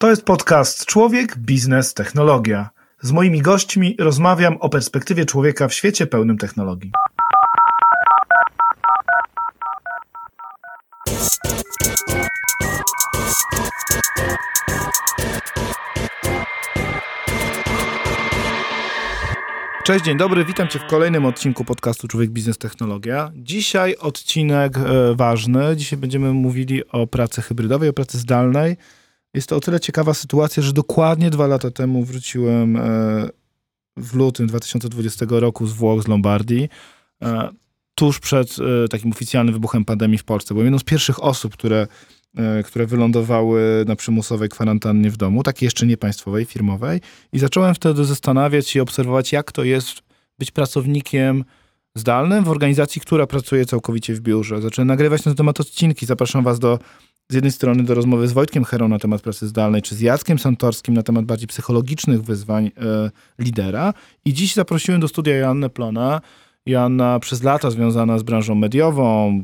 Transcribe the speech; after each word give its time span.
To 0.00 0.10
jest 0.10 0.24
podcast 0.24 0.86
Człowiek, 0.86 1.38
Biznes, 1.38 1.94
Technologia. 1.94 2.70
Z 3.00 3.12
moimi 3.12 3.42
gośćmi 3.42 3.96
rozmawiam 3.98 4.56
o 4.56 4.68
perspektywie 4.68 5.24
człowieka 5.24 5.68
w 5.68 5.74
świecie 5.74 6.06
pełnym 6.06 6.38
technologii. 6.38 6.92
Cześć, 19.84 20.04
dzień 20.04 20.16
dobry, 20.16 20.44
witam 20.44 20.68
Cię 20.68 20.78
w 20.78 20.86
kolejnym 20.86 21.26
odcinku 21.26 21.64
podcastu 21.64 22.08
Człowiek 22.08 22.30
Biznes 22.30 22.58
Technologia. 22.58 23.32
Dzisiaj 23.34 23.96
odcinek 23.96 24.76
e, 24.76 25.14
ważny. 25.14 25.76
Dzisiaj 25.76 25.98
będziemy 25.98 26.32
mówili 26.32 26.88
o 26.88 27.06
pracy 27.06 27.42
hybrydowej, 27.42 27.88
o 27.88 27.92
pracy 27.92 28.18
zdalnej. 28.18 28.76
Jest 29.34 29.48
to 29.48 29.56
o 29.56 29.60
tyle 29.60 29.80
ciekawa 29.80 30.14
sytuacja, 30.14 30.62
że 30.62 30.72
dokładnie 30.72 31.30
dwa 31.30 31.46
lata 31.46 31.70
temu 31.70 32.04
wróciłem 32.04 32.76
e, 32.76 32.80
w 33.96 34.14
lutym 34.14 34.46
2020 34.46 35.26
roku 35.30 35.66
z 35.66 35.72
Włoch, 35.72 36.02
z 36.02 36.08
Lombardii, 36.08 36.68
e, 37.22 37.48
tuż 37.94 38.20
przed 38.20 38.56
e, 38.84 38.88
takim 38.88 39.10
oficjalnym 39.10 39.54
wybuchem 39.54 39.84
pandemii 39.84 40.18
w 40.18 40.24
Polsce. 40.24 40.54
Byłem 40.54 40.66
jedną 40.66 40.78
z 40.78 40.84
pierwszych 40.84 41.24
osób, 41.24 41.52
które, 41.52 41.86
które 42.64 42.86
wylądowały 42.86 43.84
na 43.88 43.96
przymusowej 43.96 44.48
kwarantannie 44.48 45.10
w 45.10 45.16
domu, 45.16 45.42
takiej 45.42 45.66
jeszcze 45.66 45.86
nie 45.86 45.96
państwowej, 45.96 46.44
firmowej. 46.44 47.00
I 47.32 47.38
zacząłem 47.38 47.74
wtedy 47.74 48.04
zastanawiać 48.04 48.68
się 48.68 48.78
i 48.78 48.82
obserwować, 48.82 49.32
jak 49.32 49.52
to 49.52 49.64
jest 49.64 50.02
być 50.38 50.50
pracownikiem 50.50 51.44
zdalnym 51.94 52.44
w 52.44 52.48
organizacji, 52.48 53.00
która 53.00 53.26
pracuje 53.26 53.66
całkowicie 53.66 54.14
w 54.14 54.20
biurze. 54.20 54.60
Zacząłem 54.60 54.88
nagrywać 54.88 55.24
na 55.24 55.24
ten 55.24 55.36
temat 55.36 55.60
odcinki. 55.60 56.06
Zapraszam 56.06 56.44
was 56.44 56.58
do 56.58 56.78
z 57.30 57.34
jednej 57.34 57.52
strony 57.52 57.84
do 57.84 57.94
rozmowy 57.94 58.28
z 58.28 58.32
Wojtkiem 58.32 58.64
Herą 58.64 58.88
na 58.88 58.98
temat 58.98 59.22
pracy 59.22 59.48
zdalnej, 59.48 59.82
czy 59.82 59.94
z 59.94 60.00
Jackiem 60.00 60.38
Santorskim 60.38 60.94
na 60.94 61.02
temat 61.02 61.24
bardziej 61.24 61.48
psychologicznych 61.48 62.22
wyzwań 62.22 62.66
e, 62.66 63.10
lidera. 63.38 63.94
I 64.24 64.34
dziś 64.34 64.54
zaprosiłem 64.54 65.00
do 65.00 65.08
studia 65.08 65.36
Joannę 65.36 65.70
Plona. 65.70 66.20
Joanna 66.66 67.18
przez 67.18 67.42
lata 67.42 67.70
związana 67.70 68.18
z 68.18 68.22
branżą 68.22 68.54
mediową, 68.54 69.42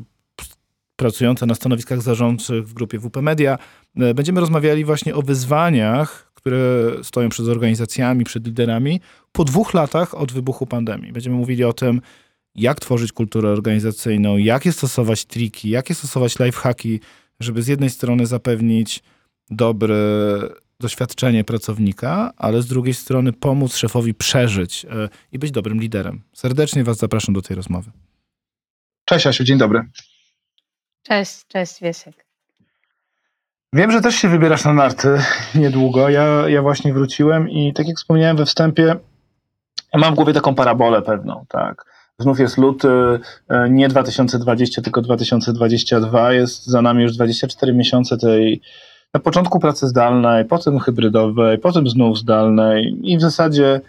pracująca 0.97 1.47
na 1.47 1.55
stanowiskach 1.55 2.03
zarządczych 2.03 2.69
w 2.69 2.75
grupie 2.75 2.99
WP 2.99 3.23
Media. 3.23 3.59
E, 3.97 4.15
będziemy 4.15 4.41
rozmawiali 4.41 4.85
właśnie 4.85 5.15
o 5.15 5.23
wyzwaniach, 5.23 6.31
które 6.35 6.59
stoją 7.03 7.29
przed 7.29 7.49
organizacjami, 7.49 8.25
przed 8.25 8.47
liderami 8.47 9.01
po 9.33 9.45
dwóch 9.45 9.75
latach 9.75 10.15
od 10.15 10.33
wybuchu 10.33 10.67
pandemii. 10.67 11.13
Będziemy 11.13 11.37
mówili 11.37 11.65
o 11.65 11.73
tym, 11.73 12.01
jak 12.55 12.81
tworzyć 12.81 13.13
kulturę 13.13 13.51
organizacyjną, 13.51 14.37
jakie 14.37 14.73
stosować 14.73 15.25
triki, 15.25 15.71
jakie 15.71 15.95
stosować 15.95 16.39
lifehacki, 16.39 17.01
żeby 17.41 17.63
z 17.63 17.67
jednej 17.67 17.91
strony 17.91 18.27
zapewnić 18.27 19.03
dobre 19.51 19.97
doświadczenie 20.81 21.45
pracownika, 21.45 22.33
ale 22.37 22.63
z 22.63 22.67
drugiej 22.67 22.95
strony 22.95 23.33
pomóc 23.33 23.77
szefowi 23.77 24.15
przeżyć 24.15 24.85
e, 24.85 25.09
i 25.33 25.39
być 25.39 25.51
dobrym 25.51 25.81
liderem. 25.81 26.23
Serdecznie 26.33 26.85
Was 26.85 26.97
zapraszam 26.97 27.35
do 27.35 27.43
tej 27.43 27.57
rozmowy. 27.57 27.91
Cześć 29.05 29.27
Asiu, 29.27 29.45
dzień 29.45 29.59
dobry. 29.59 29.89
Cześć, 31.03 31.47
cześć 31.47 31.81
Wiesiek. 31.81 32.27
Wiem, 33.73 33.91
że 33.91 34.01
też 34.01 34.15
się 34.15 34.29
wybierasz 34.29 34.65
na 34.65 34.73
narty 34.73 35.09
niedługo. 35.55 36.09
Ja, 36.09 36.49
ja 36.49 36.63
właśnie 36.63 36.93
wróciłem 36.93 37.51
i 37.51 37.73
tak 37.73 37.89
jak 37.89 37.97
wspomniałem 37.97 38.37
we 38.37 38.47
wstępie, 38.47 38.97
ja 39.93 40.01
mam 40.01 40.13
w 40.13 40.17
głowie 40.17 40.33
taką 40.33 40.55
parabolę 40.55 41.03
pewną, 41.03 41.45
tak 41.49 41.96
Znów 42.19 42.41
jest 42.41 42.59
luty, 42.59 42.89
e, 43.49 43.71
nie 43.71 43.89
2020, 43.89 44.83
tylko 44.83 45.03
2022. 45.03 46.33
Jest 46.33 46.67
za 46.67 46.83
nami 46.83 47.03
już 47.03 47.13
24 47.13 47.75
miesiące 47.75 48.17
tej 48.19 48.61
na 49.15 49.21
początku 49.21 49.61
pracy 49.61 49.89
zdalnej, 49.89 50.45
potem 50.45 50.79
hybrydowej, 50.79 51.59
potem 51.59 51.89
znów 51.89 52.19
zdalnej 52.19 52.97
i 53.03 53.19
w 53.19 53.21
zasadzie 53.21 53.81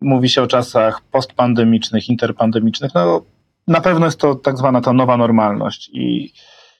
mówi 0.00 0.28
się 0.28 0.42
o 0.42 0.46
czasach 0.46 1.00
postpandemicznych, 1.00 2.08
interpandemicznych. 2.08 2.94
No, 2.94 3.22
na 3.68 3.80
pewno 3.80 4.06
jest 4.06 4.20
to 4.20 4.34
tak 4.34 4.58
zwana 4.58 4.80
ta 4.80 4.92
nowa 4.92 5.16
normalność 5.16 5.90
i 5.92 6.32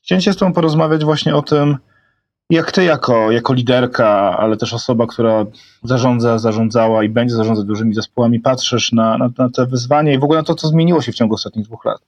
chciałem 0.03 0.23
się 0.23 0.33
z 0.33 0.37
Tobą 0.37 0.53
porozmawiać 0.53 1.05
właśnie 1.05 1.37
o 1.37 1.43
tym, 1.43 1.77
jak 2.51 2.73
ty 2.73 2.85
jako, 2.85 3.31
jako 3.31 3.55
liderka, 3.55 4.39
ale 4.39 4.57
też 4.57 4.75
osoba, 4.75 5.07
która 5.07 5.47
zarządza, 5.83 6.39
zarządzała 6.39 7.05
i 7.05 7.09
będzie 7.09 7.35
zarządzać 7.35 7.65
dużymi 7.65 7.95
zespołami, 7.95 8.41
patrzysz 8.41 8.93
na, 8.93 9.19
na, 9.19 9.31
na 9.39 9.51
te 9.51 9.67
wyzwania 9.67 10.13
i 10.13 10.19
w 10.19 10.25
ogóle 10.25 10.39
na 10.39 10.45
to, 10.45 10.55
co 10.55 10.69
zmieniło 10.69 11.03
się 11.03 11.13
w 11.13 11.15
ciągu 11.15 11.35
ostatnich 11.35 11.65
dwóch 11.65 11.85
lat? 11.85 11.99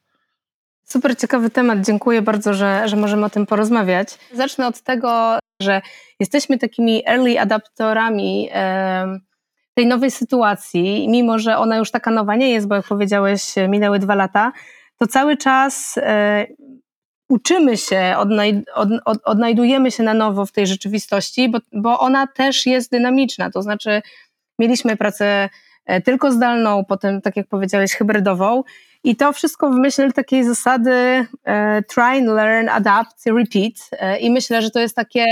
Super 0.85 1.17
ciekawy 1.17 1.51
temat. 1.51 1.81
Dziękuję 1.81 2.23
bardzo, 2.23 2.55
że, 2.55 2.89
że 2.89 2.97
możemy 2.97 3.27
o 3.27 3.31
tym 3.31 3.47
porozmawiać. 3.47 4.19
Zacznę 4.35 4.67
od 4.67 4.81
tego, 4.81 5.39
że 5.63 5.83
jesteśmy 6.21 6.59
takimi 6.59 7.03
early 7.07 7.41
adaptorami 7.41 8.49
tej 9.75 9.87
nowej 9.87 10.11
sytuacji. 10.11 11.09
Mimo, 11.09 11.39
że 11.39 11.59
ona 11.59 11.77
już 11.77 11.91
taka 11.91 12.11
nowa 12.11 12.37
nie 12.37 12.51
jest, 12.51 12.69
bo 12.69 12.75
jak 12.75 12.87
powiedziałeś, 12.87 13.55
minęły 13.69 13.99
dwa 13.99 14.15
lata, 14.15 14.53
to 14.99 15.07
cały 15.07 15.37
czas 15.37 15.95
e, 16.03 16.47
uczymy 17.31 17.77
się, 17.77 18.15
odnaj, 18.19 18.63
od, 18.75 18.89
od, 19.05 19.19
odnajdujemy 19.25 19.91
się 19.91 20.03
na 20.03 20.15
nowo 20.15 20.47
w 20.47 20.53
tej 20.53 20.67
rzeczywistości, 20.67 21.49
bo, 21.49 21.59
bo 21.73 21.99
ona 21.99 22.27
też 22.27 22.67
jest 22.67 22.91
dynamiczna. 22.91 23.51
To 23.51 23.63
znaczy, 23.63 24.03
mieliśmy 24.59 24.97
pracę 24.97 25.49
e, 25.87 26.01
tylko 26.01 26.33
zdalną, 26.33 26.85
potem, 26.85 27.21
tak 27.21 27.37
jak 27.37 27.49
powiedziałeś, 27.49 27.93
hybrydową. 27.95 28.63
I 29.05 29.17
to 29.17 29.33
wszystko 29.33 29.71
w 29.71 29.75
myśl 29.75 30.13
takiej 30.13 30.45
zasady 30.45 31.27
e, 31.45 31.83
try 31.83 32.03
and 32.03 32.27
learn, 32.27 32.69
adapt, 32.69 33.27
repeat. 33.27 33.73
E, 33.93 34.19
I 34.19 34.31
myślę, 34.31 34.63
że 34.63 34.71
to 34.71 34.81
jest 34.81 34.97
takie 34.97 35.25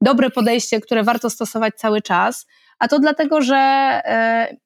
dobre 0.00 0.30
podejście, 0.30 0.80
które 0.80 1.02
warto 1.02 1.30
stosować 1.30 1.74
cały 1.74 2.02
czas. 2.02 2.46
A 2.78 2.88
to 2.88 2.98
dlatego, 2.98 3.42
że 3.42 3.56
e, 3.56 4.56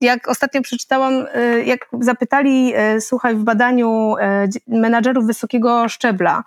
jak 0.00 0.28
ostatnio 0.28 0.62
przeczytałam, 0.62 1.26
y, 1.36 1.64
jak 1.64 1.88
zapytali, 2.00 2.74
y, 2.96 3.00
słuchaj, 3.00 3.34
w 3.34 3.44
badaniu 3.44 4.14
y, 4.16 4.78
menadżerów 4.80 5.26
wysokiego 5.26 5.88
szczebla, 5.88 6.44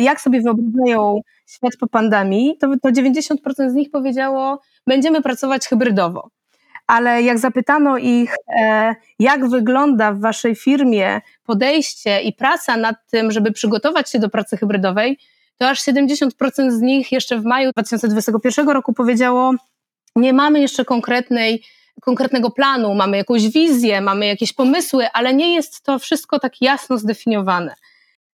jak 0.00 0.20
sobie 0.20 0.40
wyobrażają 0.40 1.20
świat 1.46 1.72
po 1.80 1.86
pandemii, 1.86 2.56
to, 2.60 2.68
to 2.82 2.88
90% 2.88 3.70
z 3.70 3.74
nich 3.74 3.90
powiedziało, 3.90 4.60
będziemy 4.86 5.22
pracować 5.22 5.68
hybrydowo. 5.68 6.30
Ale 6.86 7.22
jak 7.22 7.38
zapytano 7.38 7.98
ich, 7.98 8.36
jak 9.18 9.48
wygląda 9.48 10.12
w 10.12 10.20
waszej 10.20 10.54
firmie 10.54 11.20
podejście 11.44 12.20
i 12.20 12.32
praca 12.32 12.76
nad 12.76 12.96
tym, 13.10 13.30
żeby 13.30 13.52
przygotować 13.52 14.10
się 14.10 14.18
do 14.18 14.28
pracy 14.28 14.56
hybrydowej, 14.56 15.18
to 15.58 15.68
aż 15.68 15.82
70% 15.82 16.70
z 16.70 16.80
nich 16.80 17.12
jeszcze 17.12 17.38
w 17.38 17.44
maju 17.44 17.70
2021 17.72 18.68
roku 18.68 18.92
powiedziało, 18.92 19.52
nie 20.16 20.32
mamy 20.32 20.60
jeszcze 20.60 20.84
konkretnej 20.84 21.62
konkretnego 22.02 22.50
planu, 22.50 22.94
mamy 22.94 23.16
jakąś 23.16 23.48
wizję, 23.48 24.00
mamy 24.00 24.26
jakieś 24.26 24.52
pomysły, 24.52 25.06
ale 25.12 25.34
nie 25.34 25.54
jest 25.54 25.82
to 25.82 25.98
wszystko 25.98 26.38
tak 26.38 26.60
jasno 26.60 26.98
zdefiniowane. 26.98 27.74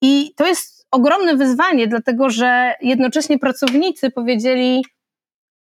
I 0.03 0.33
to 0.37 0.47
jest 0.47 0.87
ogromne 0.91 1.37
wyzwanie, 1.37 1.89
dlatego 1.89 2.31
że 2.31 2.75
jednocześnie 2.81 3.39
pracownicy 3.39 4.11
powiedzieli, 4.11 4.85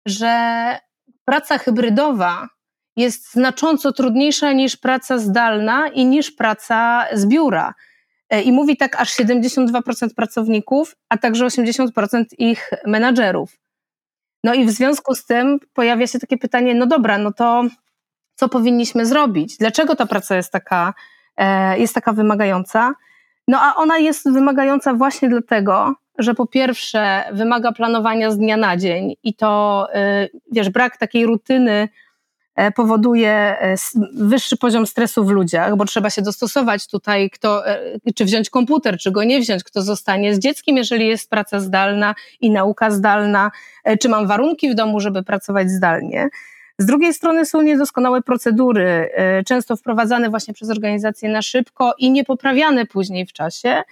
że 0.07 0.79
praca 1.25 1.59
hybrydowa 1.59 2.49
jest 2.97 3.33
znacząco 3.33 3.93
trudniejsza 3.93 4.53
niż 4.53 4.77
praca 4.77 5.19
zdalna 5.19 5.89
i 5.89 6.07
niż 6.07 6.31
praca 6.31 7.07
z 7.13 7.27
biura. 7.27 7.75
E, 8.31 8.43
I 8.43 8.53
mówi 8.53 8.77
tak 8.77 9.01
aż 9.01 9.17
72% 9.17 10.15
pracowników, 10.17 10.97
a 11.09 11.19
także 11.19 11.47
80% 11.47 12.25
ich 12.39 12.71
menadżerów. 12.87 13.59
No 14.45 14.55
i 14.55 14.65
w 14.65 14.71
związku 14.71 15.15
z 15.15 15.25
tym 15.25 15.59
pojawia 15.73 16.07
się 16.07 16.19
takie 16.19 16.39
pytanie, 16.39 16.75
no 16.75 16.87
dobra, 16.87 17.19
no 17.19 17.33
to 17.33 17.65
co 18.42 18.48
powinniśmy 18.48 19.06
zrobić, 19.06 19.56
dlaczego 19.56 19.97
ta 19.97 20.06
praca 20.06 20.36
jest 20.36 20.53
taka, 20.53 20.94
e, 21.36 21.78
jest 21.78 21.94
taka 21.94 22.12
wymagająca. 22.12 22.94
No 23.48 23.58
a 23.60 23.75
ona 23.75 23.98
jest 23.98 24.32
wymagająca 24.32 24.94
właśnie 24.94 25.28
dlatego, 25.28 25.94
że 26.19 26.34
po 26.34 26.47
pierwsze 26.47 27.25
wymaga 27.32 27.72
planowania 27.72 28.30
z 28.30 28.38
dnia 28.38 28.56
na 28.56 28.76
dzień 28.76 29.14
i 29.22 29.34
to, 29.34 29.86
e, 29.94 30.28
wiesz, 30.53 30.71
brak 30.71 30.97
takiej 30.97 31.27
rutyny 31.27 31.89
e, 32.56 32.72
powoduje 32.72 33.56
wyższy 34.15 34.56
poziom 34.56 34.86
stresu 34.86 35.24
w 35.24 35.30
ludziach, 35.30 35.77
bo 35.77 35.84
trzeba 35.84 36.10
się 36.10 36.22
dostosować 36.22 36.86
tutaj, 36.86 37.30
kto, 37.30 37.62
czy 38.15 38.24
wziąć 38.24 38.50
komputer, 38.50 38.98
czy 38.98 39.10
go 39.10 39.24
nie 39.24 39.41
wziąć, 39.41 39.65
kto 39.65 39.83
zostanie 39.83 40.34
z 40.34 40.38
dzieckiem, 40.38 40.77
jeżeli 40.77 41.09
jest 41.09 41.30
praca 41.30 41.60
zdalna 41.60 42.15
i 42.41 42.50
nauka 42.50 42.91
zdalna, 42.91 43.50
czy 44.00 44.09
mam 44.09 44.27
warunki 44.27 44.71
w 44.71 44.74
domu, 44.74 45.00
żeby 45.00 45.22
pracować 45.22 45.71
zdalnie. 45.71 46.28
Z 46.78 46.86
drugiej 46.86 47.15
strony 47.15 47.47
są 47.47 47.63
niedoskonałe 47.63 48.22
procedury, 48.22 49.10
y, 49.41 49.45
często 49.45 49.77
wprowadzane 49.77 50.30
właśnie 50.30 50.54
przez 50.54 50.71
organizacje 50.71 51.28
na 51.28 51.42
szybko 51.42 51.95
i 51.98 52.10
niepoprawiane 52.10 52.86
później 52.86 53.27
w 53.27 53.33
czasie. 53.33 53.83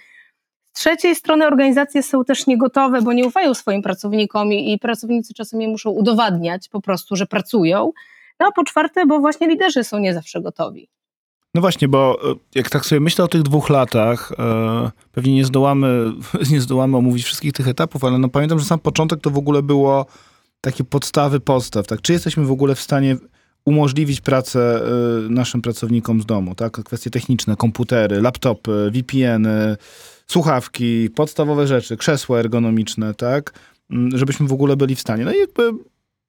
Z 0.73 0.79
trzeciej 0.79 1.15
strony 1.15 1.47
organizacje 1.47 2.03
są 2.03 2.25
też 2.25 2.47
niegotowe, 2.47 3.01
bo 3.01 3.13
nie 3.13 3.25
ufają 3.25 3.53
swoim 3.53 3.81
pracownikom 3.81 4.53
i, 4.53 4.79
pracownicy 4.79 5.33
czasem 5.33 5.61
je 5.61 5.67
muszą 5.67 5.89
udowadniać 5.89 6.69
po 6.69 6.81
prostu, 6.81 7.15
że 7.15 7.25
pracują. 7.25 7.91
No 8.39 8.47
a 8.47 8.51
po 8.51 8.63
czwarte, 8.63 9.05
bo 9.05 9.19
właśnie 9.19 9.47
liderzy 9.47 9.83
są 9.83 9.99
nie 9.99 10.13
zawsze 10.13 10.41
gotowi. 10.41 10.89
No 11.55 11.61
właśnie, 11.61 11.87
bo 11.87 12.31
e, 12.31 12.35
jak 12.55 12.69
tak 12.69 12.85
sobie 12.85 12.99
myślę 12.99 13.25
o 13.25 13.27
tych 13.27 13.43
dwóch 13.43 13.69
latach, 13.69 14.31
e, 14.39 14.91
pewnie 15.11 15.35
nie 15.35 15.45
zdołamy, 15.45 16.11
nie 16.51 16.61
zdołamy 16.61 16.97
omówić 16.97 17.23
wszystkich 17.23 17.53
tych 17.53 17.67
etapów, 17.67 18.03
ale 18.03 18.17
no 18.17 18.29
pamiętam, 18.29 18.59
że 18.59 18.65
sam 18.65 18.79
początek 18.79 19.21
to 19.21 19.29
w 19.29 19.37
ogóle 19.37 19.63
było 19.63 20.05
takie 20.61 20.83
podstawy 20.83 21.39
podstaw, 21.39 21.87
tak? 21.87 22.01
Czy 22.01 22.13
jesteśmy 22.13 22.45
w 22.45 22.51
ogóle 22.51 22.75
w 22.75 22.79
stanie 22.79 23.17
umożliwić 23.65 24.21
pracę 24.21 24.81
y, 25.25 25.29
naszym 25.29 25.61
pracownikom 25.61 26.21
z 26.21 26.25
domu, 26.25 26.55
tak? 26.55 26.71
Kwestie 26.71 27.09
techniczne, 27.09 27.55
komputery, 27.55 28.21
laptopy, 28.21 28.91
VPN-y, 28.93 29.77
słuchawki, 30.27 31.09
podstawowe 31.09 31.67
rzeczy, 31.67 31.97
krzesła 31.97 32.39
ergonomiczne, 32.39 33.13
tak? 33.13 33.53
Mm, 33.89 34.17
żebyśmy 34.17 34.47
w 34.47 34.53
ogóle 34.53 34.77
byli 34.77 34.95
w 34.95 34.99
stanie. 34.99 35.25
No 35.25 35.33
i 35.33 35.39
jakby, 35.39 35.67
okej, 35.69 35.81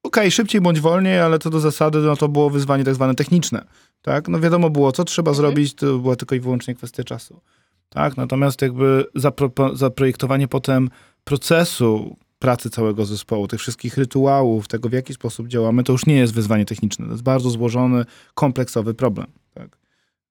okay, 0.02 0.30
szybciej 0.30 0.60
bądź 0.60 0.80
wolniej, 0.80 1.20
ale 1.20 1.38
to 1.38 1.50
do 1.50 1.60
zasady, 1.60 1.98
no 1.98 2.16
to 2.16 2.28
było 2.28 2.50
wyzwanie 2.50 2.84
tak 2.84 2.94
zwane 2.94 3.14
techniczne, 3.14 3.64
tak? 4.02 4.28
No 4.28 4.40
wiadomo 4.40 4.70
było, 4.70 4.92
co 4.92 5.04
trzeba 5.04 5.30
mhm. 5.30 5.46
zrobić, 5.46 5.74
to 5.74 5.98
była 5.98 6.16
tylko 6.16 6.34
i 6.34 6.40
wyłącznie 6.40 6.74
kwestia 6.74 7.04
czasu, 7.04 7.40
tak? 7.88 8.16
Natomiast 8.16 8.62
jakby 8.62 9.04
zapro 9.14 9.50
zaprojektowanie 9.74 10.48
potem 10.48 10.90
procesu 11.24 12.16
pracy 12.42 12.70
całego 12.70 13.04
zespołu, 13.04 13.48
tych 13.48 13.60
wszystkich 13.60 13.96
rytuałów, 13.96 14.68
tego 14.68 14.88
w 14.88 14.92
jaki 14.92 15.14
sposób 15.14 15.48
działamy, 15.48 15.84
to 15.84 15.92
już 15.92 16.06
nie 16.06 16.16
jest 16.16 16.34
wyzwanie 16.34 16.64
techniczne. 16.64 17.06
To 17.06 17.12
jest 17.12 17.22
bardzo 17.22 17.50
złożony, 17.50 18.04
kompleksowy 18.34 18.94
problem. 18.94 19.26
Tak? 19.54 19.76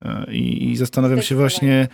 E, 0.02 0.34
I, 0.34 0.72
I, 0.72 0.78
zastanawiam 0.78 1.22
się 1.22 1.36
właśnie, 1.36 1.88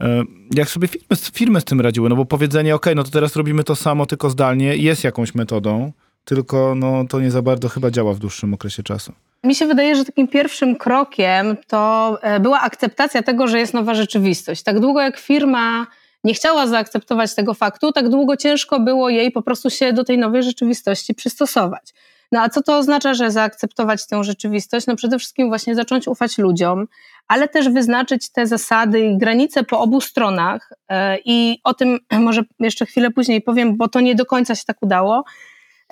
e, 0.00 0.22
jak 0.54 0.68
sobie 0.68 0.88
firmy, 0.88 1.16
firmy 1.32 1.60
z 1.60 1.64
tym 1.64 1.80
radziły, 1.80 2.08
no 2.08 2.16
bo 2.16 2.24
powiedzenie, 2.24 2.74
ok, 2.74 2.86
no 2.96 3.04
to 3.04 3.10
teraz 3.10 3.36
robimy 3.36 3.64
to 3.64 3.76
samo, 3.76 4.06
tylko 4.06 4.30
zdalnie, 4.30 4.76
jest 4.76 5.04
jakąś 5.04 5.34
metodą, 5.34 5.92
tylko 6.24 6.74
no, 6.74 7.04
to 7.08 7.20
nie 7.20 7.30
za 7.30 7.42
bardzo 7.42 7.68
chyba 7.68 7.90
działa 7.90 8.14
w 8.14 8.18
dłuższym 8.18 8.54
okresie 8.54 8.82
czasu. 8.82 9.12
Mi 9.44 9.54
się 9.54 9.66
wydaje, 9.66 9.96
że 9.96 10.04
takim 10.04 10.28
pierwszym 10.28 10.76
krokiem 10.76 11.56
to 11.66 12.18
e, 12.22 12.40
była 12.40 12.60
akceptacja 12.60 13.22
tego, 13.22 13.48
że 13.48 13.58
jest 13.58 13.74
nowa 13.74 13.94
rzeczywistość. 13.94 14.62
Tak 14.62 14.80
długo 14.80 15.00
jak 15.00 15.18
firma 15.18 15.86
nie 16.24 16.34
chciała 16.34 16.66
zaakceptować 16.66 17.34
tego 17.34 17.54
faktu, 17.54 17.92
tak 17.92 18.08
długo 18.08 18.36
ciężko 18.36 18.80
było 18.80 19.08
jej 19.08 19.30
po 19.32 19.42
prostu 19.42 19.70
się 19.70 19.92
do 19.92 20.04
tej 20.04 20.18
nowej 20.18 20.42
rzeczywistości 20.42 21.14
przystosować. 21.14 21.94
No 22.32 22.40
a 22.40 22.48
co 22.48 22.62
to 22.62 22.76
oznacza, 22.78 23.14
że 23.14 23.30
zaakceptować 23.30 24.06
tę 24.06 24.24
rzeczywistość? 24.24 24.86
No 24.86 24.96
przede 24.96 25.18
wszystkim 25.18 25.48
właśnie 25.48 25.74
zacząć 25.74 26.08
ufać 26.08 26.38
ludziom, 26.38 26.86
ale 27.28 27.48
też 27.48 27.68
wyznaczyć 27.68 28.32
te 28.32 28.46
zasady 28.46 29.00
i 29.00 29.18
granice 29.18 29.64
po 29.64 29.80
obu 29.80 30.00
stronach. 30.00 30.72
E, 30.88 31.18
I 31.24 31.60
o 31.64 31.74
tym 31.74 31.98
może 32.20 32.42
jeszcze 32.60 32.86
chwilę 32.86 33.10
później 33.10 33.42
powiem, 33.42 33.76
bo 33.76 33.88
to 33.88 34.00
nie 34.00 34.14
do 34.14 34.26
końca 34.26 34.54
się 34.54 34.64
tak 34.66 34.76
udało. 34.82 35.24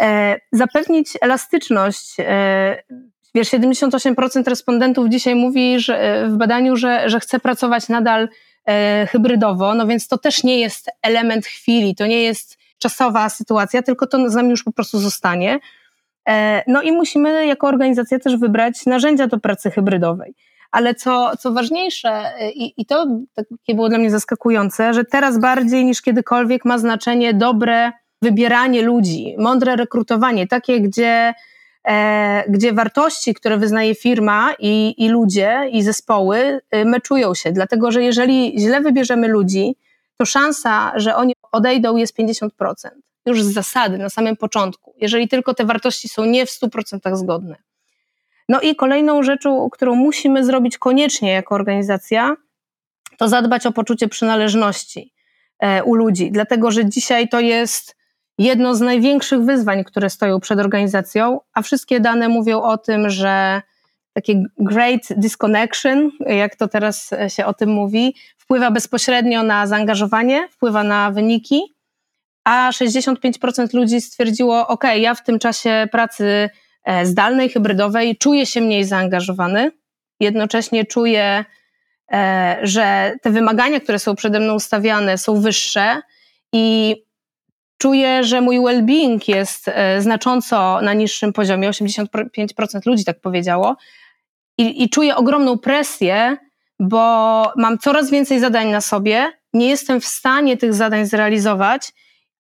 E, 0.01 0.37
zapewnić 0.53 1.09
elastyczność. 1.21 2.15
E, 2.19 2.83
wiesz, 3.35 3.51
78% 3.51 4.49
respondentów 4.49 5.09
dzisiaj 5.09 5.35
mówi 5.35 5.81
że 5.81 6.27
w 6.29 6.37
badaniu, 6.37 6.77
że, 6.77 7.11
że 7.11 7.21
chce 7.21 7.41
pracować 7.41 7.89
nadal 7.89 8.29
hybrydowo, 9.09 9.75
no 9.75 9.87
więc 9.87 10.09
to 10.09 10.19
też 10.19 10.45
nie 10.45 10.61
jest 10.61 10.91
element 11.03 11.47
chwili, 11.47 11.95
to 11.95 12.07
nie 12.07 12.23
jest 12.23 12.59
czasowa 12.79 13.29
sytuacja, 13.29 13.83
tylko 13.83 14.07
to 14.07 14.31
z 14.31 14.35
nami 14.35 14.51
już 14.51 14.63
po 14.63 14.73
prostu 14.73 14.99
zostanie. 14.99 15.61
E, 16.29 16.63
no 16.67 16.83
i 16.83 16.93
musimy 16.93 17.47
jako 17.47 17.67
organizacja 17.67 18.19
też 18.19 18.37
wybrać 18.37 18.87
narzędzia 18.87 19.27
do 19.27 19.39
pracy 19.39 19.71
hybrydowej. 19.71 20.35
Ale 20.71 20.95
co, 20.95 21.37
co 21.37 21.53
ważniejsze, 21.53 22.11
e, 22.11 22.51
i, 22.51 22.81
i 22.81 22.87
to 22.87 23.07
takie 23.35 23.75
było 23.75 23.89
dla 23.89 23.99
mnie 23.99 24.11
zaskakujące, 24.11 24.95
że 24.95 25.05
teraz 25.05 25.39
bardziej 25.39 25.85
niż 25.85 26.03
kiedykolwiek 26.03 26.65
ma 26.65 26.79
znaczenie 26.79 27.35
dobre 27.35 27.93
wybieranie 28.23 28.83
ludzi, 28.83 29.35
mądre 29.39 29.77
rekrutowanie, 29.77 30.47
takie, 30.47 30.81
gdzie 30.81 31.09
e, 31.09 31.35
gdzie 32.49 32.73
wartości, 32.73 33.35
które 33.35 33.59
wyznaje 33.59 33.95
firma 33.95 34.55
i, 34.59 34.95
i 34.99 35.09
ludzie, 35.09 35.69
i 35.73 35.83
zespoły 35.83 36.61
y, 36.75 36.85
meczują 36.85 37.35
się. 37.35 37.53
Dlatego, 37.53 37.93
że 37.93 38.03
jeżeli 38.03 38.55
źle 38.59 38.81
wybierzemy 38.81 39.29
ludzi, 39.29 39.77
to 40.17 40.25
szansa, 40.25 40.93
że 40.97 41.17
oni 41.17 41.35
odejdą 41.53 41.97
jest 41.97 42.19
50%. 42.19 42.49
Już 43.27 43.43
z 43.43 43.53
zasady, 43.53 43.99
na 43.99 44.09
samym 44.09 44.37
początku, 44.37 44.95
jeżeli 45.01 45.29
tylko 45.29 45.55
te 45.55 45.65
wartości 45.65 46.09
są 46.09 46.25
nie 46.25 46.47
w 46.47 46.51
100% 46.51 47.17
zgodne. 47.17 47.57
No 48.49 48.61
i 48.61 48.77
kolejną 48.77 49.23
rzeczą, 49.23 49.71
którą 49.71 49.95
musimy 49.95 50.45
zrobić 50.45 50.79
koniecznie 50.79 51.33
jako 51.33 51.55
organizacja, 51.55 52.37
to 53.19 53.29
zadbać 53.29 53.67
o 53.67 53.73
poczucie 53.73 54.09
przynależności 54.09 55.13
e, 55.59 55.85
u 55.85 55.95
ludzi, 55.95 56.31
dlatego 56.33 56.71
że 56.71 56.87
dzisiaj 56.87 57.29
to 57.29 57.41
jest 57.41 57.97
jedno 58.43 58.75
z 58.75 58.81
największych 58.81 59.41
wyzwań, 59.41 59.85
które 59.85 60.11
stoją 60.11 60.41
przed 60.41 60.59
organizacją, 60.59 61.41
a 61.55 61.63
wszystkie 61.63 62.01
dane 62.01 62.29
mówią 62.29 62.63
o 62.63 62.79
tym, 62.79 63.11
że 63.11 63.63
takie 64.13 64.43
great 64.59 65.01
disconnection, 65.17 66.11
jak 66.27 66.57
to 66.57 66.69
teraz 66.69 67.11
się 67.29 67.47
o 67.47 67.55
tym 67.55 67.71
mówi, 67.71 68.15
wpływa 68.39 68.71
bezpośrednio 68.71 69.43
na 69.43 69.67
zaangażowanie, 69.67 70.49
wpływa 70.51 70.85
na 70.85 71.11
wyniki, 71.11 71.75
a 72.45 72.71
65% 72.71 73.75
ludzi 73.75 74.01
stwierdziło: 74.01 74.69
OK, 74.69 74.85
ja 74.97 75.15
w 75.15 75.25
tym 75.25 75.39
czasie 75.39 75.89
pracy 75.93 76.51
e, 76.85 77.07
zdalnej, 77.07 77.49
hybrydowej 77.49 78.17
czuję 78.17 78.47
się 78.47 78.61
mniej 78.61 78.85
zaangażowany, 78.85 79.73
jednocześnie 80.21 80.85
czuję, 80.85 81.45
e, 82.13 82.59
że 82.63 83.13
te 83.23 83.31
wymagania, 83.31 83.81
które 83.81 83.99
są 83.99 84.17
przede 84.17 84.41
mną 84.41 84.55
ustawiane, 84.55 85.19
są 85.19 85.41
wyższe 85.41 86.03
i 86.53 86.97
czuję, 87.83 88.25
że 88.25 88.41
mój 88.41 88.61
well-being 88.61 89.29
jest 89.29 89.69
e, 89.69 90.03
znacząco 90.03 90.81
na 90.81 90.95
niższym 90.95 91.33
poziomie, 91.33 91.71
85% 91.71 92.87
ludzi 92.87 93.05
tak 93.05 93.21
powiedziało, 93.21 93.77
i, 94.59 94.83
i 94.83 94.91
czuję 94.91 95.17
ogromną 95.17 95.59
presję, 95.59 96.37
bo 96.81 97.53
mam 97.57 97.79
coraz 97.79 98.11
więcej 98.11 98.41
zadań 98.41 98.69
na 98.69 98.81
sobie, 98.81 99.33
nie 99.53 99.69
jestem 99.69 100.01
w 100.01 100.05
stanie 100.05 100.57
tych 100.57 100.75
zadań 100.75 101.07
zrealizować, 101.07 101.93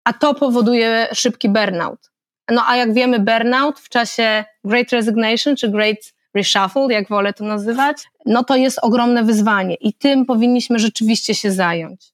a 0.05 0.13
to 0.13 0.35
powoduje 0.35 1.09
szybki 1.15 1.49
burnout. 1.49 2.11
No 2.51 2.63
a 2.67 2.77
jak 2.77 2.95
wiemy, 2.95 3.19
burnout 3.19 3.81
w 3.81 3.89
czasie 3.89 4.45
Great 4.65 4.93
Resignation 4.93 5.57
czy 5.57 5.69
Great 5.69 6.15
Reshuffle, 6.35 6.87
jak 6.91 7.09
wolę 7.09 7.33
to 7.33 7.45
nazywać, 7.45 7.97
no 8.27 8.45
to 8.45 8.57
jest 8.57 8.79
ogromne 8.83 9.25
wyzwanie 9.25 9.75
i 9.75 9.95
tym 9.95 10.27
powinniśmy 10.27 10.79
rzeczywiście 10.79 11.35
się 11.35 11.53
zająć. 11.53 12.12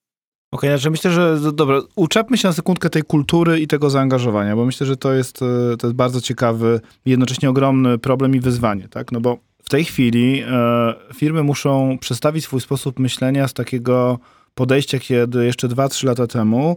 Okej, 0.50 0.70
okay, 0.70 0.78
znaczy 0.78 0.90
myślę, 0.90 1.10
że 1.10 1.52
dobra, 1.52 1.80
uczepmy 1.96 2.38
się 2.38 2.48
na 2.48 2.54
sekundkę 2.54 2.90
tej 2.90 3.02
kultury 3.02 3.60
i 3.60 3.66
tego 3.66 3.90
zaangażowania, 3.90 4.56
bo 4.56 4.64
myślę, 4.64 4.86
że 4.86 4.96
to 4.96 5.12
jest, 5.12 5.42
e, 5.42 5.76
to 5.76 5.86
jest 5.86 5.96
bardzo 5.96 6.20
ciekawy, 6.20 6.80
jednocześnie 7.06 7.50
ogromny 7.50 7.98
problem 7.98 8.34
i 8.34 8.40
wyzwanie, 8.40 8.88
tak? 8.88 9.12
No 9.12 9.20
bo 9.20 9.38
w 9.62 9.68
tej 9.68 9.84
chwili 9.84 10.42
e, 10.42 10.94
firmy 11.14 11.42
muszą 11.42 11.98
przestawić 12.00 12.44
swój 12.44 12.60
sposób 12.60 12.98
myślenia 12.98 13.48
z 13.48 13.52
takiego 13.52 14.18
podejścia, 14.54 14.98
kiedy 14.98 15.44
jeszcze 15.44 15.68
2-3 15.68 16.06
lata 16.06 16.26
temu 16.26 16.76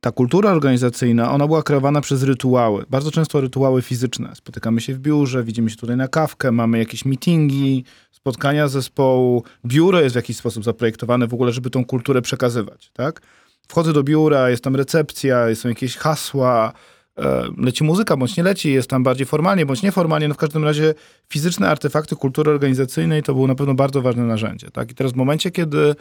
ta 0.00 0.12
kultura 0.12 0.50
organizacyjna, 0.50 1.32
ona 1.32 1.46
była 1.46 1.62
kreowana 1.62 2.00
przez 2.00 2.22
rytuały. 2.22 2.84
Bardzo 2.90 3.10
często 3.10 3.40
rytuały 3.40 3.82
fizyczne. 3.82 4.34
Spotykamy 4.34 4.80
się 4.80 4.94
w 4.94 4.98
biurze, 4.98 5.44
widzimy 5.44 5.70
się 5.70 5.76
tutaj 5.76 5.96
na 5.96 6.08
kawkę, 6.08 6.52
mamy 6.52 6.78
jakieś 6.78 7.04
meetingi, 7.04 7.84
spotkania 8.32 8.68
zespołu. 8.68 9.42
Biuro 9.66 10.00
jest 10.00 10.14
w 10.14 10.16
jakiś 10.16 10.36
sposób 10.36 10.64
zaprojektowane 10.64 11.26
w 11.26 11.34
ogóle, 11.34 11.52
żeby 11.52 11.70
tą 11.70 11.84
kulturę 11.84 12.22
przekazywać, 12.22 12.90
tak? 12.92 13.22
Wchodzę 13.68 13.92
do 13.92 14.02
biura, 14.02 14.50
jest 14.50 14.64
tam 14.64 14.76
recepcja, 14.76 15.54
są 15.54 15.68
jakieś 15.68 15.96
hasła, 15.96 16.72
e, 17.18 17.42
leci 17.58 17.84
muzyka, 17.84 18.16
bądź 18.16 18.36
nie 18.36 18.42
leci, 18.42 18.72
jest 18.72 18.90
tam 18.90 19.02
bardziej 19.02 19.26
formalnie, 19.26 19.66
bądź 19.66 19.82
nieformalnie. 19.82 20.28
No 20.28 20.34
w 20.34 20.36
każdym 20.36 20.64
razie 20.64 20.94
fizyczne 21.28 21.68
artefakty 21.68 22.16
kultury 22.16 22.50
organizacyjnej 22.50 23.22
to 23.22 23.34
było 23.34 23.46
na 23.46 23.54
pewno 23.54 23.74
bardzo 23.74 24.02
ważne 24.02 24.24
narzędzie, 24.24 24.70
tak? 24.70 24.90
I 24.90 24.94
teraz 24.94 25.12
w 25.12 25.16
momencie, 25.16 25.50
kiedy 25.50 25.94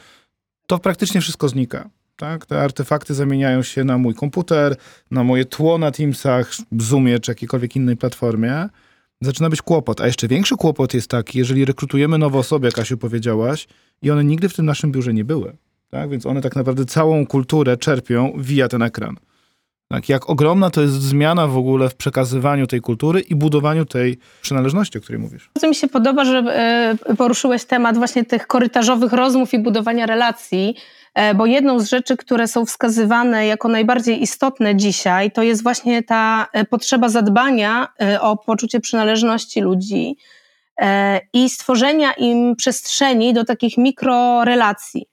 to 0.67 0.79
praktycznie 0.79 1.21
wszystko 1.21 1.49
znika, 1.49 1.89
tak? 2.15 2.45
Te 2.45 2.61
artefakty 2.61 3.13
zamieniają 3.13 3.63
się 3.63 3.83
na 3.83 3.97
mój 3.97 4.13
komputer, 4.13 4.75
na 5.11 5.23
moje 5.23 5.45
tło 5.45 5.77
na 5.77 5.91
Teamsach, 5.91 6.51
Zoomie 6.79 7.19
czy 7.19 7.31
jakiejkolwiek 7.31 7.75
innej 7.75 7.97
platformie. 7.97 8.69
Zaczyna 9.21 9.49
być 9.49 9.61
kłopot. 9.61 10.01
A 10.01 10.05
jeszcze 10.05 10.27
większy 10.27 10.55
kłopot 10.55 10.93
jest 10.93 11.09
taki, 11.09 11.39
jeżeli 11.39 11.65
rekrutujemy 11.65 12.17
nowe 12.17 12.39
osoby, 12.39 12.67
jak 12.67 12.79
Asiu 12.79 12.97
powiedziałaś, 12.97 13.67
i 14.01 14.11
one 14.11 14.23
nigdy 14.23 14.49
w 14.49 14.53
tym 14.53 14.65
naszym 14.65 14.91
biurze 14.91 15.13
nie 15.13 15.25
były. 15.25 15.57
Tak? 15.89 16.09
Więc 16.09 16.25
one 16.25 16.41
tak 16.41 16.55
naprawdę 16.55 16.85
całą 16.85 17.27
kulturę 17.27 17.77
czerpią 17.77 18.33
via 18.37 18.67
ten 18.67 18.81
ekran. 18.81 19.15
Tak, 19.89 20.09
jak 20.09 20.29
ogromna 20.29 20.69
to 20.69 20.81
jest 20.81 20.93
zmiana 20.93 21.47
w 21.47 21.57
ogóle 21.57 21.89
w 21.89 21.95
przekazywaniu 21.95 22.67
tej 22.67 22.81
kultury 22.81 23.19
i 23.19 23.35
budowaniu 23.35 23.85
tej 23.85 24.17
przynależności, 24.41 24.97
o 24.97 25.01
której 25.01 25.21
mówisz. 25.21 25.49
Bardzo 25.55 25.67
mi 25.67 25.75
się 25.75 25.87
podoba, 25.87 26.25
że 26.25 26.37
e, 27.07 27.15
poruszyłeś 27.15 27.65
temat 27.65 27.97
właśnie 27.97 28.25
tych 28.25 28.47
korytarzowych 28.47 29.13
rozmów 29.13 29.53
i 29.53 29.59
budowania 29.59 30.05
relacji, 30.05 30.75
bo 31.35 31.45
jedną 31.45 31.79
z 31.79 31.89
rzeczy, 31.89 32.17
które 32.17 32.47
są 32.47 32.65
wskazywane 32.65 33.47
jako 33.47 33.67
najbardziej 33.67 34.21
istotne 34.21 34.75
dzisiaj, 34.75 35.31
to 35.31 35.43
jest 35.43 35.63
właśnie 35.63 36.03
ta 36.03 36.47
e, 36.53 36.65
potrzeba 36.65 37.09
zadbania 37.09 37.87
e, 38.01 38.21
o 38.21 38.37
poczucie 38.37 38.79
przynależności 38.79 39.61
ludzi 39.61 40.17
i 41.33 41.49
stworzenia 41.49 42.13
im 42.13 42.55
przestrzeni 42.55 43.33
do 43.33 43.45
takich 43.45 43.77
mikrorelacji, 43.77 45.05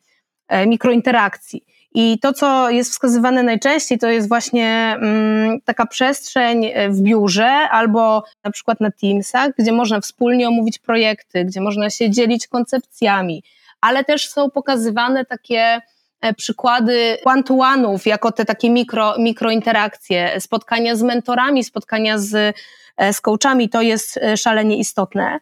mikrointerakcji. 0.67 1.65
I 1.95 2.19
to, 2.19 2.33
co 2.33 2.71
jest 2.71 2.91
wskazywane 2.91 3.43
najczęściej, 3.43 3.99
to 3.99 4.09
jest 4.09 4.29
właśnie 4.29 4.97
mm, 5.01 5.61
taka 5.61 5.87
przestrzeń 5.87 6.71
w 6.89 7.01
biurze 7.01 7.49
albo 7.49 8.25
na 8.45 8.51
przykład 8.51 8.81
na 8.81 8.91
Teamsach, 8.91 9.51
gdzie 9.59 9.73
można 9.73 10.01
wspólnie 10.01 10.49
omówić 10.49 10.79
projekty, 10.79 11.45
gdzie 11.45 11.61
można 11.61 11.91
się 11.91 12.11
dzielić 12.11 12.47
koncepcjami, 12.47 13.43
ale 13.81 14.05
też 14.05 14.29
są 14.29 14.51
pokazywane 14.51 15.25
takie 15.25 15.81
przykłady 16.37 17.19
one-to-one'ów, 17.25 18.07
jako 18.07 18.33
te 18.33 18.45
takie 18.45 18.71
mikro, 18.71 19.14
mikrointerakcje, 19.19 20.40
spotkania 20.40 20.97
z 20.97 21.02
mentorami, 21.02 21.64
spotkania 21.64 22.19
z, 22.19 22.57
z 23.12 23.21
coachami, 23.21 23.69
to 23.69 23.83
jest 23.83 24.21
szalenie 24.37 24.76
istotne. 24.76 25.40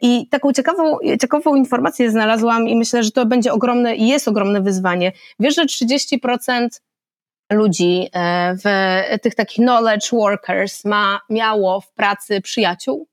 I 0.00 0.28
taką 0.28 0.52
ciekawą, 0.52 0.98
ciekawą 1.20 1.54
informację 1.54 2.10
znalazłam 2.10 2.68
i 2.68 2.76
myślę, 2.76 3.02
że 3.02 3.10
to 3.10 3.26
będzie 3.26 3.52
ogromne, 3.52 3.96
jest 3.96 4.28
ogromne 4.28 4.60
wyzwanie. 4.60 5.12
Wiesz, 5.40 5.54
że 5.54 5.64
30% 5.64 6.68
ludzi 7.52 8.08
w 8.64 8.64
tych 9.22 9.34
takich 9.34 9.64
knowledge 9.64 10.10
workers 10.10 10.84
ma, 10.84 11.20
miało 11.30 11.80
w 11.80 11.92
pracy 11.92 12.40
przyjaciół? 12.40 13.06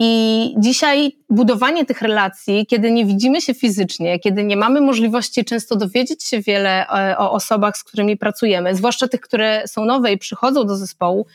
I 0.00 0.54
dzisiaj 0.58 1.16
budowanie 1.30 1.86
tych 1.86 2.02
relacji, 2.02 2.66
kiedy 2.66 2.90
nie 2.90 3.06
widzimy 3.06 3.40
się 3.40 3.54
fizycznie, 3.54 4.18
kiedy 4.18 4.44
nie 4.44 4.56
mamy 4.56 4.80
możliwości 4.80 5.44
często 5.44 5.76
dowiedzieć 5.76 6.24
się 6.24 6.40
wiele 6.40 6.88
e, 6.88 7.18
o 7.18 7.32
osobach, 7.32 7.76
z 7.76 7.84
którymi 7.84 8.16
pracujemy, 8.16 8.74
zwłaszcza 8.74 9.08
tych, 9.08 9.20
które 9.20 9.62
są 9.66 9.84
nowe 9.84 10.12
i 10.12 10.18
przychodzą 10.18 10.64
do 10.64 10.76
zespołu, 10.76 11.26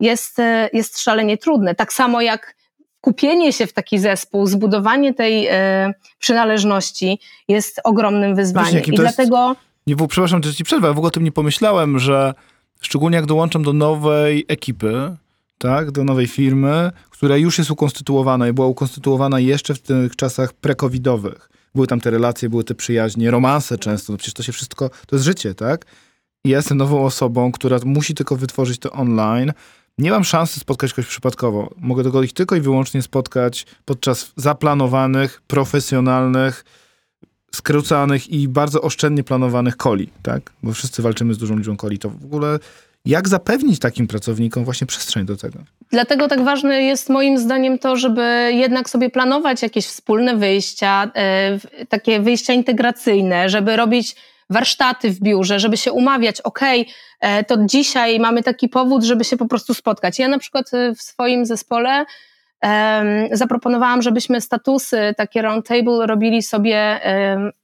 jest, 0.00 0.38
e, 0.38 0.70
jest 0.72 0.98
szalenie 1.00 1.38
trudne. 1.38 1.74
Tak 1.74 1.92
samo 1.92 2.20
jak 2.20 2.56
kupienie 3.00 3.52
się 3.52 3.66
w 3.66 3.72
taki 3.72 3.98
zespół, 3.98 4.46
zbudowanie 4.46 5.14
tej 5.14 5.46
e, 5.46 5.94
przynależności 6.18 7.18
jest 7.48 7.80
ogromnym 7.84 8.34
wyzwaniem. 8.34 8.74
Wiesz, 8.74 8.88
I 8.88 8.92
dlatego. 8.92 9.48
Jest... 9.48 9.60
Nie, 9.86 10.08
przepraszam, 10.08 10.42
że 10.42 10.54
ci 10.54 10.64
przerwę, 10.64 10.88
w 10.88 10.96
ogóle 10.96 11.08
o 11.08 11.10
tym 11.10 11.24
nie 11.24 11.32
pomyślałem, 11.32 11.98
że 11.98 12.34
szczególnie 12.80 13.16
jak 13.16 13.26
dołączam 13.26 13.62
do 13.62 13.72
nowej 13.72 14.44
ekipy, 14.48 15.16
tak, 15.58 15.90
do 15.90 16.04
nowej 16.04 16.26
firmy, 16.26 16.90
która 17.10 17.36
już 17.36 17.58
jest 17.58 17.70
ukonstytuowana 17.70 18.48
i 18.48 18.52
była 18.52 18.66
ukonstytuowana 18.66 19.40
jeszcze 19.40 19.74
w 19.74 19.78
tych 19.78 20.16
czasach 20.16 20.52
pre-covidowych. 20.62 21.48
Były 21.74 21.86
tam 21.86 22.00
te 22.00 22.10
relacje, 22.10 22.48
były 22.48 22.64
te 22.64 22.74
przyjaźnie, 22.74 23.30
romanse 23.30 23.78
często, 23.78 24.12
no 24.12 24.16
przecież 24.16 24.34
to 24.34 24.42
się 24.42 24.52
wszystko, 24.52 24.90
to 25.06 25.16
jest 25.16 25.24
życie, 25.24 25.54
tak? 25.54 25.86
I 26.44 26.48
ja 26.48 26.56
jestem 26.56 26.78
nową 26.78 27.04
osobą, 27.04 27.52
która 27.52 27.78
musi 27.84 28.14
tylko 28.14 28.36
wytworzyć 28.36 28.78
to 28.78 28.92
online. 28.92 29.52
Nie 29.98 30.10
mam 30.10 30.24
szansy 30.24 30.60
spotkać 30.60 30.92
kogoś 30.92 31.06
przypadkowo. 31.06 31.74
Mogę 31.76 32.04
tego 32.04 32.22
ich 32.22 32.32
tylko 32.32 32.56
i 32.56 32.60
wyłącznie 32.60 33.02
spotkać 33.02 33.66
podczas 33.84 34.32
zaplanowanych, 34.36 35.42
profesjonalnych, 35.46 36.64
skrócanych 37.54 38.28
i 38.30 38.48
bardzo 38.48 38.82
oszczędnie 38.82 39.24
planowanych 39.24 39.76
coli, 39.76 40.10
tak? 40.22 40.52
Bo 40.62 40.72
wszyscy 40.72 41.02
walczymy 41.02 41.34
z 41.34 41.38
dużą 41.38 41.56
liczbą 41.56 41.76
coli. 41.76 41.98
To 41.98 42.10
w 42.10 42.24
ogóle 42.24 42.58
jak 43.06 43.28
zapewnić 43.28 43.78
takim 43.78 44.06
pracownikom 44.06 44.64
właśnie 44.64 44.86
przestrzeń 44.86 45.26
do 45.26 45.36
tego? 45.36 45.58
Dlatego 45.90 46.28
tak 46.28 46.42
ważne 46.42 46.82
jest 46.82 47.08
moim 47.08 47.38
zdaniem 47.38 47.78
to, 47.78 47.96
żeby 47.96 48.50
jednak 48.52 48.90
sobie 48.90 49.10
planować 49.10 49.62
jakieś 49.62 49.86
wspólne 49.86 50.36
wyjścia, 50.36 51.10
e, 51.14 51.86
takie 51.88 52.20
wyjścia 52.20 52.52
integracyjne, 52.52 53.48
żeby 53.48 53.76
robić 53.76 54.16
warsztaty 54.50 55.10
w 55.10 55.20
biurze, 55.20 55.60
żeby 55.60 55.76
się 55.76 55.92
umawiać, 55.92 56.40
ok, 56.40 56.60
e, 57.20 57.44
to 57.44 57.56
dzisiaj 57.66 58.20
mamy 58.20 58.42
taki 58.42 58.68
powód, 58.68 59.04
żeby 59.04 59.24
się 59.24 59.36
po 59.36 59.46
prostu 59.46 59.74
spotkać. 59.74 60.18
Ja 60.18 60.28
na 60.28 60.38
przykład 60.38 60.74
e, 60.74 60.94
w 60.94 61.02
swoim 61.02 61.46
zespole 61.46 62.04
zaproponowałam, 63.32 64.02
żebyśmy 64.02 64.40
statusy, 64.40 65.14
takie 65.16 65.42
roundtable 65.42 66.06
robili 66.06 66.42
sobie 66.42 67.00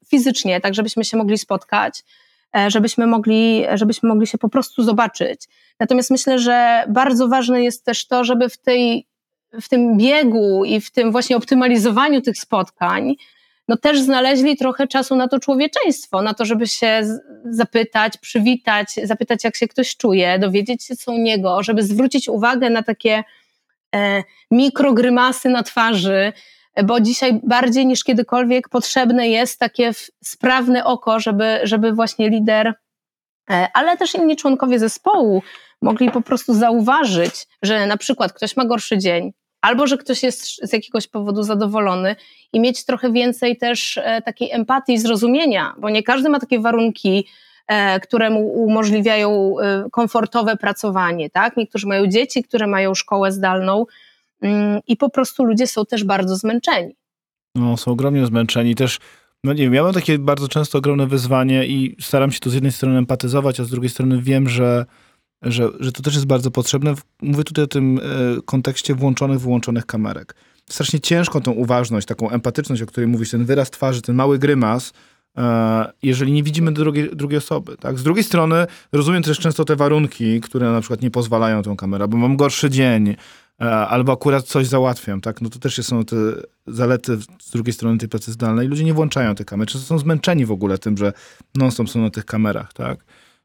fizycznie, 0.09 0.61
tak 0.61 0.75
żebyśmy 0.75 1.05
się 1.05 1.17
mogli 1.17 1.39
spotkać 1.39 2.05
żebyśmy 2.69 3.07
mogli, 3.07 3.65
żebyśmy 3.75 4.09
mogli 4.09 4.27
się 4.27 4.39
po 4.39 4.49
prostu 4.49 4.83
zobaczyć. 4.83 5.41
Natomiast 5.81 6.11
myślę, 6.11 6.39
że 6.39 6.85
bardzo 6.89 7.29
ważne 7.29 7.63
jest 7.63 7.85
też 7.85 8.07
to, 8.07 8.25
żeby 8.25 8.49
w, 8.49 8.59
tej, 8.59 9.07
w 9.61 9.69
tym 9.69 9.97
biegu 9.97 10.65
i 10.65 10.81
w 10.81 10.91
tym 10.91 11.13
właśnie 11.13 11.37
optymalizowaniu 11.37 12.21
tych 12.21 12.39
spotkań, 12.39 13.15
no 13.69 13.77
też 13.77 14.01
znaleźli 14.01 14.57
trochę 14.57 14.87
czasu 14.87 15.17
na 15.17 15.29
to 15.29 15.41
człowieczeństwo, 15.41 16.23
na 16.23 16.35
to, 16.35 16.45
żeby 16.45 16.67
się 16.67 17.03
zapytać, 17.45 18.19
przywitać, 18.19 18.89
zapytać, 19.05 19.45
jak 19.45 19.57
się 19.57 19.69
ktoś 19.69 19.97
czuje, 19.97 20.39
dowiedzieć 20.39 20.85
się 20.85 20.97
co 20.97 21.13
u 21.13 21.19
niego, 21.19 21.63
żeby 21.63 21.83
zwrócić 21.83 22.29
uwagę 22.29 22.71
na 22.71 22.83
takie 22.83 23.25
e, 23.95 24.23
mikrogrymasy 24.51 25.49
na 25.49 25.63
twarzy, 25.63 26.33
bo 26.85 27.01
dzisiaj 27.01 27.41
bardziej 27.43 27.87
niż 27.87 28.05
kiedykolwiek 28.05 28.69
potrzebne 28.69 29.29
jest 29.29 29.59
takie 29.59 29.93
sprawne 30.25 30.85
oko, 30.85 31.21
żeby, 31.21 31.61
żeby 31.63 31.93
właśnie 31.93 32.29
lider, 32.29 32.75
e, 33.51 33.69
ale 33.75 33.97
też 33.97 34.15
inni 34.15 34.37
członkowie 34.37 34.79
zespołu 34.79 35.43
mogli 35.83 36.11
po 36.11 36.23
prostu 36.23 36.55
zauważyć, 36.55 37.47
że 37.63 37.87
na 37.87 37.97
przykład 37.97 38.33
ktoś 38.33 38.57
ma 38.57 38.65
gorszy 38.65 38.99
dzień, 38.99 39.33
albo 39.61 39.87
że 39.87 39.99
ktoś 39.99 40.23
jest 40.23 40.69
z 40.69 40.73
jakiegoś 40.73 41.09
powodu 41.09 41.43
zadowolony 41.43 42.17
i 42.53 42.61
mieć 42.61 42.85
trochę 42.85 43.13
więcej 43.13 43.57
też 43.57 43.99
e, 43.99 44.23
takiej 44.23 44.51
empatii 44.51 44.99
zrozumienia, 44.99 45.75
bo 45.79 45.91
nie 45.91 46.03
każdy 46.03 46.29
ma 46.29 46.41
takie 46.41 46.61
warunki, 46.61 47.27
e, 47.69 48.01
które 48.01 48.31
mu 48.31 48.47
umożliwiają 48.53 49.55
komfortowe 49.93 50.57
pracowanie, 50.57 51.31
tak? 51.31 51.57
Niektórzy 51.57 51.87
mają 51.87 52.07
dzieci, 52.07 52.45
które 52.45 52.67
mają 52.67 52.95
szkołę 52.95 53.33
zdalną, 53.33 53.87
i 54.87 54.97
po 54.97 55.11
prostu 55.11 55.45
ludzie 55.45 55.67
są 55.67 55.87
też 55.87 56.05
bardzo 56.05 56.37
zmęczeni. 56.37 56.95
No, 57.55 57.77
są 57.77 57.91
ogromnie 57.91 58.27
zmęczeni. 58.27 58.75
Też, 58.75 58.99
no 59.45 59.53
nie 59.53 59.63
wiem, 59.63 59.75
ja 59.75 59.83
mam 59.83 59.93
takie 59.93 60.19
bardzo 60.19 60.49
często 60.49 60.79
ogromne 60.79 61.07
wyzwanie 61.07 61.67
i 61.67 61.97
staram 62.01 62.33
się 62.33 62.41
tu 62.41 62.51
z 62.51 62.55
jednej 62.55 62.73
strony 62.73 62.99
empatyzować, 62.99 63.61
a 63.61 63.65
z 63.65 63.71
drugiej 63.71 63.91
strony 63.91 64.23
wiem, 64.23 64.49
że, 64.49 64.87
że, 65.43 65.69
że 65.81 65.93
to 65.93 66.03
też 66.03 66.15
jest 66.15 66.27
bardzo 66.27 66.51
potrzebne. 66.51 66.95
Mówię 67.23 67.45
tutaj 67.45 67.65
o 67.65 67.69
tym 67.69 67.99
e, 67.99 68.03
kontekście 68.45 68.95
włączonych, 68.95 69.41
wyłączonych 69.41 69.87
kamerek. 69.87 70.35
Strasznie 70.71 71.01
ciężko 71.01 71.41
tą 71.41 71.53
uważność, 71.53 72.07
taką 72.07 72.31
empatyczność, 72.31 72.83
o 72.83 72.87
której 72.87 73.09
mówisz, 73.09 73.31
ten 73.31 73.45
wyraz 73.45 73.71
twarzy, 73.71 74.03
ten 74.03 74.17
mały 74.17 74.39
grymas, 74.39 74.93
e, 75.37 75.93
jeżeli 76.03 76.33
nie 76.33 76.43
widzimy 76.43 76.73
drugiej, 76.73 77.11
drugiej 77.17 77.39
osoby. 77.39 77.77
Tak? 77.77 77.99
Z 77.99 78.03
drugiej 78.03 78.25
strony 78.25 78.67
rozumiem 78.93 79.23
też 79.23 79.39
często 79.39 79.65
te 79.65 79.77
warunki, 79.77 80.41
które 80.41 80.73
na 80.73 80.81
przykład 80.81 81.03
nie 81.03 81.11
pozwalają 81.11 81.63
tą 81.63 81.77
kamerę, 81.77 82.09
bo 82.09 82.17
mam 82.17 82.37
gorszy 82.37 82.71
dzień, 82.71 83.17
albo 83.71 84.13
akurat 84.13 84.45
coś 84.45 84.67
załatwiam, 84.67 85.21
tak? 85.21 85.41
No 85.41 85.51
to 85.51 85.59
też 85.59 85.87
są 85.87 86.05
te 86.05 86.17
zalety 86.67 87.17
z 87.43 87.51
drugiej 87.51 87.73
strony 87.73 87.99
tej 87.99 88.09
pracy 88.09 88.33
zdalnej. 88.33 88.69
Ludzie 88.69 88.85
nie 88.85 88.95
włączają 88.95 89.35
tych 89.35 89.47
kamer, 89.47 89.69
często 89.69 89.87
są 89.87 89.99
zmęczeni 89.99 90.47
w 90.47 90.53
ogóle 90.53 90.79
tym, 90.79 90.97
że 90.97 91.13
non-stop 91.55 91.89
są 91.89 92.01
na 92.01 92.11
tych 92.11 92.25
kamerach, 92.25 92.73
tak? 92.73 92.99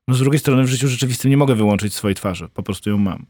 No 0.07 0.15
z 0.15 0.19
drugiej 0.19 0.39
strony 0.39 0.63
w 0.63 0.67
życiu 0.67 0.87
rzeczywistym 0.87 1.31
nie 1.31 1.37
mogę 1.37 1.55
wyłączyć 1.55 1.93
swojej 1.93 2.15
twarzy, 2.15 2.47
po 2.53 2.63
prostu 2.63 2.89
ją 2.89 2.97
mam. 2.97 3.25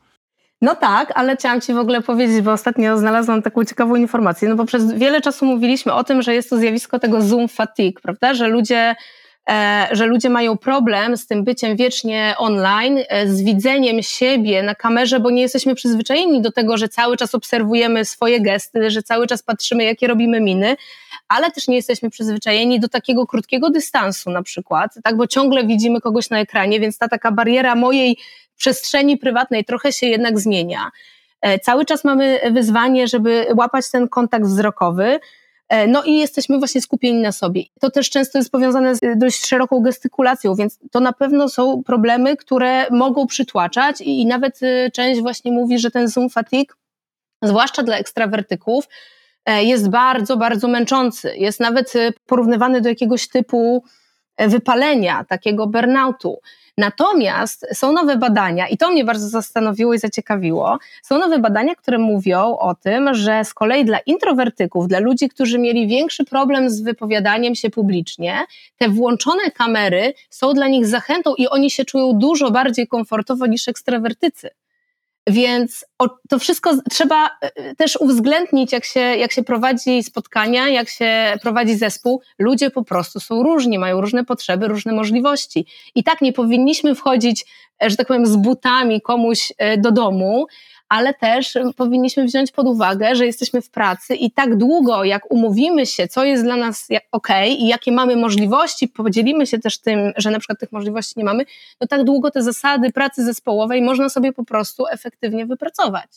No 0.61 0.75
tak, 0.75 1.11
ale 1.15 1.35
chciałam 1.35 1.61
Ci 1.61 1.73
w 1.73 1.77
ogóle 1.77 2.01
powiedzieć, 2.01 2.41
bo 2.41 2.51
ostatnio 2.51 2.97
znalazłam 2.97 3.41
taką 3.41 3.65
ciekawą 3.65 3.95
informację, 3.95 4.49
no 4.49 4.55
bo 4.55 4.65
przez 4.65 4.93
wiele 4.93 5.21
czasu 5.21 5.45
mówiliśmy 5.45 5.93
o 5.93 6.03
tym, 6.03 6.21
że 6.21 6.33
jest 6.33 6.49
to 6.49 6.57
zjawisko 6.57 6.99
tego 6.99 7.21
Zoom 7.21 7.47
fatigue, 7.47 8.01
prawda, 8.01 8.33
że 8.33 8.47
ludzie 8.47 8.95
E, 8.95 8.95
że 9.91 10.05
ludzie 10.05 10.29
mają 10.29 10.57
problem 10.57 11.17
z 11.17 11.27
tym 11.27 11.43
byciem 11.43 11.75
wiecznie 11.75 12.35
online, 12.37 12.99
e, 13.09 13.27
z 13.27 13.41
widzeniem 13.41 14.03
siebie 14.03 14.63
na 14.63 14.75
kamerze, 14.75 15.19
bo 15.19 15.31
nie 15.31 15.41
jesteśmy 15.41 15.75
przyzwyczajeni 15.75 16.41
do 16.41 16.51
tego, 16.51 16.77
że 16.77 16.89
cały 16.89 17.17
czas 17.17 17.35
obserwujemy 17.35 18.05
swoje 18.05 18.41
gesty, 18.41 18.91
że 18.91 19.03
cały 19.03 19.27
czas 19.27 19.43
patrzymy, 19.43 19.83
jakie 19.83 20.07
robimy 20.07 20.41
miny, 20.41 20.75
ale 21.27 21.51
też 21.51 21.67
nie 21.67 21.75
jesteśmy 21.75 22.09
przyzwyczajeni 22.09 22.79
do 22.79 22.89
takiego 22.89 23.27
krótkiego 23.27 23.69
dystansu 23.69 24.31
na 24.31 24.43
przykład, 24.43 24.91
tak, 25.03 25.17
bo 25.17 25.27
ciągle 25.27 25.63
widzimy 25.63 26.01
kogoś 26.01 26.29
na 26.29 26.39
ekranie, 26.39 26.79
więc 26.79 26.97
ta 26.97 27.07
taka 27.07 27.31
bariera 27.31 27.75
mojej 27.75 28.17
przestrzeni 28.57 29.17
prywatnej 29.17 29.65
trochę 29.65 29.93
się 29.93 30.07
jednak 30.07 30.39
zmienia. 30.39 30.91
E, 31.41 31.59
cały 31.59 31.85
czas 31.85 32.03
mamy 32.03 32.39
wyzwanie, 32.51 33.07
żeby 33.07 33.47
łapać 33.57 33.91
ten 33.91 34.07
kontakt 34.07 34.45
wzrokowy, 34.45 35.19
E, 35.19 35.19
no 35.87 36.03
i 36.03 36.13
jesteśmy 36.13 36.57
właśnie 36.57 36.81
skupieni 36.81 37.21
na 37.21 37.31
sobie. 37.31 37.63
To 37.79 37.91
też 37.91 38.09
często 38.09 38.37
jest 38.37 38.51
powiązane 38.51 38.95
z 38.95 38.99
dość 39.15 39.47
szeroką 39.47 39.79
gestykulacją, 39.79 40.55
więc 40.55 40.79
to 40.91 40.99
na 40.99 41.13
pewno 41.13 41.49
są 41.49 41.83
problemy, 41.83 42.37
które 42.37 42.89
mogą 42.91 43.27
przytłaczać 43.27 44.01
i, 44.01 44.25
nawet 44.25 44.63
y, 44.63 44.91
część 44.93 45.21
właśnie 45.21 45.51
mówi, 45.51 45.79
że 45.79 45.91
ten 45.91 46.07
zoom 46.07 46.29
fatigue, 46.29 46.73
zwłaszcza 47.43 47.83
dla 47.83 47.97
ekstrawertyków, 47.97 48.87
e, 49.45 49.63
jest 49.63 49.89
bardzo, 49.89 50.37
bardzo 50.37 50.67
męczący. 50.67 51.37
Jest 51.37 51.59
nawet 51.59 51.93
porównywany 52.25 52.81
do 52.81 52.89
jakiegoś 52.89 53.27
typu 53.27 53.83
e, 53.85 53.89
wypalenia, 54.37 55.23
takiego 55.23 55.67
burnoutu. 55.67 56.39
Natomiast 56.77 57.67
są 57.73 57.91
nowe 57.91 58.17
badania, 58.17 58.67
i 58.67 58.77
to 58.77 58.91
mnie 58.91 59.05
bardzo 59.05 59.29
zastanowiło 59.29 59.93
i 59.93 59.99
zaciekawiło, 59.99 60.79
są 61.03 61.19
nowe 61.19 61.39
badania, 61.39 61.75
które 61.75 61.97
mówią 61.97 62.57
o 62.57 62.75
tym, 62.75 63.13
że 63.13 63.45
z 63.45 63.53
kolei 63.53 63.85
dla 63.85 63.99
introwertyków, 63.99 64.87
dla 64.87 64.99
ludzi, 64.99 65.29
którzy 65.29 65.59
mieli 65.59 65.87
większy 65.87 66.25
problem 66.25 66.69
z 66.69 66.81
wypowiadaniem 66.81 67.55
się 67.55 67.69
publicznie, 67.69 68.43
te 68.77 68.89
włączone 68.89 69.51
kamery 69.51 70.13
są 70.29 70.53
dla 70.53 70.67
nich 70.67 70.87
zachętą 70.87 71.35
i 71.35 71.47
oni 71.47 71.71
się 71.71 71.85
czują 71.85 72.13
dużo 72.13 72.51
bardziej 72.51 72.87
komfortowo 72.87 73.45
niż 73.45 73.67
ekstrawertycy. 73.67 74.49
Więc 75.27 75.85
to 76.29 76.39
wszystko 76.39 76.71
trzeba 76.89 77.29
e, 77.41 77.75
też 77.75 77.97
uwzględnić, 77.97 78.71
jak 78.71 78.85
się, 78.85 78.99
jak 78.99 79.31
się 79.31 79.43
prowadzi 79.43 80.03
spotkania, 80.03 80.69
jak 80.69 80.89
się 80.89 81.37
prowadzi 81.41 81.75
zespół. 81.75 82.21
Ludzie 82.39 82.69
po 82.69 82.83
prostu 82.83 83.19
są 83.19 83.43
różni, 83.43 83.79
mają 83.79 84.01
różne 84.01 84.25
potrzeby, 84.25 84.67
różne 84.67 84.93
możliwości. 84.93 85.65
I 85.95 86.03
tak 86.03 86.21
nie 86.21 86.33
powinniśmy 86.33 86.95
wchodzić 86.95 87.45
że 87.81 87.95
tak 87.95 88.07
powiem, 88.07 88.25
z 88.25 88.35
butami 88.35 89.01
komuś 89.01 89.53
do 89.77 89.91
domu, 89.91 90.47
ale 90.89 91.13
też 91.13 91.57
powinniśmy 91.75 92.25
wziąć 92.25 92.51
pod 92.51 92.67
uwagę, 92.67 93.15
że 93.15 93.25
jesteśmy 93.25 93.61
w 93.61 93.69
pracy 93.69 94.15
i 94.15 94.31
tak 94.31 94.57
długo, 94.57 95.03
jak 95.03 95.31
umówimy 95.31 95.85
się, 95.85 96.07
co 96.07 96.23
jest 96.23 96.43
dla 96.43 96.55
nas 96.55 96.87
ok 97.11 97.27
i 97.47 97.67
jakie 97.67 97.91
mamy 97.91 98.15
możliwości, 98.15 98.87
podzielimy 98.87 99.47
się 99.47 99.59
też 99.59 99.79
tym, 99.79 100.11
że 100.17 100.31
na 100.31 100.39
przykład 100.39 100.59
tych 100.59 100.71
możliwości 100.71 101.13
nie 101.17 101.23
mamy, 101.23 101.45
no 101.81 101.87
tak 101.87 102.03
długo 102.03 102.31
te 102.31 102.43
zasady 102.43 102.91
pracy 102.91 103.25
zespołowej 103.25 103.81
można 103.81 104.09
sobie 104.09 104.33
po 104.33 104.45
prostu 104.45 104.87
efektywnie 104.87 105.45
wypracować. 105.45 106.09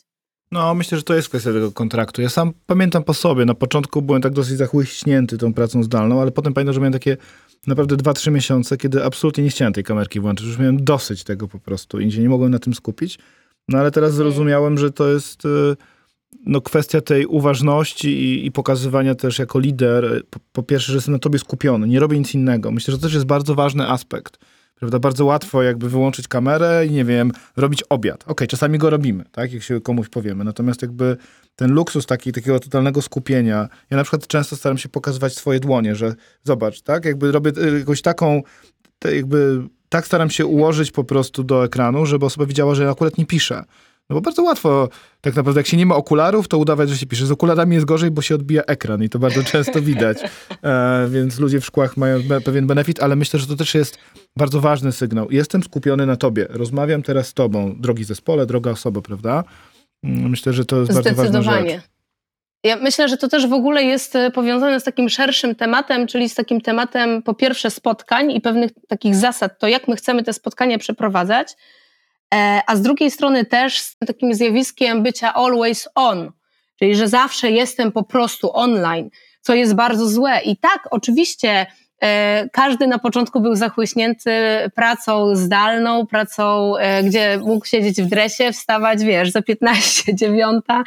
No, 0.53 0.75
myślę, 0.75 0.99
że 0.99 1.05
to 1.05 1.15
jest 1.15 1.29
kwestia 1.29 1.53
tego 1.53 1.73
kontraktu. 1.73 2.23
Ja 2.23 2.29
sam 2.29 2.53
pamiętam 2.67 3.05
po 3.05 3.15
sobie, 3.15 3.45
na 3.45 3.55
początku 3.55 4.03
byłem 4.03 4.23
tak 4.23 4.33
dosyć 4.33 4.57
zachłyśnięty 4.57 5.39
tą 5.39 5.55
pracą 5.55 5.83
zdalną, 5.83 6.21
ale 6.21 6.31
potem 6.31 6.55
pamiętam, 6.55 6.75
że 6.75 6.81
miałem 6.81 6.93
takie 6.93 7.17
naprawdę 7.67 7.97
2-3 7.97 8.33
miesiące, 8.33 8.77
kiedy 8.77 9.05
absolutnie 9.05 9.45
nie 9.45 9.50
chciałem 9.50 9.73
tej 9.73 9.85
kamerki 9.85 10.21
włączyć. 10.21 10.47
Już 10.47 10.59
miałem 10.59 10.85
dosyć 10.85 11.25
tego 11.25 11.49
po 11.49 11.59
prostu 11.59 12.00
i 12.00 12.07
nie 12.07 12.29
mogłem 12.29 12.50
na 12.50 12.59
tym 12.59 12.75
skupić. 12.75 13.19
No 13.69 13.79
ale 13.79 13.90
teraz 13.90 14.14
zrozumiałem, 14.14 14.79
że 14.79 14.90
to 14.90 15.09
jest 15.09 15.45
y, 15.45 15.76
no, 16.47 16.61
kwestia 16.61 17.00
tej 17.00 17.26
uważności 17.26 18.09
i, 18.09 18.47
i 18.47 18.52
pokazywania 18.52 19.14
też 19.14 19.38
jako 19.38 19.59
lider, 19.59 20.23
po, 20.31 20.40
po, 20.52 20.62
pierwsze, 20.62 20.93
że 20.93 20.97
jestem 20.97 21.14
na 21.14 21.19
tobie 21.19 21.38
skupiony, 21.38 21.88
nie 21.88 22.00
robię 22.00 22.19
nic 22.19 22.35
innego. 22.35 22.71
Myślę, 22.71 22.93
że 22.93 22.99
to 22.99 23.02
też 23.02 23.14
jest 23.14 23.26
bardzo 23.26 23.55
ważny 23.55 23.88
aspekt. 23.88 24.38
Prawda? 24.75 24.99
Bardzo 24.99 25.25
łatwo 25.25 25.62
jakby 25.62 25.88
wyłączyć 25.88 26.29
kamerę 26.29 26.87
i 26.87 26.90
nie 26.90 27.05
wiem, 27.05 27.33
robić 27.57 27.85
obiad. 27.88 28.23
Okej, 28.23 28.33
okay, 28.33 28.47
czasami 28.47 28.79
go 28.79 28.90
robimy, 28.90 29.25
tak, 29.33 29.52
jak 29.52 29.62
się 29.62 29.81
komuś 29.81 30.09
powiemy. 30.09 30.45
Natomiast 30.45 30.83
jakby 30.83 31.17
ten 31.57 31.73
luksus 31.73 32.07
taki, 32.07 32.33
takiego 32.33 32.61
totalnego 32.61 33.02
skupienia. 33.02 33.69
Ja 33.90 33.97
na 33.97 34.02
przykład 34.02 34.26
często 34.26 34.57
staram 34.57 34.79
się 34.79 34.88
pokazywać 34.88 35.37
swoje 35.37 35.61
dłonie, 35.61 35.95
że 35.95 36.14
zobacz, 36.45 36.83
tak, 36.83 37.05
jakby 37.05 37.33
robię 37.33 37.52
y, 37.59 37.79
jakąś 37.79 38.02
taką, 38.02 38.43
jakby 39.05 39.62
tak 39.90 40.06
staram 40.06 40.30
się 40.30 40.47
ułożyć 40.47 40.90
po 40.90 41.04
prostu 41.04 41.44
do 41.44 41.64
ekranu, 41.64 42.06
żeby 42.06 42.26
osoba 42.26 42.47
widziała, 42.47 42.75
że 42.75 42.85
ja 42.85 42.90
akurat 42.90 43.18
nie 43.18 43.26
piszę. 43.26 43.64
No 44.11 44.14
bo 44.14 44.20
bardzo 44.20 44.42
łatwo, 44.42 44.88
tak 45.20 45.37
naprawdę 45.37 45.61
jak 45.61 45.66
się 45.66 45.76
nie 45.76 45.87
ma 45.87 45.97
okularów, 45.97 46.49
to 46.49 46.59
udawać, 46.59 46.88
że 46.88 46.99
się 46.99 47.06
pisze. 47.06 47.26
Z 47.26 47.30
okularami 47.30 47.75
jest 47.75 47.87
gorzej, 47.87 48.11
bo 48.11 48.23
się 48.23 48.35
odbija 48.35 48.62
ekran 48.62 49.02
i 49.02 49.09
to 49.09 49.18
bardzo 49.18 49.44
często 49.44 49.82
widać. 49.82 50.18
E, 50.62 51.09
więc 51.11 51.38
ludzie 51.38 51.61
w 51.61 51.64
szkłach 51.64 51.97
mają 51.97 52.18
pewien 52.44 52.66
benefit, 52.66 53.02
ale 53.02 53.16
myślę, 53.16 53.40
że 53.40 53.47
to 53.47 53.56
też 53.56 53.75
jest 53.75 53.99
bardzo 54.37 54.61
ważny 54.61 54.92
sygnał. 54.92 55.30
Jestem 55.30 55.62
skupiony 55.62 56.06
na 56.06 56.16
tobie. 56.16 56.47
Rozmawiam 56.50 57.02
teraz 57.02 57.26
z 57.28 57.35
tobą, 57.35 57.76
drogi 57.78 58.04
zespole, 58.04 58.47
droga 58.47 58.70
osoba, 58.70 59.00
prawda? 59.00 59.44
Mm, 60.04 60.30
myślę, 60.30 60.52
że 60.52 60.64
to 60.64 60.80
jest 60.80 60.92
bardzo 60.94 61.14
ważna 61.14 61.42
rzecz. 61.42 61.80
Ja 62.64 62.76
myślę, 62.76 63.09
że 63.09 63.17
to 63.17 63.29
też 63.29 63.47
w 63.47 63.52
ogóle 63.52 63.85
jest 63.85 64.17
e, 64.17 64.31
powiązane 64.31 64.81
z 64.81 64.85
takim 64.85 65.09
szerszym 65.09 65.55
tematem, 65.55 66.07
czyli 66.07 66.29
z 66.29 66.35
takim 66.35 66.61
tematem 66.61 67.23
po 67.23 67.35
pierwsze 67.35 67.71
spotkań 67.71 68.33
i 68.33 68.40
pewnych 68.40 68.71
takich 68.88 69.17
zasad, 69.17 69.59
to 69.59 69.69
jak 69.69 69.88
my 69.88 69.97
chcemy 69.97 70.23
te 70.23 70.33
spotkania 70.33 70.79
przeprowadzać, 70.79 71.52
e, 72.35 72.61
a 72.67 72.76
z 72.76 72.83
drugiej 72.83 73.11
strony 73.11 73.45
też 73.45 73.81
z 73.81 73.97
takim 74.07 74.35
zjawiskiem 74.35 75.02
bycia 75.02 75.35
always 75.35 75.88
on, 75.95 76.33
czyli 76.79 76.97
że 76.97 77.09
zawsze 77.09 77.50
jestem 77.50 77.93
po 77.93 78.02
prostu 78.02 78.57
online, 78.57 79.11
co 79.40 79.55
jest 79.55 79.75
bardzo 79.75 80.09
złe. 80.09 80.40
I 80.45 80.57
tak, 80.57 80.88
oczywiście 80.90 81.67
każdy 82.52 82.87
na 82.87 82.99
początku 82.99 83.40
był 83.40 83.54
zachłyśnięty 83.54 84.30
pracą 84.75 85.37
zdalną, 85.37 86.07
pracą, 86.07 86.76
e, 86.76 87.02
gdzie 87.02 87.38
mógł 87.38 87.66
siedzieć 87.66 88.02
w 88.02 88.07
dresie, 88.07 88.52
wstawać, 88.52 89.04
wiesz, 89.04 89.30
za 89.30 89.42
15, 89.42 90.14
dziewiąta 90.14 90.83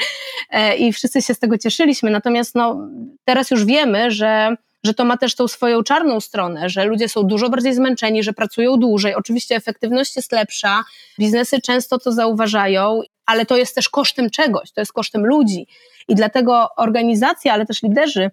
e, 0.50 0.75
i 0.75 0.93
wszyscy 0.93 1.22
się 1.22 1.34
z 1.34 1.39
tego 1.39 1.58
cieszyliśmy. 1.58 2.12
Natomiast 2.12 2.55
no, 2.55 2.88
teraz 3.25 3.51
już 3.51 3.65
wiemy, 3.65 4.12
że 4.12 4.55
że 4.84 4.93
to 4.93 5.05
ma 5.05 5.17
też 5.17 5.36
tą 5.36 5.48
swoją 5.48 5.84
czarną 5.84 6.20
stronę, 6.20 6.70
że 6.70 6.86
ludzie 6.86 7.10
są 7.10 7.24
dużo 7.24 7.50
bardziej 7.50 7.74
zmęczeni, 7.74 8.24
że 8.24 8.34
pracują 8.34 8.77
dłużej. 8.77 9.15
Oczywiście 9.15 9.55
efektywność 9.55 10.15
jest 10.15 10.32
lepsza, 10.32 10.84
biznesy 11.20 11.62
często 11.62 12.00
to 12.00 12.12
zauważają, 12.12 13.01
ale 13.25 13.46
to 13.46 13.58
jest 13.58 13.75
też 13.75 13.89
kosztem 13.89 14.29
czegoś, 14.29 14.72
to 14.72 14.82
jest 14.82 14.93
kosztem 14.93 15.25
ludzi. 15.25 15.67
I 16.08 16.15
dlatego 16.15 16.70
organizacje, 16.77 17.53
ale 17.53 17.65
też 17.65 17.84
liderzy 17.84 18.32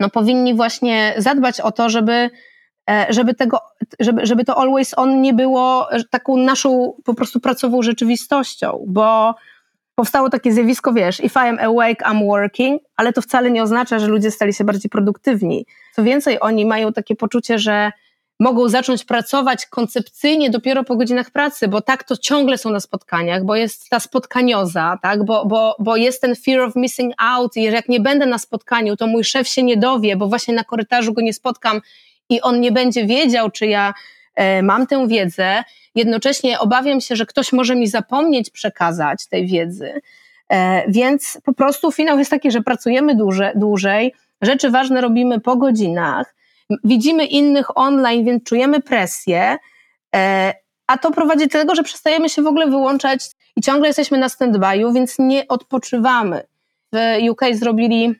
no 0.00 0.10
powinni 0.10 0.54
właśnie 0.54 1.14
zadbać 1.16 1.60
o 1.60 1.72
to, 1.72 1.90
żeby, 1.90 2.30
e, 2.90 3.06
żeby, 3.10 3.34
tego, 3.34 3.60
żeby, 4.00 4.26
żeby 4.26 4.44
to 4.44 4.58
always 4.58 4.94
on 4.98 5.22
nie 5.22 5.34
było 5.34 5.88
taką 6.10 6.36
naszą 6.36 6.92
po 7.04 7.14
prostu 7.14 7.40
pracową 7.40 7.82
rzeczywistością, 7.82 8.84
bo 8.86 9.34
powstało 9.94 10.30
takie 10.30 10.52
zjawisko, 10.52 10.92
wiesz, 10.92 11.24
if 11.24 11.40
I 11.46 11.48
am 11.48 11.58
awake, 11.58 12.04
I'm 12.04 12.26
working, 12.26 12.82
ale 12.96 13.12
to 13.12 13.22
wcale 13.22 13.50
nie 13.50 13.62
oznacza, 13.62 13.98
że 13.98 14.06
ludzie 14.06 14.30
stali 14.30 14.54
się 14.54 14.64
bardziej 14.64 14.90
produktywni. 14.90 15.66
Co 15.94 16.02
więcej, 16.02 16.40
oni 16.40 16.66
mają 16.66 16.92
takie 16.92 17.16
poczucie, 17.16 17.58
że 17.58 17.92
mogą 18.40 18.68
zacząć 18.68 19.04
pracować 19.04 19.66
koncepcyjnie 19.66 20.50
dopiero 20.50 20.84
po 20.84 20.96
godzinach 20.96 21.30
pracy, 21.30 21.68
bo 21.68 21.80
tak 21.80 22.04
to 22.04 22.16
ciągle 22.16 22.58
są 22.58 22.70
na 22.70 22.80
spotkaniach, 22.80 23.44
bo 23.44 23.56
jest 23.56 23.88
ta 23.88 24.00
spotkanioza, 24.00 24.98
tak? 25.02 25.24
bo, 25.24 25.46
bo, 25.46 25.76
bo 25.78 25.96
jest 25.96 26.20
ten 26.20 26.36
fear 26.36 26.60
of 26.60 26.76
missing 26.76 27.14
out 27.18 27.56
i 27.56 27.62
jak 27.62 27.88
nie 27.88 28.00
będę 28.00 28.26
na 28.26 28.38
spotkaniu, 28.38 28.96
to 28.96 29.06
mój 29.06 29.24
szef 29.24 29.48
się 29.48 29.62
nie 29.62 29.76
dowie, 29.76 30.16
bo 30.16 30.28
właśnie 30.28 30.54
na 30.54 30.64
korytarzu 30.64 31.12
go 31.12 31.22
nie 31.22 31.32
spotkam 31.32 31.80
i 32.28 32.40
on 32.40 32.60
nie 32.60 32.72
będzie 32.72 33.06
wiedział, 33.06 33.50
czy 33.50 33.66
ja 33.66 33.94
e, 34.34 34.62
mam 34.62 34.86
tę 34.86 35.08
wiedzę. 35.08 35.64
Jednocześnie 35.94 36.58
obawiam 36.58 37.00
się, 37.00 37.16
że 37.16 37.26
ktoś 37.26 37.52
może 37.52 37.76
mi 37.76 37.86
zapomnieć 37.86 38.50
przekazać 38.50 39.26
tej 39.26 39.46
wiedzy. 39.46 40.00
E, 40.48 40.84
więc 40.90 41.38
po 41.44 41.52
prostu 41.52 41.92
finał 41.92 42.18
jest 42.18 42.30
taki, 42.30 42.50
że 42.50 42.62
pracujemy 42.62 43.14
dłużej, 43.14 43.52
dłużej 43.54 44.14
rzeczy 44.42 44.70
ważne 44.70 45.00
robimy 45.00 45.40
po 45.40 45.56
godzinach, 45.56 46.35
widzimy 46.84 47.26
innych 47.26 47.78
online, 47.78 48.24
więc 48.24 48.44
czujemy 48.44 48.80
presję, 48.80 49.56
e, 50.16 50.52
a 50.86 50.98
to 50.98 51.10
prowadzi 51.10 51.44
do 51.46 51.50
tego, 51.50 51.74
że 51.74 51.82
przestajemy 51.82 52.28
się 52.28 52.42
w 52.42 52.46
ogóle 52.46 52.66
wyłączać 52.66 53.30
i 53.56 53.60
ciągle 53.60 53.86
jesteśmy 53.86 54.18
na 54.18 54.28
stand-by'u, 54.28 54.94
więc 54.94 55.18
nie 55.18 55.48
odpoczywamy. 55.48 56.42
W 56.92 57.28
UK 57.30 57.40
zrobili 57.52 58.14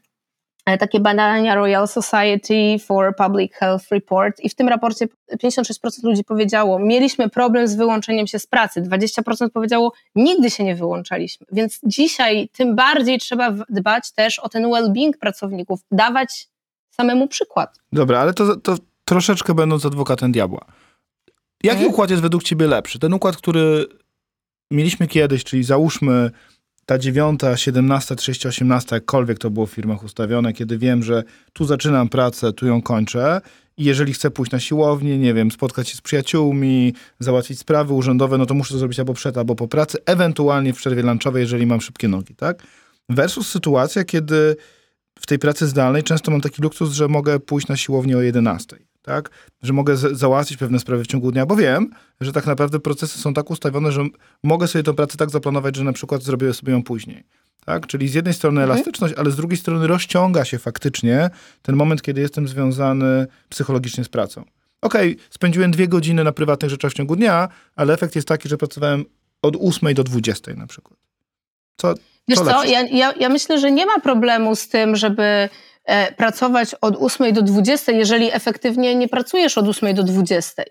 e, 0.66 0.78
takie 0.78 1.00
badania 1.00 1.54
Royal 1.54 1.88
Society 1.88 2.76
for 2.87 3.16
Public 3.16 3.54
Health 3.54 3.85
Report 3.90 4.40
i 4.40 4.48
w 4.48 4.54
tym 4.54 4.68
raporcie 4.68 5.06
56% 5.44 5.72
ludzi 6.02 6.24
powiedziało, 6.24 6.78
mieliśmy 6.78 7.28
problem 7.28 7.68
z 7.68 7.74
wyłączeniem 7.74 8.26
się 8.26 8.38
z 8.38 8.46
pracy, 8.46 8.82
20% 8.82 9.50
powiedziało, 9.50 9.92
nigdy 10.14 10.50
się 10.50 10.64
nie 10.64 10.74
wyłączaliśmy. 10.74 11.46
Więc 11.52 11.80
dzisiaj 11.82 12.48
tym 12.52 12.76
bardziej 12.76 13.18
trzeba 13.18 13.54
dbać 13.68 14.12
też 14.12 14.38
o 14.38 14.48
ten 14.48 14.64
well-being 14.64 15.12
pracowników, 15.20 15.80
dawać 15.90 16.48
samemu 16.96 17.28
przykład. 17.28 17.78
Dobra, 17.92 18.20
ale 18.20 18.35
to, 18.35 18.56
to 18.56 18.76
troszeczkę 19.04 19.54
będąc 19.54 19.87
adwokatem 19.87 20.32
diabła. 20.32 20.64
Jaki 21.62 21.76
hmm? 21.76 21.92
układ 21.92 22.11
jest 22.11 22.22
według 22.22 22.42
ciebie 22.42 22.66
lepszy? 22.66 22.98
Ten 22.98 23.12
układ, 23.12 23.37
który 23.37 23.87
mieliśmy 24.70 25.06
kiedyś, 25.06 25.44
czyli 25.44 25.64
załóżmy 25.64 26.30
ta 26.87 26.98
dziewiąta, 26.98 27.56
siedemnasta, 27.56 28.14
trzydzieści, 28.14 28.48
osiemnasta, 28.48 28.96
jakkolwiek 28.96 29.38
to 29.38 29.50
było 29.50 29.66
w 29.66 29.70
firmach 29.70 30.04
ustawione, 30.04 30.52
kiedy 30.52 30.78
wiem, 30.78 31.02
że 31.02 31.22
tu 31.52 31.64
zaczynam 31.64 32.09
pracę, 32.09 32.52
tu 32.52 32.66
ją 32.66 32.82
kończę 32.82 33.40
i 33.76 33.85
jeżeli 33.85 34.12
chcę 34.12 34.30
pójść 34.30 34.52
na 34.52 34.61
siłownię, 34.61 35.18
nie 35.18 35.35
wiem, 35.35 35.50
spotkać 35.50 35.88
się 35.88 35.96
z 35.96 36.00
przyjaciółmi, 36.00 36.94
załatwić 37.18 37.59
sprawy 37.59 37.94
urzędowe, 37.94 38.38
no 38.38 38.46
to 38.46 38.54
muszę 38.54 38.74
to 38.74 38.78
zrobić 38.78 38.98
albo 38.98 39.14
przed, 39.14 39.38
albo 39.38 39.54
po 39.54 39.68
pracy, 39.68 39.98
ewentualnie 40.06 40.72
w 40.72 40.76
przerwie 40.76 41.02
lunchowej, 41.02 41.40
jeżeli 41.40 41.66
mam 41.66 41.80
szybkie 41.80 42.09
nogi, 42.09 42.35
tak? 42.35 42.62
Versus 43.09 43.48
sytuacja, 43.48 44.04
kiedy 44.04 44.56
w 45.20 45.26
tej 45.26 45.38
pracy 45.38 45.66
zdalnej 45.66 46.02
często 46.02 46.31
mam 46.31 46.40
taki 46.40 46.62
luksus, 46.62 46.92
że 46.92 47.09
mogę 47.09 47.40
pójść 47.40 47.68
na 47.68 47.76
siłownię 47.76 48.16
o 48.18 48.20
11, 48.20 48.76
tak? 49.02 49.31
Że 49.62 49.72
mogę 49.72 49.96
załatwić 49.96 50.59
pewne 50.59 50.79
sprawy 50.79 51.05
w 51.05 51.07
ciągu 51.07 51.33
dnia, 51.33 51.46
bo 51.46 51.57
wiem, 51.57 51.90
że 52.20 52.33
tak 52.33 52.46
naprawdę 52.46 52.81
procesy 52.81 53.18
są 53.18 53.35
tak 53.35 53.50
ustawione, 53.50 53.92
że 53.92 54.05
mogę 54.42 54.68
sobie 54.68 54.83
tę 54.83 54.94
pracę 54.94 55.16
tak 55.16 55.31
zaplanować, 55.31 55.76
że 55.76 55.85
na 55.85 55.92
przykład 55.92 56.22
zrobię 56.22 56.55
sobie 56.55 56.72
ją 56.72 56.83
później. 56.83 57.24
Tak? 57.64 57.87
Czyli 57.87 58.09
z 58.09 58.14
jednej 58.14 58.35
strony 58.35 58.61
mhm. 58.61 58.72
elastyczność, 58.72 59.14
ale 59.14 59.31
z 59.31 59.37
drugiej 59.37 59.59
strony 59.59 59.87
rozciąga 59.87 60.44
się 60.44 60.59
faktycznie 60.59 61.31
ten 61.62 61.76
moment, 61.76 62.02
kiedy 62.02 62.20
jestem 62.20 62.48
związany 62.48 63.26
psychologicznie 63.48 64.05
z 64.05 64.09
pracą. 64.09 64.44
Okej, 64.81 65.12
okay, 65.12 65.24
spędziłem 65.31 65.70
dwie 65.70 65.88
godziny 65.88 66.24
na 66.24 66.33
prywatnych 66.33 66.70
rzeczach 66.70 66.92
w 66.92 66.94
ciągu 66.94 67.16
dnia, 67.16 67.48
ale 67.76 67.94
efekt 67.94 68.16
jest 68.16 68.29
taki, 68.29 68.48
że 68.48 68.57
pracowałem 68.57 69.05
od 69.42 69.57
8 69.61 69.94
do 69.94 70.05
20 70.05 70.55
na 70.55 70.66
przykład. 70.66 70.98
Co, 71.76 71.94
Wiesz 72.28 72.38
co, 72.38 72.64
ja, 72.64 72.82
ja, 72.82 73.12
ja 73.20 73.28
myślę, 73.28 73.58
że 73.58 73.70
nie 73.70 73.86
ma 73.86 74.00
problemu 74.00 74.56
z 74.56 74.68
tym, 74.68 74.96
żeby 74.96 75.48
e, 75.84 76.12
pracować 76.12 76.74
od 76.80 76.96
8 77.00 77.32
do 77.32 77.42
20, 77.42 77.92
jeżeli 77.92 78.32
efektywnie 78.32 78.94
nie 78.94 79.08
pracujesz 79.08 79.58
od 79.58 79.68
8 79.68 79.94
do 79.94 80.02
20. 80.02 80.62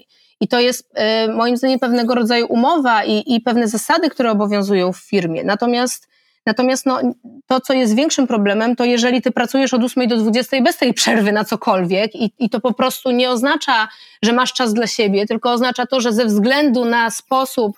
I 0.41 0.47
to 0.47 0.59
jest 0.59 0.91
e, 0.93 1.27
moim 1.27 1.57
zdaniem 1.57 1.79
pewnego 1.79 2.15
rodzaju 2.15 2.45
umowa 2.49 3.03
i, 3.03 3.35
i 3.35 3.41
pewne 3.41 3.67
zasady, 3.67 4.09
które 4.09 4.31
obowiązują 4.31 4.93
w 4.93 4.97
firmie. 4.97 5.43
Natomiast 5.43 6.07
Natomiast 6.45 6.85
no, 6.85 6.99
to, 7.47 7.61
co 7.61 7.73
jest 7.73 7.95
większym 7.95 8.27
problemem, 8.27 8.75
to 8.75 8.85
jeżeli 8.85 9.21
ty 9.21 9.31
pracujesz 9.31 9.73
od 9.73 9.83
8 9.83 10.07
do 10.07 10.17
20 10.17 10.61
bez 10.61 10.77
tej 10.77 10.93
przerwy 10.93 11.31
na 11.31 11.45
cokolwiek 11.45 12.15
i, 12.15 12.31
i 12.39 12.49
to 12.49 12.59
po 12.59 12.73
prostu 12.73 13.11
nie 13.11 13.29
oznacza, 13.29 13.87
że 14.21 14.33
masz 14.33 14.53
czas 14.53 14.73
dla 14.73 14.87
siebie, 14.87 15.25
tylko 15.25 15.51
oznacza 15.51 15.85
to, 15.85 16.01
że 16.01 16.13
ze 16.13 16.25
względu 16.25 16.85
na 16.85 17.09
sposób 17.09 17.77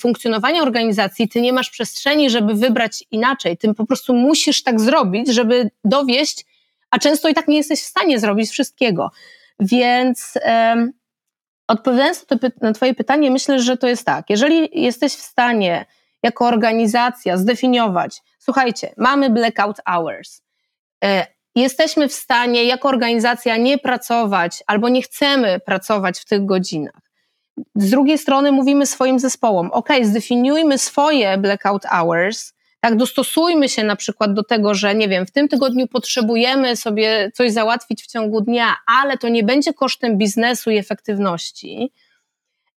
funkcjonowania 0.00 0.62
organizacji, 0.62 1.28
ty 1.28 1.40
nie 1.40 1.52
masz 1.52 1.70
przestrzeni, 1.70 2.30
żeby 2.30 2.54
wybrać 2.54 3.04
inaczej. 3.10 3.56
Ty 3.56 3.74
po 3.74 3.86
prostu 3.86 4.14
musisz 4.14 4.62
tak 4.62 4.80
zrobić, 4.80 5.28
żeby 5.28 5.70
dowieść, 5.84 6.46
a 6.90 6.98
często 6.98 7.28
i 7.28 7.34
tak 7.34 7.48
nie 7.48 7.56
jesteś 7.56 7.80
w 7.80 7.86
stanie 7.86 8.18
zrobić 8.18 8.50
wszystkiego. 8.50 9.10
Więc 9.60 10.34
odpowiadając 11.68 12.26
na 12.60 12.72
Twoje 12.72 12.94
pytanie, 12.94 13.30
myślę, 13.30 13.60
że 13.60 13.76
to 13.76 13.88
jest 13.88 14.04
tak. 14.06 14.30
Jeżeli 14.30 14.82
jesteś 14.82 15.12
w 15.12 15.22
stanie 15.22 15.86
jako 16.22 16.46
organizacja 16.46 17.36
zdefiniować, 17.36 18.22
słuchajcie, 18.38 18.94
mamy 18.96 19.30
blackout 19.30 19.76
hours, 19.86 20.42
e, 21.04 21.26
jesteśmy 21.54 22.08
w 22.08 22.12
stanie 22.12 22.64
jako 22.64 22.88
organizacja 22.88 23.56
nie 23.56 23.78
pracować 23.78 24.62
albo 24.66 24.88
nie 24.88 25.02
chcemy 25.02 25.60
pracować 25.60 26.18
w 26.18 26.24
tych 26.24 26.46
godzinach. 26.46 27.07
Z 27.74 27.90
drugiej 27.90 28.18
strony 28.18 28.52
mówimy 28.52 28.86
swoim 28.86 29.18
zespołom, 29.18 29.70
ok, 29.72 29.88
zdefiniujmy 30.02 30.78
swoje 30.78 31.38
blackout 31.38 31.84
hours, 31.84 32.52
tak, 32.80 32.96
dostosujmy 32.96 33.68
się 33.68 33.84
na 33.84 33.96
przykład 33.96 34.34
do 34.34 34.42
tego, 34.42 34.74
że 34.74 34.94
nie 34.94 35.08
wiem, 35.08 35.26
w 35.26 35.30
tym 35.30 35.48
tygodniu 35.48 35.86
potrzebujemy 35.86 36.76
sobie 36.76 37.30
coś 37.34 37.52
załatwić 37.52 38.02
w 38.02 38.06
ciągu 38.06 38.40
dnia, 38.40 38.74
ale 38.86 39.18
to 39.18 39.28
nie 39.28 39.42
będzie 39.42 39.72
kosztem 39.72 40.18
biznesu 40.18 40.70
i 40.70 40.76
efektywności. 40.76 41.92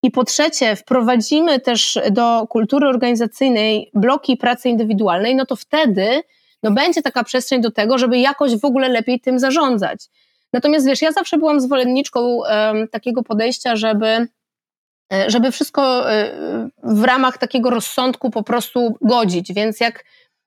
I 0.03 0.11
po 0.11 0.23
trzecie, 0.23 0.75
wprowadzimy 0.75 1.59
też 1.59 1.99
do 2.11 2.47
kultury 2.47 2.87
organizacyjnej 2.87 3.91
bloki 3.93 4.37
pracy 4.37 4.69
indywidualnej, 4.69 5.35
no 5.35 5.45
to 5.45 5.55
wtedy 5.55 6.21
no 6.63 6.71
będzie 6.71 7.01
taka 7.01 7.23
przestrzeń 7.23 7.61
do 7.61 7.71
tego, 7.71 7.97
żeby 7.97 8.19
jakoś 8.19 8.55
w 8.55 8.65
ogóle 8.65 8.89
lepiej 8.89 9.19
tym 9.19 9.39
zarządzać. 9.39 10.05
Natomiast 10.53 10.87
wiesz, 10.87 11.01
ja 11.01 11.11
zawsze 11.11 11.37
byłam 11.37 11.61
zwolenniczką 11.61 12.19
um, 12.21 12.87
takiego 12.87 13.23
podejścia, 13.23 13.75
żeby 13.75 14.27
żeby 15.27 15.51
wszystko 15.51 16.11
e, 16.11 16.31
w 16.83 17.03
ramach 17.03 17.37
takiego 17.37 17.69
rozsądku 17.69 18.29
po 18.29 18.43
prostu 18.43 18.97
godzić. 19.01 19.53
Więc 19.53 19.79
jak, 19.79 20.05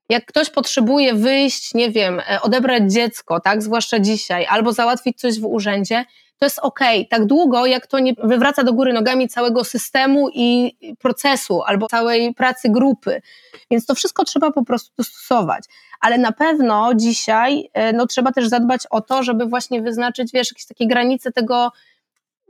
jak 0.09 0.27
ktoś 0.27 0.51
potrzebuje 0.51 1.15
wyjść, 1.15 1.75
nie 1.75 1.91
wiem, 1.91 2.21
e, 2.21 2.41
odebrać 2.43 2.93
dziecko, 2.93 3.41
tak, 3.41 3.63
zwłaszcza 3.63 4.01
dzisiaj, 4.01 4.47
albo 4.47 4.73
załatwić 4.73 5.21
coś 5.21 5.41
w 5.41 5.45
urzędzie, 5.45 6.05
to 6.39 6.47
jest 6.47 6.59
ok, 6.59 6.81
tak 7.11 7.25
długo 7.25 7.67
jak 7.67 7.87
to 7.87 7.99
nie 7.99 8.15
wywraca 8.23 8.65
do 8.65 8.73
góry 8.73 8.93
nogami 8.93 9.29
całego 9.29 9.65
systemu 9.65 10.29
i 10.35 10.77
procesu, 10.99 11.63
albo 11.63 11.87
całej 11.89 12.35
pracy 12.35 12.69
grupy. 12.71 13.23
Więc 13.71 13.87
to 13.87 13.95
wszystko 13.95 14.25
trzeba 14.25 14.51
po 14.51 14.65
prostu 14.65 14.93
dostosować. 14.99 15.65
Ale 16.01 16.19
na 16.19 16.33
pewno 16.33 16.95
dzisiaj 16.95 17.71
no, 17.95 18.07
trzeba 18.07 18.33
też 18.33 18.49
zadbać 18.49 18.83
o 18.91 19.01
to, 19.01 19.23
żeby 19.23 19.47
właśnie 19.47 19.83
wyznaczyć, 19.83 20.33
wiesz, 20.33 20.51
jakieś 20.51 20.67
takie 20.67 20.87
granice 20.87 21.33
tego 21.33 21.73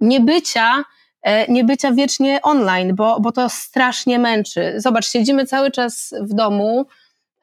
niebycia, 0.00 0.84
E, 0.84 1.03
nie 1.48 1.64
bycia 1.64 1.92
wiecznie 1.92 2.42
online, 2.42 2.94
bo, 2.94 3.20
bo 3.20 3.32
to 3.32 3.48
strasznie 3.48 4.18
męczy. 4.18 4.74
Zobacz, 4.76 5.06
siedzimy 5.06 5.46
cały 5.46 5.70
czas 5.70 6.14
w 6.20 6.34
domu, 6.34 6.86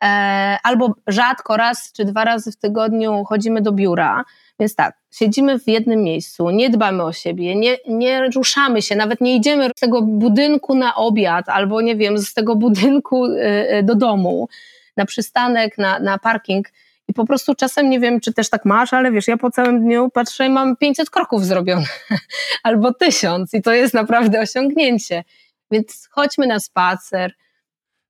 e, 0.04 0.58
albo 0.64 0.96
rzadko 1.08 1.58
raz 1.58 1.92
czy 1.94 2.06
dwa 2.06 2.24
razy 2.24 2.52
w 2.52 2.58
tygodniu 2.58 3.24
chodzimy 3.24 3.62
do 3.62 3.72
biura. 3.72 4.24
Więc 4.60 4.76
tak, 4.76 4.98
siedzimy 5.12 5.60
w 5.60 5.68
jednym 5.68 6.04
miejscu, 6.04 6.50
nie 6.50 6.70
dbamy 6.70 7.04
o 7.04 7.14
siebie, 7.14 7.56
nie, 7.56 7.78
nie 7.88 8.30
ruszamy 8.36 8.82
się, 8.82 8.96
nawet 8.96 9.22
nie 9.22 9.36
idziemy 9.36 9.70
z 9.78 9.80
tego 9.80 10.02
budynku 10.02 10.76
na 10.76 10.96
obiad, 10.96 11.50
albo 11.50 11.82
nie 11.82 11.96
wiem, 11.96 12.18
z 12.18 12.34
tego 12.34 12.56
budynku 12.56 13.26
e, 13.26 13.84
do 13.84 13.96
domu, 13.96 14.50
na 14.98 15.06
przystanek, 15.06 15.78
na, 15.78 16.00
na 16.00 16.18
parking 16.18 16.68
i 17.08 17.14
po 17.14 17.26
prostu 17.26 17.56
czasem 17.56 17.90
nie 17.90 18.00
wiem, 18.00 18.20
czy 18.20 18.34
też 18.34 18.50
tak 18.50 18.66
masz, 18.66 18.94
ale 18.94 19.12
wiesz, 19.12 19.28
ja 19.28 19.38
po 19.38 19.52
całym 19.52 19.82
dniu 19.82 20.10
patrzę 20.14 20.46
i 20.46 20.50
mam 20.50 20.78
500 20.78 21.10
kroków 21.10 21.46
zrobione 21.46 21.86
albo 22.64 22.94
1000 22.94 23.54
i 23.54 23.62
to 23.62 23.74
jest 23.74 23.94
naprawdę 23.94 24.42
osiągnięcie. 24.42 25.24
Więc 25.72 26.08
chodźmy 26.12 26.48
na 26.48 26.60
spacer. 26.60 27.34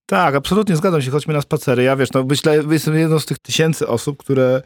Tak, 0.06 0.36
absolutnie 0.36 0.76
zgadzam 0.76 1.02
się, 1.02 1.12
chodźmy 1.12 1.34
na 1.34 1.42
spacery. 1.42 1.84
Ja 1.84 1.96
wiesz, 1.96 2.12
no 2.12 2.24
myślę, 2.24 2.64
jestem 2.72 2.98
jedną 2.98 3.20
z 3.20 3.26
tych 3.26 3.40
tysięcy 3.40 3.88
osób, 3.88 4.18
które 4.18 4.62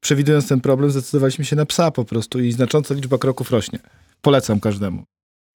przewidując 0.00 0.48
ten 0.48 0.60
problem 0.60 0.90
zdecydowaliśmy 0.90 1.44
się 1.44 1.56
na 1.56 1.66
psa 1.66 1.90
po 1.90 2.04
prostu 2.04 2.40
i 2.40 2.52
znacząca 2.52 2.94
liczba 2.94 3.18
kroków 3.18 3.50
rośnie. 3.50 3.78
Polecam 4.22 4.60
każdemu. 4.60 5.04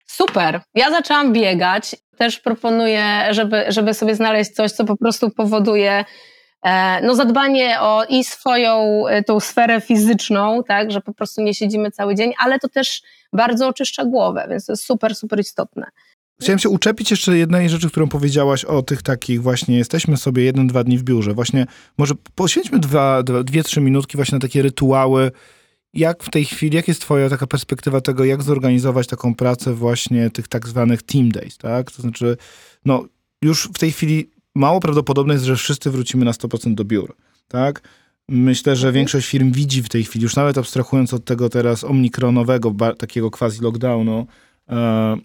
Super. 0.07 0.61
Ja 0.75 0.91
zaczęłam 0.91 1.33
biegać. 1.33 1.97
Też 2.17 2.41
proponuję, 2.41 3.29
żeby, 3.31 3.65
żeby 3.69 3.95
sobie 3.95 4.15
znaleźć 4.15 4.51
coś, 4.51 4.73
co 4.73 4.85
po 4.85 4.97
prostu 4.97 5.31
powoduje 5.31 6.05
no 7.03 7.15
zadbanie 7.15 7.81
o 7.81 8.05
i 8.09 8.25
swoją 8.25 9.07
e, 9.07 9.23
tą 9.23 9.41
sferę 9.41 9.81
fizyczną, 9.81 10.63
tak, 10.69 10.91
że 10.91 11.01
po 11.01 11.15
prostu 11.15 11.43
nie 11.43 11.55
siedzimy 11.55 11.91
cały 11.91 12.15
dzień, 12.15 12.33
ale 12.39 12.59
to 12.59 12.69
też 12.69 13.03
bardzo 13.33 13.69
oczyszcza 13.69 14.05
głowę, 14.05 14.47
więc 14.51 14.67
to 14.67 14.73
jest 14.73 14.85
super, 14.85 15.15
super 15.15 15.41
istotne. 15.41 15.87
Chciałem 16.41 16.59
się 16.59 16.69
uczepić 16.69 17.11
jeszcze 17.11 17.39
jednej 17.39 17.69
rzeczy, 17.69 17.91
którą 17.91 18.09
powiedziałaś 18.09 18.65
o 18.65 18.83
tych 18.83 19.03
takich 19.03 19.43
właśnie, 19.43 19.79
jesteśmy 19.79 20.17
sobie 20.17 20.45
jeden, 20.45 20.67
dwa 20.67 20.85
dni 20.85 20.99
w 20.99 21.03
biurze. 21.03 21.35
Właśnie 21.35 21.67
może 21.99 22.15
poświęćmy 22.35 22.79
dwa, 22.79 23.23
dwie, 23.23 23.63
trzy 23.63 23.81
minutki 23.81 24.17
właśnie 24.17 24.37
na 24.37 24.41
takie 24.41 24.63
rytuały. 24.63 25.31
Jak 25.95 26.23
w 26.23 26.31
tej 26.31 26.45
chwili, 26.45 26.77
jak 26.77 26.89
jest 26.89 27.01
twoja 27.01 27.29
taka 27.29 27.47
perspektywa 27.47 28.01
tego, 28.01 28.25
jak 28.25 28.43
zorganizować 28.43 29.07
taką 29.07 29.35
pracę 29.35 29.75
właśnie 29.75 30.31
tych 30.31 30.49
tak 30.49 30.69
zwanych 30.69 31.03
team 31.03 31.33
days, 31.33 31.59
tak? 31.59 31.91
To 31.91 32.03
znaczy, 32.03 32.37
no 32.85 33.05
już 33.43 33.69
w 33.75 33.79
tej 33.79 33.93
chwili 33.93 34.31
mało 34.55 34.81
prawdopodobne 34.81 35.35
jest, 35.35 35.45
że 35.45 35.57
wszyscy 35.57 35.91
wrócimy 35.91 36.25
na 36.25 36.31
100% 36.31 36.75
do 36.75 36.85
biur, 36.85 37.17
tak? 37.49 37.89
Myślę, 38.29 38.77
że 38.77 38.87
mhm. 38.87 38.95
większość 38.95 39.29
firm 39.29 39.53
widzi 39.53 39.83
w 39.83 39.89
tej 39.89 40.05
chwili, 40.05 40.23
już 40.23 40.37
nawet 40.37 40.59
abstrahując 40.59 41.15
od 41.15 41.25
tego 41.25 41.49
teraz 41.49 41.85
omikronowego, 41.85 42.75
takiego 42.99 43.31
quasi 43.31 43.61
lockdownu, 43.61 44.27
e, 44.69 45.17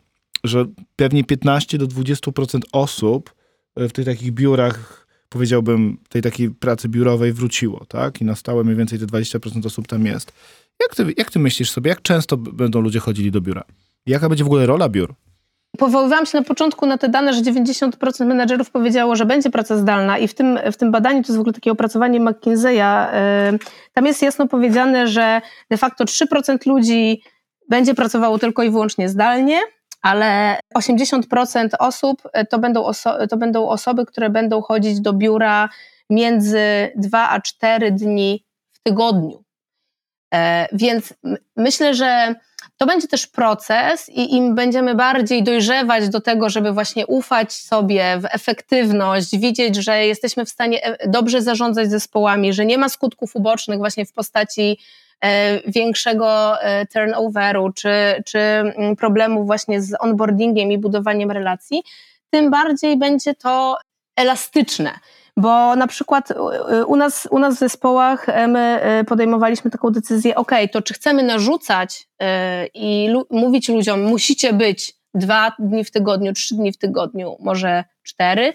że 0.43 0.65
pewnie 0.95 1.23
15 1.23 1.77
do 1.77 1.87
20% 1.87 2.59
osób 2.71 3.33
w 3.75 3.91
tych 3.91 4.05
takich 4.05 4.31
biurach, 4.31 5.07
powiedziałbym, 5.29 5.97
tej 6.09 6.21
takiej 6.21 6.49
pracy 6.49 6.89
biurowej 6.89 7.33
wróciło, 7.33 7.85
tak? 7.85 8.21
I 8.21 8.25
na 8.25 8.35
stałe 8.35 8.63
mniej 8.63 8.75
więcej 8.75 8.99
te 8.99 9.05
20% 9.05 9.65
osób 9.65 9.87
tam 9.87 10.05
jest. 10.05 10.33
Jak 10.79 10.95
ty, 10.95 11.13
jak 11.17 11.31
ty 11.31 11.39
myślisz 11.39 11.71
sobie, 11.71 11.89
jak 11.89 12.01
często 12.01 12.37
będą 12.37 12.81
ludzie 12.81 12.99
chodzili 12.99 13.31
do 13.31 13.41
biura? 13.41 13.63
Jaka 14.05 14.29
będzie 14.29 14.43
w 14.43 14.47
ogóle 14.47 14.65
rola 14.65 14.89
biur? 14.89 15.15
Powoływałam 15.77 16.25
się 16.25 16.37
na 16.37 16.43
początku 16.43 16.85
na 16.85 16.97
te 16.97 17.09
dane, 17.09 17.33
że 17.33 17.41
90% 17.41 18.25
menedżerów 18.25 18.71
powiedziało, 18.71 19.15
że 19.15 19.25
będzie 19.25 19.49
praca 19.49 19.77
zdalna 19.77 20.17
i 20.17 20.27
w 20.27 20.33
tym, 20.33 20.59
w 20.71 20.77
tym 20.77 20.91
badaniu, 20.91 21.21
to 21.21 21.27
jest 21.27 21.37
w 21.37 21.39
ogóle 21.39 21.53
takie 21.53 21.71
opracowanie 21.71 22.21
McKinsey'a, 22.21 23.07
yy, 23.51 23.59
tam 23.93 24.05
jest 24.05 24.21
jasno 24.21 24.47
powiedziane, 24.47 25.07
że 25.07 25.41
de 25.71 25.77
facto 25.77 26.03
3% 26.05 26.67
ludzi 26.67 27.21
będzie 27.69 27.93
pracowało 27.93 28.39
tylko 28.39 28.63
i 28.63 28.69
wyłącznie 28.69 29.09
zdalnie, 29.09 29.59
ale 30.01 30.59
80% 30.77 31.69
osób 31.79 32.21
y, 32.25 32.45
to 32.45 32.59
będą, 32.59 32.83
oso- 32.83 33.27
to 33.27 33.37
będą 33.37 33.69
osoby, 33.69 34.05
które 34.05 34.29
będą 34.29 34.61
chodzić 34.61 35.01
do 35.01 35.13
biura 35.13 35.69
między 36.09 36.91
2 36.95 37.29
a 37.29 37.41
4 37.41 37.91
dni 37.91 38.45
w 38.71 38.79
tygodniu. 38.83 39.43
Yy, 40.33 40.39
więc 40.73 41.13
myślę, 41.55 41.93
że 41.93 42.35
to 42.77 42.85
będzie 42.85 43.07
też 43.07 43.27
proces 43.27 44.09
i 44.09 44.35
im 44.35 44.55
będziemy 44.55 44.95
bardziej 44.95 45.43
dojrzewać 45.43 46.09
do 46.09 46.21
tego, 46.21 46.49
żeby 46.49 46.71
właśnie 46.71 47.07
ufać 47.07 47.53
sobie 47.53 48.19
w 48.19 48.25
efektywność, 48.25 49.37
widzieć, 49.37 49.75
że 49.75 50.05
jesteśmy 50.05 50.45
w 50.45 50.49
stanie 50.49 50.83
e, 50.83 51.09
dobrze 51.09 51.41
zarządzać 51.41 51.89
zespołami, 51.89 52.53
że 52.53 52.65
nie 52.65 52.77
ma 52.77 52.89
skutków 52.89 53.35
ubocznych 53.35 53.77
właśnie 53.77 54.05
w 54.05 54.13
postaci 54.13 54.79
e, 55.21 55.71
większego 55.71 56.61
e, 56.61 56.85
turnoveru 56.85 57.71
czy, 57.75 57.89
czy 58.25 58.39
mm, 58.39 58.95
problemów 58.95 59.45
właśnie 59.45 59.81
z 59.81 59.93
onboardingiem 59.99 60.71
i 60.71 60.77
budowaniem 60.77 61.31
relacji, 61.31 61.83
tym 62.29 62.51
bardziej 62.51 62.97
będzie 62.97 63.35
to 63.35 63.77
elastyczne. 64.17 64.99
Bo 65.37 65.75
na 65.75 65.87
przykład 65.87 66.33
u 66.87 66.95
nas, 66.95 67.27
u 67.31 67.39
nas 67.39 67.55
w 67.55 67.59
zespołach 67.59 68.29
e, 68.29 68.47
my 68.47 68.59
e, 68.59 69.03
podejmowaliśmy 69.03 69.71
taką 69.71 69.89
decyzję, 69.89 70.35
ok, 70.35 70.51
to 70.71 70.81
czy 70.81 70.93
chcemy 70.93 71.23
narzucać 71.23 72.07
e, 72.19 72.67
i 72.73 73.09
mówić 73.29 73.69
ludziom, 73.69 74.01
musicie 74.01 74.53
być 74.53 74.93
dwa 75.13 75.51
dni 75.59 75.83
w 75.83 75.91
tygodniu, 75.91 76.33
trzy 76.33 76.55
dni 76.55 76.71
w 76.71 76.77
tygodniu, 76.77 77.35
może 77.39 77.83
cztery, 78.03 78.53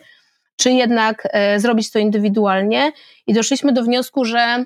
czy 0.56 0.70
jednak 0.72 1.28
zrobić 1.56 1.90
to 1.90 1.98
indywidualnie. 1.98 2.92
I 3.26 3.34
doszliśmy 3.34 3.72
do 3.72 3.82
wniosku, 3.82 4.24
że 4.24 4.64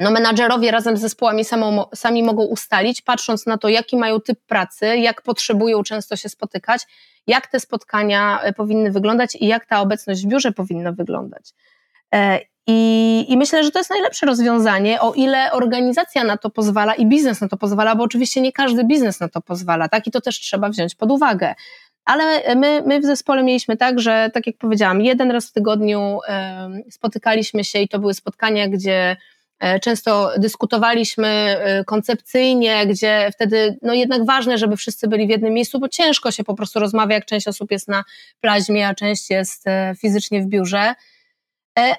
no 0.00 0.10
menadżerowie 0.10 0.70
razem 0.70 0.96
z 0.96 1.00
zespołami 1.00 1.44
samą, 1.44 1.84
sami 1.94 2.22
mogą 2.22 2.44
ustalić, 2.44 3.02
patrząc 3.02 3.46
na 3.46 3.58
to, 3.58 3.68
jaki 3.68 3.96
mają 3.96 4.20
typ 4.20 4.40
pracy, 4.46 4.96
jak 4.96 5.22
potrzebują 5.22 5.82
często 5.82 6.16
się 6.16 6.28
spotykać, 6.28 6.86
jak 7.26 7.46
te 7.46 7.60
spotkania 7.60 8.40
e, 8.42 8.52
powinny 8.52 8.90
wyglądać 8.90 9.36
i 9.40 9.46
jak 9.46 9.66
ta 9.66 9.80
obecność 9.80 10.24
w 10.24 10.28
biurze 10.28 10.52
powinna 10.52 10.92
wyglądać. 10.92 11.50
E, 12.14 12.40
I, 12.66 13.24
I, 13.28 13.36
myślę, 13.36 13.64
że 13.64 13.70
to 13.70 13.78
jest 13.78 13.90
najlepsze 13.90 14.26
rozwiązanie, 14.26 15.00
o 15.00 15.14
ile 15.14 15.52
organizacja 15.52 16.24
na 16.24 16.36
to 16.36 16.50
pozwala 16.50 16.94
i 16.94 17.06
biznes 17.06 17.40
na 17.40 17.48
to 17.48 17.56
pozwala, 17.56 17.96
bo 17.96 18.04
oczywiście 18.04 18.40
nie 18.40 18.52
każdy 18.52 18.84
biznes 18.84 19.20
na 19.20 19.28
to 19.28 19.40
pozwala, 19.40 19.88
tak? 19.88 20.06
I 20.06 20.10
to 20.10 20.20
też 20.20 20.40
trzeba 20.40 20.68
wziąć 20.68 20.94
pod 20.94 21.10
uwagę. 21.10 21.54
Ale 22.04 22.54
my, 22.56 22.82
my 22.86 23.00
w 23.00 23.04
zespole 23.04 23.42
mieliśmy 23.42 23.76
tak, 23.76 24.00
że 24.00 24.30
tak 24.34 24.46
jak 24.46 24.56
powiedziałam, 24.56 25.00
jeden 25.00 25.30
raz 25.30 25.48
w 25.48 25.52
tygodniu 25.52 26.18
spotykaliśmy 26.90 27.64
się 27.64 27.78
i 27.78 27.88
to 27.88 27.98
były 27.98 28.14
spotkania, 28.14 28.68
gdzie 28.68 29.16
E, 29.16 29.16
często 29.82 30.30
dyskutowaliśmy 30.38 31.28
e, 31.28 31.84
koncepcyjnie, 31.84 32.86
gdzie 32.86 33.30
wtedy 33.32 33.78
no 33.82 33.94
jednak 33.94 34.24
ważne, 34.24 34.58
żeby 34.58 34.76
wszyscy 34.76 35.08
byli 35.08 35.26
w 35.26 35.30
jednym 35.30 35.52
miejscu, 35.52 35.78
bo 35.78 35.88
ciężko 35.88 36.30
się 36.30 36.44
po 36.44 36.54
prostu 36.54 36.80
rozmawia, 36.80 37.14
jak 37.14 37.24
część 37.24 37.48
osób 37.48 37.70
jest 37.70 37.88
na 37.88 38.04
plaźmie, 38.40 38.88
a 38.88 38.94
część 38.94 39.30
jest 39.30 39.66
e, 39.66 39.94
fizycznie 40.00 40.42
w 40.42 40.46
biurze. 40.46 40.94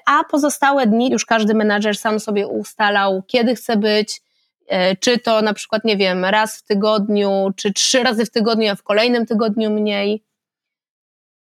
A 0.06 0.24
pozostałe 0.30 0.86
dni 0.86 1.10
już 1.10 1.24
każdy 1.24 1.54
menadżer 1.54 1.96
sam 1.96 2.20
sobie 2.20 2.46
ustalał, 2.46 3.22
kiedy 3.26 3.54
chce 3.54 3.76
być, 3.76 4.20
E, 4.68 4.96
czy 4.96 5.18
to 5.18 5.42
na 5.42 5.54
przykład, 5.54 5.84
nie 5.84 5.96
wiem, 5.96 6.24
raz 6.24 6.58
w 6.58 6.62
tygodniu, 6.62 7.50
czy 7.56 7.72
trzy 7.72 8.02
razy 8.02 8.24
w 8.24 8.30
tygodniu, 8.30 8.70
a 8.70 8.74
w 8.74 8.82
kolejnym 8.82 9.26
tygodniu 9.26 9.70
mniej. 9.70 10.24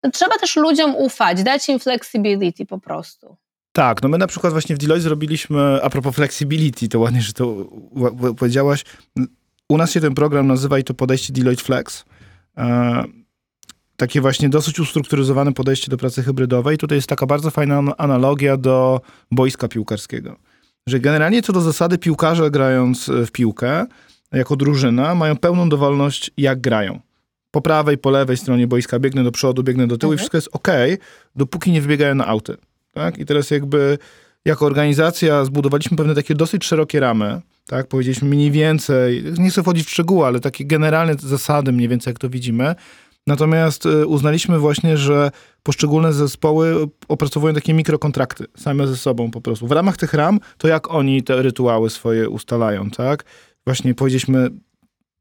No, 0.03 0.11
trzeba 0.11 0.39
też 0.39 0.57
ludziom 0.57 0.97
ufać, 0.97 1.43
dać 1.43 1.69
im 1.69 1.79
flexibility 1.79 2.67
po 2.67 2.79
prostu. 2.79 3.37
Tak, 3.73 4.03
no 4.03 4.09
my 4.09 4.19
na 4.19 4.27
przykład 4.27 4.53
właśnie 4.53 4.77
w 4.77 4.79
Deloitte 4.79 5.03
zrobiliśmy, 5.03 5.83
a 5.83 5.91
propos 5.91 6.15
flexibility, 6.15 6.89
to 6.89 6.99
ładnie, 7.01 7.23
że 7.23 7.33
to 7.33 7.71
powiedziałaś, 8.37 8.85
u 9.69 9.77
nas 9.77 9.91
się 9.91 10.01
ten 10.01 10.15
program 10.15 10.47
nazywa 10.47 10.79
i 10.79 10.85
to 10.85 10.95
podejście 10.95 11.33
Deloitte 11.33 11.65
Flex. 11.65 12.05
E, 12.57 13.05
takie 13.97 14.21
właśnie 14.21 14.49
dosyć 14.49 14.81
ustrukturyzowane 14.81 15.53
podejście 15.53 15.91
do 15.91 15.97
pracy 15.97 16.23
hybrydowej. 16.23 16.79
Tutaj 16.79 16.99
jest 16.99 17.09
taka 17.09 17.27
bardzo 17.27 17.51
fajna 17.51 17.83
analogia 17.99 18.57
do 18.57 19.01
boiska 19.31 19.69
piłkarskiego. 19.69 20.37
Że 20.87 21.01
generalnie 21.01 21.43
co 21.43 21.53
do 21.53 21.61
zasady 21.61 21.99
piłkarze 21.99 22.51
grając 22.51 23.11
w 23.27 23.31
piłkę, 23.31 23.87
jako 24.33 24.57
drużyna, 24.57 25.15
mają 25.15 25.37
pełną 25.37 25.69
dowolność 25.69 26.31
jak 26.37 26.61
grają. 26.61 27.01
Po 27.51 27.61
prawej, 27.61 27.99
po 27.99 28.11
lewej 28.11 28.37
stronie 28.37 28.67
boiska 28.67 28.99
biegnę 28.99 29.25
do 29.25 29.33
przodu, 29.33 29.63
biegnę 29.63 29.87
do 29.87 29.99
tyłu 29.99 30.13
mhm. 30.13 30.17
i 30.17 30.19
wszystko 30.19 30.37
jest 30.37 30.49
ok, 30.53 30.69
dopóki 31.37 31.73
nie 31.73 31.83
wybiegają 31.83 32.15
na 32.15 32.27
auty. 32.27 32.57
Tak? 32.99 33.19
I 33.19 33.27
teraz 33.27 33.51
jakby 33.51 33.99
jako 34.45 34.67
organizacja 34.67 35.45
zbudowaliśmy 35.45 35.97
pewne 35.97 36.15
takie 36.15 36.35
dosyć 36.35 36.65
szerokie 36.65 37.01
ramy, 37.01 37.41
tak? 37.67 37.87
Powiedzieliśmy 37.87 38.29
mniej 38.29 38.51
więcej, 38.51 39.25
nie 39.39 39.51
chcę 39.51 39.63
wchodzić 39.63 39.87
w 39.87 39.91
szczegóły, 39.91 40.27
ale 40.27 40.41
takie 40.41 40.65
generalne 40.65 41.15
zasady 41.19 41.73
mniej 41.73 41.89
więcej 41.89 42.11
jak 42.11 42.19
to 42.19 42.29
widzimy. 42.29 42.75
Natomiast 43.27 43.87
y, 43.87 44.07
uznaliśmy 44.07 44.59
właśnie, 44.59 44.97
że 44.97 45.31
poszczególne 45.63 46.13
zespoły 46.13 46.89
opracowują 47.09 47.55
takie 47.55 47.75
mikrokontrakty 47.75 48.45
same 48.57 48.87
ze 48.87 48.97
sobą 48.97 49.31
po 49.31 49.41
prostu. 49.41 49.67
W 49.67 49.73
ramach 49.73 49.97
tych 49.97 50.15
ram 50.15 50.41
to 50.59 50.69
jak 50.69 50.91
oni 50.91 51.23
te 51.23 51.43
rytuały 51.43 51.91
swoje 51.91 52.29
ustalają, 52.29 52.91
tak? 52.91 53.25
Właśnie 53.67 53.95
powiedzieliśmy 53.95 54.51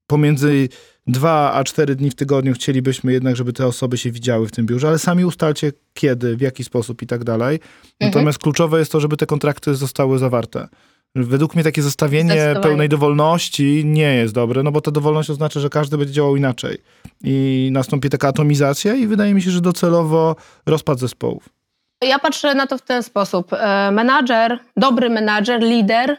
pomiędzy 0.07 0.69
dwa 1.07 1.53
a 1.53 1.63
cztery 1.63 1.95
dni 1.95 2.09
w 2.09 2.15
tygodniu 2.15 2.53
chcielibyśmy 2.53 3.13
jednak, 3.13 3.35
żeby 3.35 3.53
te 3.53 3.67
osoby 3.67 3.97
się 3.97 4.11
widziały 4.11 4.47
w 4.47 4.51
tym 4.51 4.65
biurze, 4.65 4.87
ale 4.87 4.99
sami 4.99 5.25
ustalcie 5.25 5.71
kiedy, 5.93 6.37
w 6.37 6.41
jaki 6.41 6.63
sposób 6.63 7.01
i 7.01 7.07
tak 7.07 7.23
dalej. 7.23 7.55
Mhm. 7.55 7.95
Natomiast 8.01 8.39
kluczowe 8.39 8.79
jest 8.79 8.91
to, 8.91 8.99
żeby 8.99 9.17
te 9.17 9.25
kontrakty 9.25 9.75
zostały 9.75 10.19
zawarte. 10.19 10.67
Według 11.15 11.55
mnie 11.55 11.63
takie 11.63 11.81
zestawienie 11.81 12.55
pełnej 12.61 12.89
dowolności 12.89 13.85
nie 13.85 14.15
jest 14.15 14.33
dobre, 14.33 14.63
no 14.63 14.71
bo 14.71 14.81
ta 14.81 14.91
dowolność 14.91 15.29
oznacza, 15.29 15.59
że 15.59 15.69
każdy 15.69 15.97
będzie 15.97 16.13
działał 16.13 16.35
inaczej. 16.35 16.77
I 17.23 17.69
nastąpi 17.71 18.09
taka 18.09 18.27
atomizacja 18.27 18.95
i 18.95 19.07
wydaje 19.07 19.33
mi 19.33 19.41
się, 19.41 19.51
że 19.51 19.61
docelowo 19.61 20.35
rozpad 20.65 20.99
zespołów. 20.99 21.49
Ja 22.01 22.19
patrzę 22.19 22.55
na 22.55 22.67
to 22.67 22.77
w 22.77 22.81
ten 22.81 23.03
sposób. 23.03 23.53
E, 23.53 23.91
menadżer, 23.91 24.59
dobry 24.77 25.09
menadżer, 25.09 25.61
lider 25.61 26.17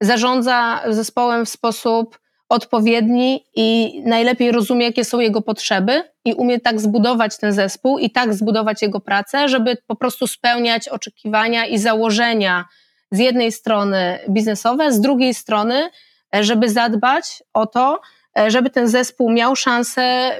zarządza 0.00 0.80
zespołem 0.88 1.46
w 1.46 1.48
sposób 1.48 2.18
odpowiedni 2.50 3.44
i 3.56 4.00
najlepiej 4.06 4.52
rozumie, 4.52 4.86
jakie 4.86 5.04
są 5.04 5.20
jego 5.20 5.42
potrzeby 5.42 6.02
i 6.24 6.34
umie 6.34 6.60
tak 6.60 6.80
zbudować 6.80 7.38
ten 7.38 7.52
zespół 7.52 7.98
i 7.98 8.10
tak 8.10 8.34
zbudować 8.34 8.82
jego 8.82 9.00
pracę, 9.00 9.48
żeby 9.48 9.76
po 9.86 9.96
prostu 9.96 10.26
spełniać 10.26 10.88
oczekiwania 10.88 11.66
i 11.66 11.78
założenia 11.78 12.64
z 13.10 13.18
jednej 13.18 13.52
strony 13.52 14.18
biznesowe, 14.28 14.92
z 14.92 15.00
drugiej 15.00 15.34
strony, 15.34 15.90
e, 16.34 16.44
żeby 16.44 16.68
zadbać 16.68 17.42
o 17.54 17.66
to, 17.66 18.00
e, 18.38 18.50
żeby 18.50 18.70
ten 18.70 18.88
zespół 18.88 19.30
miał 19.30 19.56
szansę 19.56 20.30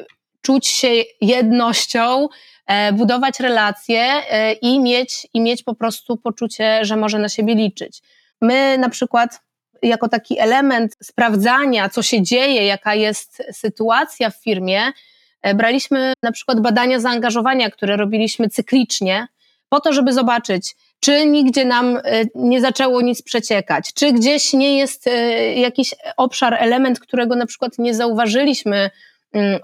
czuć 0.42 0.66
się 0.66 0.88
jednością, 1.20 2.28
e, 2.66 2.92
budować 2.92 3.40
relacje 3.40 4.06
i 4.62 4.80
mieć, 4.80 5.26
i 5.34 5.40
mieć 5.40 5.62
po 5.62 5.74
prostu 5.74 6.16
poczucie, 6.16 6.84
że 6.84 6.96
może 6.96 7.18
na 7.18 7.28
siebie 7.28 7.54
liczyć. 7.54 8.02
My 8.40 8.78
na 8.78 8.88
przykład 8.88 9.40
jako 9.82 10.08
taki 10.08 10.38
element 10.38 10.96
sprawdzania, 11.02 11.88
co 11.88 12.02
się 12.02 12.22
dzieje, 12.22 12.66
jaka 12.66 12.94
jest 12.94 13.42
sytuacja 13.52 14.30
w 14.30 14.42
firmie, 14.42 14.92
braliśmy 15.54 16.12
na 16.22 16.32
przykład 16.32 16.60
badania 16.60 17.00
zaangażowania, 17.00 17.70
które 17.70 17.96
robiliśmy 17.96 18.48
cyklicznie, 18.48 19.26
po 19.68 19.80
to, 19.80 19.92
żeby 19.92 20.12
zobaczyć, 20.12 20.76
czy 21.00 21.26
nigdzie 21.26 21.64
nam 21.64 21.96
e, 21.96 22.00
nie 22.34 22.60
zaczęło 22.60 23.02
nic 23.02 23.22
przeciekać, 23.22 23.94
czy 23.94 24.12
gdzieś 24.12 24.52
nie 24.52 24.78
jest 24.78 25.06
e, 25.06 25.10
jakiś 25.54 25.94
obszar, 26.16 26.54
element, 26.54 27.00
którego 27.00 27.36
na 27.36 27.46
przykład 27.46 27.78
nie 27.78 27.94
zauważyliśmy 27.94 28.90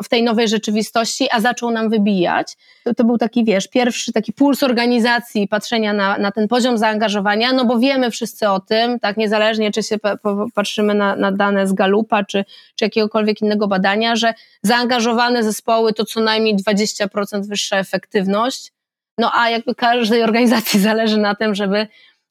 w 0.02 0.08
tej 0.08 0.22
nowej 0.22 0.48
rzeczywistości, 0.48 1.28
a 1.30 1.40
zaczął 1.40 1.70
nam 1.70 1.90
wybijać. 1.90 2.56
To, 2.84 2.94
to 2.94 3.04
był 3.04 3.18
taki, 3.18 3.44
wiesz, 3.44 3.68
pierwszy 3.68 4.12
taki 4.12 4.32
puls 4.32 4.62
organizacji, 4.62 5.48
patrzenia 5.48 5.92
na, 5.92 6.18
na 6.18 6.32
ten 6.32 6.48
poziom 6.48 6.78
zaangażowania, 6.78 7.52
no 7.52 7.64
bo 7.64 7.78
wiemy 7.78 8.10
wszyscy 8.10 8.48
o 8.48 8.60
tym, 8.60 9.00
tak, 9.00 9.16
niezależnie 9.16 9.70
czy 9.70 9.82
się 9.82 9.96
patrzymy 10.54 10.94
na, 10.94 11.16
na 11.16 11.32
dane 11.32 11.66
z 11.66 11.72
Galupa, 11.72 12.24
czy, 12.24 12.44
czy 12.76 12.84
jakiegokolwiek 12.84 13.42
innego 13.42 13.68
badania, 13.68 14.16
że 14.16 14.34
zaangażowane 14.62 15.42
zespoły 15.42 15.92
to 15.92 16.04
co 16.04 16.20
najmniej 16.20 16.56
20% 16.56 17.08
wyższa 17.48 17.78
efektywność, 17.78 18.72
no 19.18 19.30
a 19.34 19.50
jakby 19.50 19.74
każdej 19.74 20.22
organizacji 20.22 20.80
zależy 20.90 21.18
na 21.18 21.34
tym, 21.34 21.54
żeby, 21.54 21.86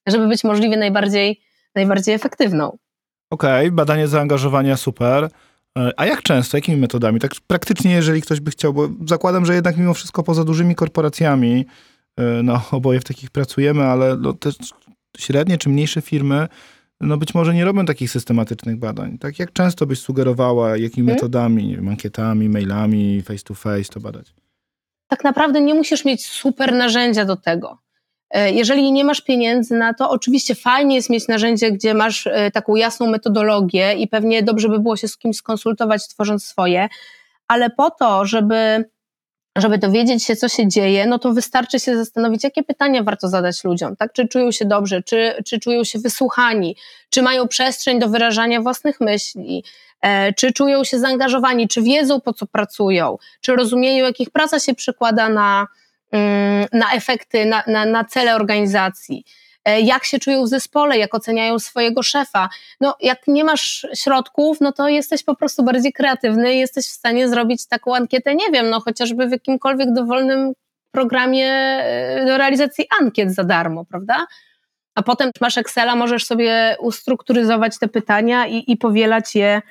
żeby 0.08 0.28
być 0.28 0.44
możliwie 0.44 0.78
najbardziej, 0.78 1.42
najbardziej 1.76 2.16
efektywną. 2.16 2.78
Okej, 3.30 3.66
okay, 3.66 3.72
badanie 3.72 4.08
zaangażowania 4.08 4.78
super. 4.78 5.30
E, 5.78 5.92
a 5.98 6.06
jak 6.06 6.22
często, 6.22 6.58
jakimi 6.58 6.78
metodami? 6.78 7.20
Tak 7.20 7.32
praktycznie, 7.48 7.92
jeżeli 7.92 8.22
ktoś 8.22 8.40
by 8.40 8.52
chciał, 8.52 8.74
bo 8.74 8.90
zakładam, 9.08 9.46
że 9.46 9.56
jednak 9.56 9.78
mimo 9.78 9.94
wszystko 9.94 10.24
poza 10.24 10.44
dużymi 10.44 10.76
korporacjami, 10.76 11.66
e, 12.18 12.24
no 12.44 12.62
oboje 12.72 13.00
w 13.00 13.04
takich 13.04 13.30
pracujemy, 13.32 13.84
ale 13.84 14.18
no, 14.18 14.34
te 14.34 14.50
średnie 15.18 15.58
czy 15.58 15.70
mniejsze 15.70 16.02
firmy, 16.02 16.48
no 17.02 17.18
być 17.18 17.34
może 17.34 17.54
nie 17.54 17.66
robią 17.66 17.86
takich 17.86 18.12
systematycznych 18.12 18.78
badań. 18.78 19.18
Tak 19.18 19.40
jak 19.40 19.54
często 19.54 19.86
byś 19.86 20.00
sugerowała, 20.00 20.78
jakimi 20.78 21.08
hmm? 21.08 21.16
metodami, 21.16 21.68
nie 21.68 21.76
wiem, 21.76 21.88
ankietami, 21.88 22.50
mailami, 22.50 23.22
face 23.22 23.44
to 23.44 23.54
face 23.54 23.94
to 23.94 24.00
badać? 24.00 24.34
tak 25.08 25.24
naprawdę 25.24 25.62
nie 25.62 25.74
musisz 25.74 26.06
mieć 26.06 26.26
super 26.26 26.74
narzędzia 26.74 27.26
do 27.26 27.36
tego. 27.36 27.78
E, 28.36 28.52
jeżeli 28.52 28.92
nie 28.92 29.06
masz 29.06 29.22
pieniędzy 29.22 29.76
na 29.76 29.94
to, 29.94 30.10
oczywiście 30.10 30.56
fajnie 30.56 30.96
jest 30.96 31.10
mieć 31.10 31.28
narzędzie, 31.28 31.72
gdzie 31.72 31.94
masz 31.94 32.28
e, 32.28 32.52
taką 32.52 32.76
jasną 32.76 33.08
metodologię 33.10 33.94
i 33.94 34.08
pewnie 34.08 34.44
dobrze 34.44 34.70
by 34.70 34.80
było 34.80 34.98
się 34.98 35.08
z 35.08 35.18
kimś 35.18 35.36
skonsultować, 35.36 36.08
tworząc 36.08 36.46
swoje, 36.46 36.90
ale 37.48 37.70
po 37.70 37.92
to, 37.92 38.26
żeby, 38.26 38.86
żeby 39.58 39.78
dowiedzieć 39.78 40.24
się, 40.24 40.36
co 40.36 40.50
się 40.50 40.68
dzieje, 40.68 41.06
no 41.06 41.20
to 41.20 41.34
wystarczy 41.34 41.80
się 41.80 41.98
zastanowić, 41.98 42.44
jakie 42.44 42.64
pytania 42.64 43.04
warto 43.04 43.28
zadać 43.28 43.64
ludziom, 43.64 43.96
tak? 43.96 44.14
Czy 44.14 44.28
czują 44.28 44.52
się 44.52 44.66
dobrze, 44.66 45.04
czy, 45.04 45.34
czy 45.46 45.60
czują 45.60 45.84
się 45.84 46.00
wysłuchani, 46.00 46.76
czy 47.10 47.22
mają 47.22 47.48
przestrzeń 47.48 48.00
do 48.00 48.10
wyrażania 48.10 48.62
własnych 48.62 49.02
myśli, 49.02 49.64
E, 50.02 50.34
czy 50.34 50.54
czują 50.54 50.84
się 50.84 51.00
zaangażowani, 51.00 51.68
czy 51.68 51.82
wiedzą 51.82 52.22
po 52.22 52.34
co 52.34 52.46
pracują, 52.46 53.18
czy 53.42 53.56
rozumieją, 53.56 54.06
jakich 54.06 54.30
praca 54.30 54.60
się 54.60 54.76
przekłada 54.76 55.30
na, 55.30 55.68
na 56.74 56.94
efekty, 56.94 57.46
na, 57.46 57.64
na, 57.68 57.86
na 57.86 58.04
cele 58.04 58.36
organizacji 58.36 59.24
e, 59.66 59.82
jak 59.82 60.06
się 60.06 60.20
czują 60.20 60.44
w 60.44 60.48
zespole, 60.48 60.98
jak 60.98 61.16
oceniają 61.16 61.60
swojego 61.60 62.04
szefa. 62.04 62.50
No, 62.82 62.96
jak 63.02 63.28
nie 63.28 63.44
masz 63.44 63.88
środków, 63.96 64.62
no 64.62 64.72
to 64.72 64.88
jesteś 64.88 65.24
po 65.24 65.36
prostu 65.36 65.64
bardziej 65.64 65.94
kreatywny 65.94 66.56
i 66.56 66.60
jesteś 66.60 66.86
w 66.86 66.92
stanie 66.92 67.30
zrobić 67.30 67.68
taką 67.68 67.96
ankietę, 67.96 68.36
nie 68.36 68.52
wiem, 68.54 68.70
no 68.70 68.80
chociażby 68.80 69.28
w 69.28 69.32
jakimkolwiek 69.32 69.94
dowolnym 69.94 70.54
programie 70.92 71.48
e, 71.48 72.26
do 72.26 72.38
realizacji 72.38 72.86
ankiet 73.02 73.36
za 73.36 73.44
darmo, 73.44 73.86
prawda? 73.86 74.26
A 74.96 75.04
potem 75.04 75.32
masz 75.42 75.58
Excela, 75.58 75.96
możesz 75.96 76.26
sobie 76.26 76.76
ustrukturyzować 76.80 77.80
te 77.80 77.88
pytania 77.88 78.48
i, 78.48 78.72
i 78.72 78.78
powielać 78.78 79.36
je 79.36 79.62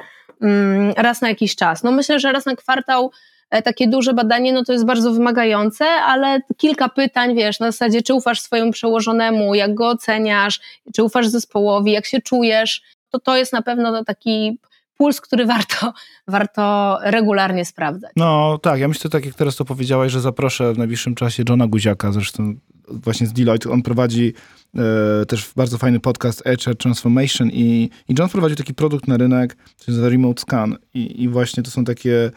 Mm, 0.43 0.93
raz 0.97 1.21
na 1.21 1.29
jakiś 1.29 1.57
czas. 1.57 1.83
No 1.83 1.93
myślę, 1.93 2.21
że 2.21 2.33
raz 2.33 2.47
na 2.47 2.57
kwartał 2.57 3.13
takie 3.51 3.89
duże 3.89 4.15
badanie, 4.15 4.53
no 4.53 4.65
to 4.65 4.73
jest 4.73 4.87
bardzo 4.87 5.13
wymagające, 5.13 5.85
ale 5.85 6.41
kilka 6.57 6.89
pytań, 6.89 7.35
wiesz, 7.35 7.61
na 7.61 7.71
zasadzie, 7.71 8.03
czy 8.03 8.15
ufasz 8.15 8.41
swojemu 8.41 8.73
przełożonemu, 8.73 9.55
jak 9.55 9.75
go 9.75 9.89
oceniasz, 9.89 10.61
czy 10.95 11.03
ufasz 11.03 11.29
zespołowi, 11.29 11.93
jak 11.93 12.07
się 12.07 12.21
czujesz, 12.21 12.83
to 13.11 13.19
to 13.19 13.37
jest 13.37 13.53
na 13.53 13.63
pewno 13.63 14.05
taki 14.05 14.59
puls, 14.97 15.21
który 15.21 15.47
warto, 15.47 15.93
warto 16.29 16.99
regularnie 17.03 17.65
sprawdzać. 17.65 18.13
No 18.17 18.59
tak, 18.63 18.81
ja 18.81 18.89
myślę, 18.89 19.11
tak 19.11 19.27
jak 19.27 19.35
teraz 19.35 19.57
to 19.57 19.65
powiedziałaś, 19.65 20.13
że 20.13 20.21
zaproszę 20.21 20.73
w 20.73 20.79
najbliższym 20.79 21.15
czasie 21.15 21.43
Johna 21.49 21.67
Guziaka, 21.67 22.13
zresztą 22.13 22.55
właśnie 22.89 23.27
z 23.27 23.33
Deloitte, 23.33 23.71
on 23.71 23.83
prowadzi 23.83 24.33
e, 24.75 25.27
też 25.27 25.53
bardzo 25.57 25.79
fajny 25.79 26.01
podcast 26.01 26.43
HR 26.45 26.77
Transformation 26.77 27.51
i, 27.51 27.91
i 28.09 28.15
John 28.19 28.29
wprowadził 28.29 28.57
taki 28.57 28.75
produkt 28.75 29.09
na 29.09 29.17
rynek, 29.17 29.55
to 29.55 29.93
jest 29.93 30.05
Remote 30.05 30.43
Scan 30.43 30.77
i, 30.95 31.23
i 31.23 31.29
właśnie 31.29 31.63
to 31.63 31.71
są 31.71 31.85
takie 31.85 32.31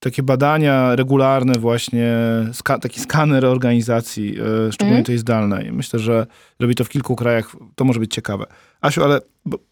takie 0.00 0.22
badania 0.22 0.96
regularne 0.96 1.52
właśnie, 1.52 2.16
ska, 2.52 2.78
taki 2.78 3.00
skaner 3.00 3.44
organizacji, 3.44 4.36
e, 4.68 4.72
szczególnie 4.72 4.96
mm. 4.96 5.04
tej 5.04 5.18
zdalnej. 5.18 5.72
Myślę, 5.72 5.98
że 5.98 6.26
robi 6.60 6.74
to 6.74 6.84
w 6.84 6.88
kilku 6.88 7.16
krajach, 7.16 7.56
to 7.74 7.84
może 7.84 8.00
być 8.00 8.14
ciekawe. 8.14 8.46
Asiu, 8.80 9.04
ale 9.04 9.20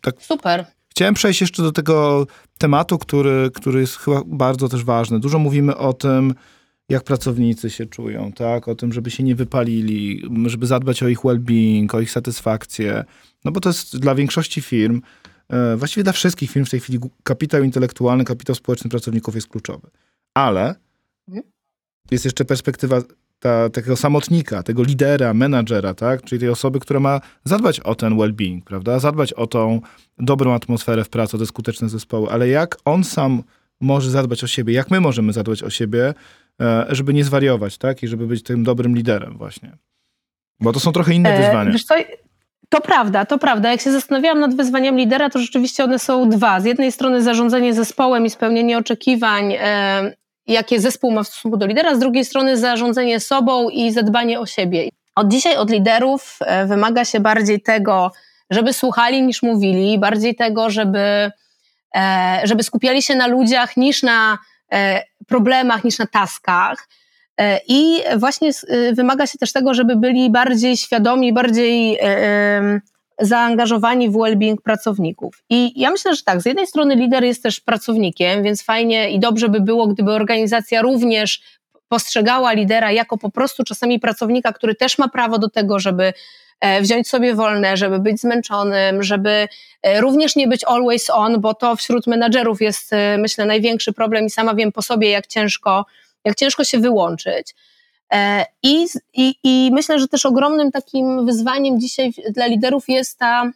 tak... 0.01 0.23
Super. 0.23 0.65
Chciałem 0.89 1.15
przejść 1.15 1.41
jeszcze 1.41 1.63
do 1.63 1.73
tego 1.73 2.27
tematu, 2.59 2.99
który, 2.99 3.51
który 3.55 3.81
jest 3.81 3.97
chyba 3.97 4.23
bardzo 4.27 4.69
też 4.69 4.85
ważny. 4.85 5.21
Dużo 5.21 5.39
mówimy 5.39 5.77
o 5.77 5.93
tym, 5.93 6.35
jak 6.89 7.05
pracownicy 7.05 7.71
się 7.71 7.87
czują, 7.87 8.33
tak? 8.33 8.69
O 8.69 8.75
tym, 8.75 8.93
żeby 8.93 9.11
się 9.11 9.23
nie 9.23 9.35
wypalili, 9.35 10.23
żeby 10.47 10.67
zadbać 10.67 11.03
o 11.03 11.09
ich 11.09 11.19
well-being, 11.19 11.95
o 11.95 12.01
ich 12.01 12.11
satysfakcję. 12.11 13.05
No 13.45 13.53
bo 13.53 13.61
to 13.61 13.69
jest 13.69 13.99
dla 13.99 14.15
większości 14.15 14.61
firm 14.61 15.03
e, 15.49 15.77
właściwie 15.77 16.05
dla 16.05 16.13
wszystkich 16.13 16.51
firm 16.51 16.67
w 16.67 16.71
tej 16.71 16.81
chwili 16.81 16.99
kapitał 17.23 17.63
intelektualny, 17.63 18.25
kapitał 18.25 18.55
społeczny 18.55 18.91
pracowników 18.91 19.35
jest 19.35 19.49
kluczowy. 19.49 19.89
Ale 20.35 20.75
mhm. 21.29 21.47
jest 22.11 22.25
jeszcze 22.25 22.44
perspektywa 22.44 23.03
ta, 23.38 23.70
takiego 23.70 23.97
samotnika, 23.97 24.62
tego 24.62 24.83
lidera, 24.83 25.35
menadżera, 25.35 25.94
tak? 25.94 26.23
Czyli 26.23 26.40
tej 26.40 26.49
osoby, 26.49 26.81
która 26.81 27.01
ma 27.01 27.20
zadbać 27.44 27.81
o 27.81 27.94
ten 27.94 28.16
well-being, 28.16 28.61
prawda? 28.64 28.99
Zadbać 28.99 29.33
o 29.33 29.47
tą 29.47 29.81
dobrą 30.18 30.55
atmosferę 30.55 31.05
w 31.05 31.09
pracy, 31.09 31.37
o 31.37 31.40
te 31.40 31.47
skuteczne 31.47 31.88
zespoły, 31.88 32.31
ale 32.31 32.49
jak 32.49 32.77
on 32.85 33.05
sam 33.05 33.42
może 33.81 34.11
zadbać 34.11 34.44
o 34.44 34.47
siebie, 34.47 34.75
jak 34.75 34.90
my 34.90 35.01
możemy 35.01 35.33
zadbać 35.33 35.62
o 35.62 35.70
siebie, 35.70 36.14
e, 36.61 36.87
żeby 36.88 37.14
nie 37.14 37.25
zwariować, 37.25 37.79
tak? 37.79 38.03
I 38.03 38.09
żeby 38.09 38.27
być 38.27 38.42
tym 38.42 38.64
dobrym 38.64 38.97
liderem 38.97 39.38
właśnie. 39.38 39.77
Bo 40.61 40.73
to 40.73 40.81
są 40.81 40.92
trochę 40.92 41.14
inne 41.14 41.35
e, 41.35 41.42
wyzwania. 41.42 41.75
To 42.68 42.81
prawda, 42.81 43.25
to 43.25 43.38
prawda. 43.38 43.70
Jak 43.70 43.81
się 43.81 43.92
zastanawiałam 43.92 44.40
nad 44.40 44.57
wyzwaniami 44.57 45.03
lidera, 45.03 45.31
to 45.31 45.38
rzeczywiście 45.38 45.85
one 45.85 45.99
są 45.99 46.29
dwa. 46.29 46.61
Z 46.61 46.64
jednej 46.64 46.92
strony 46.92 47.23
zarządzanie 47.23 47.75
zespołem 47.75 48.27
i 48.27 48.31
spełnienie 48.31 48.79
oczekiwań, 48.79 49.53
e, 49.53 50.14
jakie 50.46 50.80
zespół 50.80 51.11
ma 51.11 51.22
w 51.22 51.28
stosunku 51.28 51.57
do 51.57 51.66
lidera, 51.66 51.94
z 51.94 51.98
drugiej 51.98 52.24
strony 52.24 52.57
zarządzanie 52.57 53.20
sobą 53.20 53.68
i 53.68 53.92
zadbanie 53.92 54.40
o 54.40 54.46
siebie. 54.46 54.88
Od 55.16 55.28
dzisiaj 55.28 55.57
od 55.57 55.70
liderów 55.70 56.38
e, 56.40 56.66
wymaga 56.66 57.04
się 57.04 57.20
bardziej 57.20 57.61
tego, 57.61 58.12
żeby 58.50 58.72
słuchali 58.72 59.22
niż 59.22 59.42
mówili, 59.42 59.98
bardziej 59.98 60.35
tego, 60.35 60.70
żeby, 60.70 61.30
e, 61.96 62.40
żeby 62.44 62.62
skupiali 62.62 63.02
się 63.02 63.14
na 63.14 63.26
ludziach 63.26 63.76
niż 63.76 64.02
na 64.02 64.38
e, 64.72 65.02
problemach, 65.26 65.85
niż 65.85 65.98
na 65.98 66.07
taskach. 66.07 66.88
I 67.68 68.02
właśnie 68.16 68.50
wymaga 68.92 69.26
się 69.26 69.38
też 69.38 69.52
tego, 69.52 69.74
żeby 69.74 69.96
byli 69.96 70.30
bardziej 70.30 70.76
świadomi, 70.76 71.33
bardziej 71.33 71.98
zaangażowani 73.20 74.11
w 74.11 74.12
well-being 74.12 74.57
pracowników. 74.64 75.42
I 75.50 75.81
ja 75.81 75.90
myślę, 75.90 76.14
że 76.14 76.22
tak, 76.22 76.42
z 76.42 76.46
jednej 76.46 76.66
strony 76.66 76.94
lider 76.94 77.24
jest 77.24 77.42
też 77.42 77.61
pracownikiem, 77.61 78.42
więc 78.42 78.62
fajnie 78.62 79.11
i 79.11 79.20
dobrze 79.20 79.48
by 79.48 79.61
było, 79.61 79.87
gdyby 79.87 80.12
organizacja 80.12 80.83
również 80.83 81.40
postrzegała 81.88 82.53
lidera 82.53 82.92
jako 82.92 83.18
po 83.18 83.31
prostu 83.31 83.64
czasami 83.64 84.00
pracownika, 84.00 84.53
który 84.53 84.74
też 84.74 84.98
ma 84.98 85.09
prawo 85.09 85.38
do 85.38 85.48
tego, 85.48 85.79
żeby 85.79 86.12
e, 86.61 86.81
wziąć 86.81 87.09
sobie 87.09 87.35
wolne, 87.35 87.77
żeby 87.77 87.98
być 87.98 88.20
zmęczonym, 88.20 89.03
żeby 89.03 89.48
e, 89.83 90.00
również 90.00 90.37
nie 90.37 90.48
być 90.48 90.64
always 90.64 91.11
on, 91.11 91.40
bo 91.40 91.55
to 91.55 91.77
wśród 91.77 92.07
menadżerów 92.07 92.61
jest, 92.62 92.92
e, 92.92 93.18
myślę, 93.18 93.46
największy 93.46 93.92
problem 93.92 94.27
i 94.27 94.31
sama 94.31 94.55
wiem 94.55 94.72
po 94.72 94.83
sobie, 94.83 95.11
jak 95.11 95.27
ciężko, 95.27 95.87
jak 96.24 96.35
ciężko 96.35 96.64
się 96.64 96.79
wyłączyć. 96.79 97.55
E, 98.12 98.45
I, 98.62 98.87
i, 99.14 99.35
I 99.45 99.71
myślę, 99.73 99.99
że 99.99 100.09
też 100.09 100.27
ogromnym 100.27 100.71
takim 100.71 101.27
wyzwaniem 101.27 101.81
dzisiaj 101.81 102.12
dla 102.31 102.47
liderów 102.47 102.88
jest 102.88 103.19
ta 103.19 103.51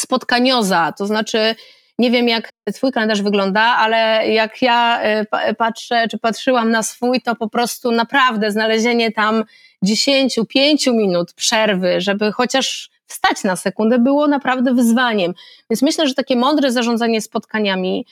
spotkanioza, 0.00 0.92
to 0.98 1.06
znaczy 1.06 1.54
nie 2.00 2.10
wiem, 2.10 2.28
jak 2.28 2.52
Twój 2.74 2.92
kalendarz 2.92 3.22
wygląda, 3.22 3.60
ale 3.60 4.28
jak 4.28 4.62
ja 4.62 5.00
e, 5.02 5.54
patrzę, 5.54 6.08
czy 6.10 6.18
patrzyłam 6.18 6.70
na 6.70 6.82
swój, 6.82 7.20
to 7.20 7.36
po 7.36 7.48
prostu 7.48 7.92
naprawdę 7.92 8.52
znalezienie 8.52 9.12
tam 9.12 9.44
10, 9.82 10.38
5 10.48 10.86
minut 10.86 11.32
przerwy, 11.32 12.00
żeby 12.00 12.32
chociaż 12.32 12.90
wstać 13.06 13.44
na 13.44 13.56
sekundę, 13.56 13.98
było 13.98 14.28
naprawdę 14.28 14.74
wyzwaniem. 14.74 15.34
Więc 15.70 15.82
myślę, 15.82 16.08
że 16.08 16.14
takie 16.14 16.36
mądre 16.36 16.72
zarządzanie 16.72 17.20
spotkaniami 17.20 18.06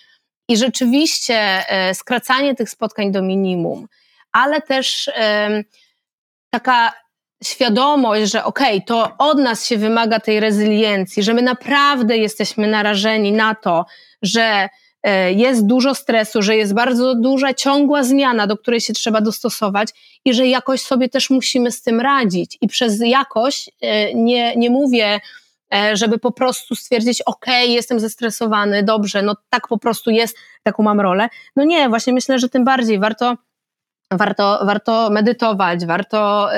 i 0.48 0.56
rzeczywiście 0.56 1.34
e, 1.68 1.94
skracanie 1.94 2.54
tych 2.54 2.70
spotkań 2.70 3.12
do 3.12 3.22
minimum, 3.22 3.86
ale 4.38 4.62
też 4.62 5.10
taka 6.50 6.92
świadomość, 7.44 8.32
że 8.32 8.44
okej, 8.44 8.76
okay, 8.76 8.86
to 8.86 9.12
od 9.18 9.38
nas 9.38 9.66
się 9.66 9.76
wymaga 9.76 10.20
tej 10.20 10.40
rezyliencji, 10.40 11.22
że 11.22 11.34
my 11.34 11.42
naprawdę 11.42 12.16
jesteśmy 12.16 12.66
narażeni 12.66 13.32
na 13.32 13.54
to, 13.54 13.86
że 14.22 14.68
e, 15.02 15.32
jest 15.32 15.66
dużo 15.66 15.94
stresu, 15.94 16.42
że 16.42 16.56
jest 16.56 16.74
bardzo 16.74 17.14
duża 17.14 17.54
ciągła 17.54 18.02
zmiana, 18.02 18.46
do 18.46 18.56
której 18.56 18.80
się 18.80 18.92
trzeba 18.92 19.20
dostosować 19.20 19.88
i 20.24 20.34
że 20.34 20.46
jakoś 20.46 20.82
sobie 20.82 21.08
też 21.08 21.30
musimy 21.30 21.72
z 21.72 21.82
tym 21.82 22.00
radzić. 22.00 22.58
I 22.60 22.68
przez 22.68 23.00
jakość 23.00 23.70
e, 23.80 24.14
nie, 24.14 24.56
nie 24.56 24.70
mówię, 24.70 25.20
e, 25.74 25.96
żeby 25.96 26.18
po 26.18 26.32
prostu 26.32 26.74
stwierdzić, 26.74 27.22
ok, 27.22 27.46
jestem 27.66 28.00
zestresowany, 28.00 28.82
dobrze, 28.82 29.22
no 29.22 29.34
tak 29.50 29.68
po 29.68 29.78
prostu 29.78 30.10
jest, 30.10 30.36
taką 30.62 30.82
mam 30.82 31.00
rolę. 31.00 31.28
No 31.56 31.64
nie, 31.64 31.88
właśnie 31.88 32.12
myślę, 32.12 32.38
że 32.38 32.48
tym 32.48 32.64
bardziej 32.64 32.98
warto 32.98 33.36
warto, 34.10 34.60
warto 34.64 35.10
medytować, 35.10 35.86
warto 35.86 36.48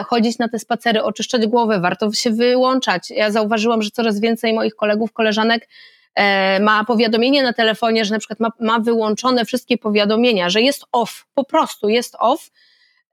y, 0.00 0.04
chodzić 0.04 0.38
na 0.38 0.48
te 0.48 0.58
spacery, 0.58 1.02
oczyszczać 1.02 1.46
głowę, 1.46 1.80
warto 1.80 2.12
się 2.12 2.30
wyłączać. 2.30 3.10
Ja 3.10 3.30
zauważyłam, 3.30 3.82
że 3.82 3.90
coraz 3.90 4.20
więcej 4.20 4.54
moich 4.54 4.76
kolegów, 4.76 5.12
koleżanek 5.12 5.68
y, 5.68 6.60
ma 6.60 6.84
powiadomienie 6.84 7.42
na 7.42 7.52
telefonie, 7.52 8.04
że 8.04 8.14
na 8.14 8.18
przykład 8.18 8.40
ma, 8.40 8.50
ma 8.60 8.80
wyłączone 8.80 9.44
wszystkie 9.44 9.78
powiadomienia, 9.78 10.50
że 10.50 10.60
jest 10.60 10.84
off, 10.92 11.26
po 11.34 11.44
prostu 11.44 11.88
jest 11.88 12.16
off 12.18 12.50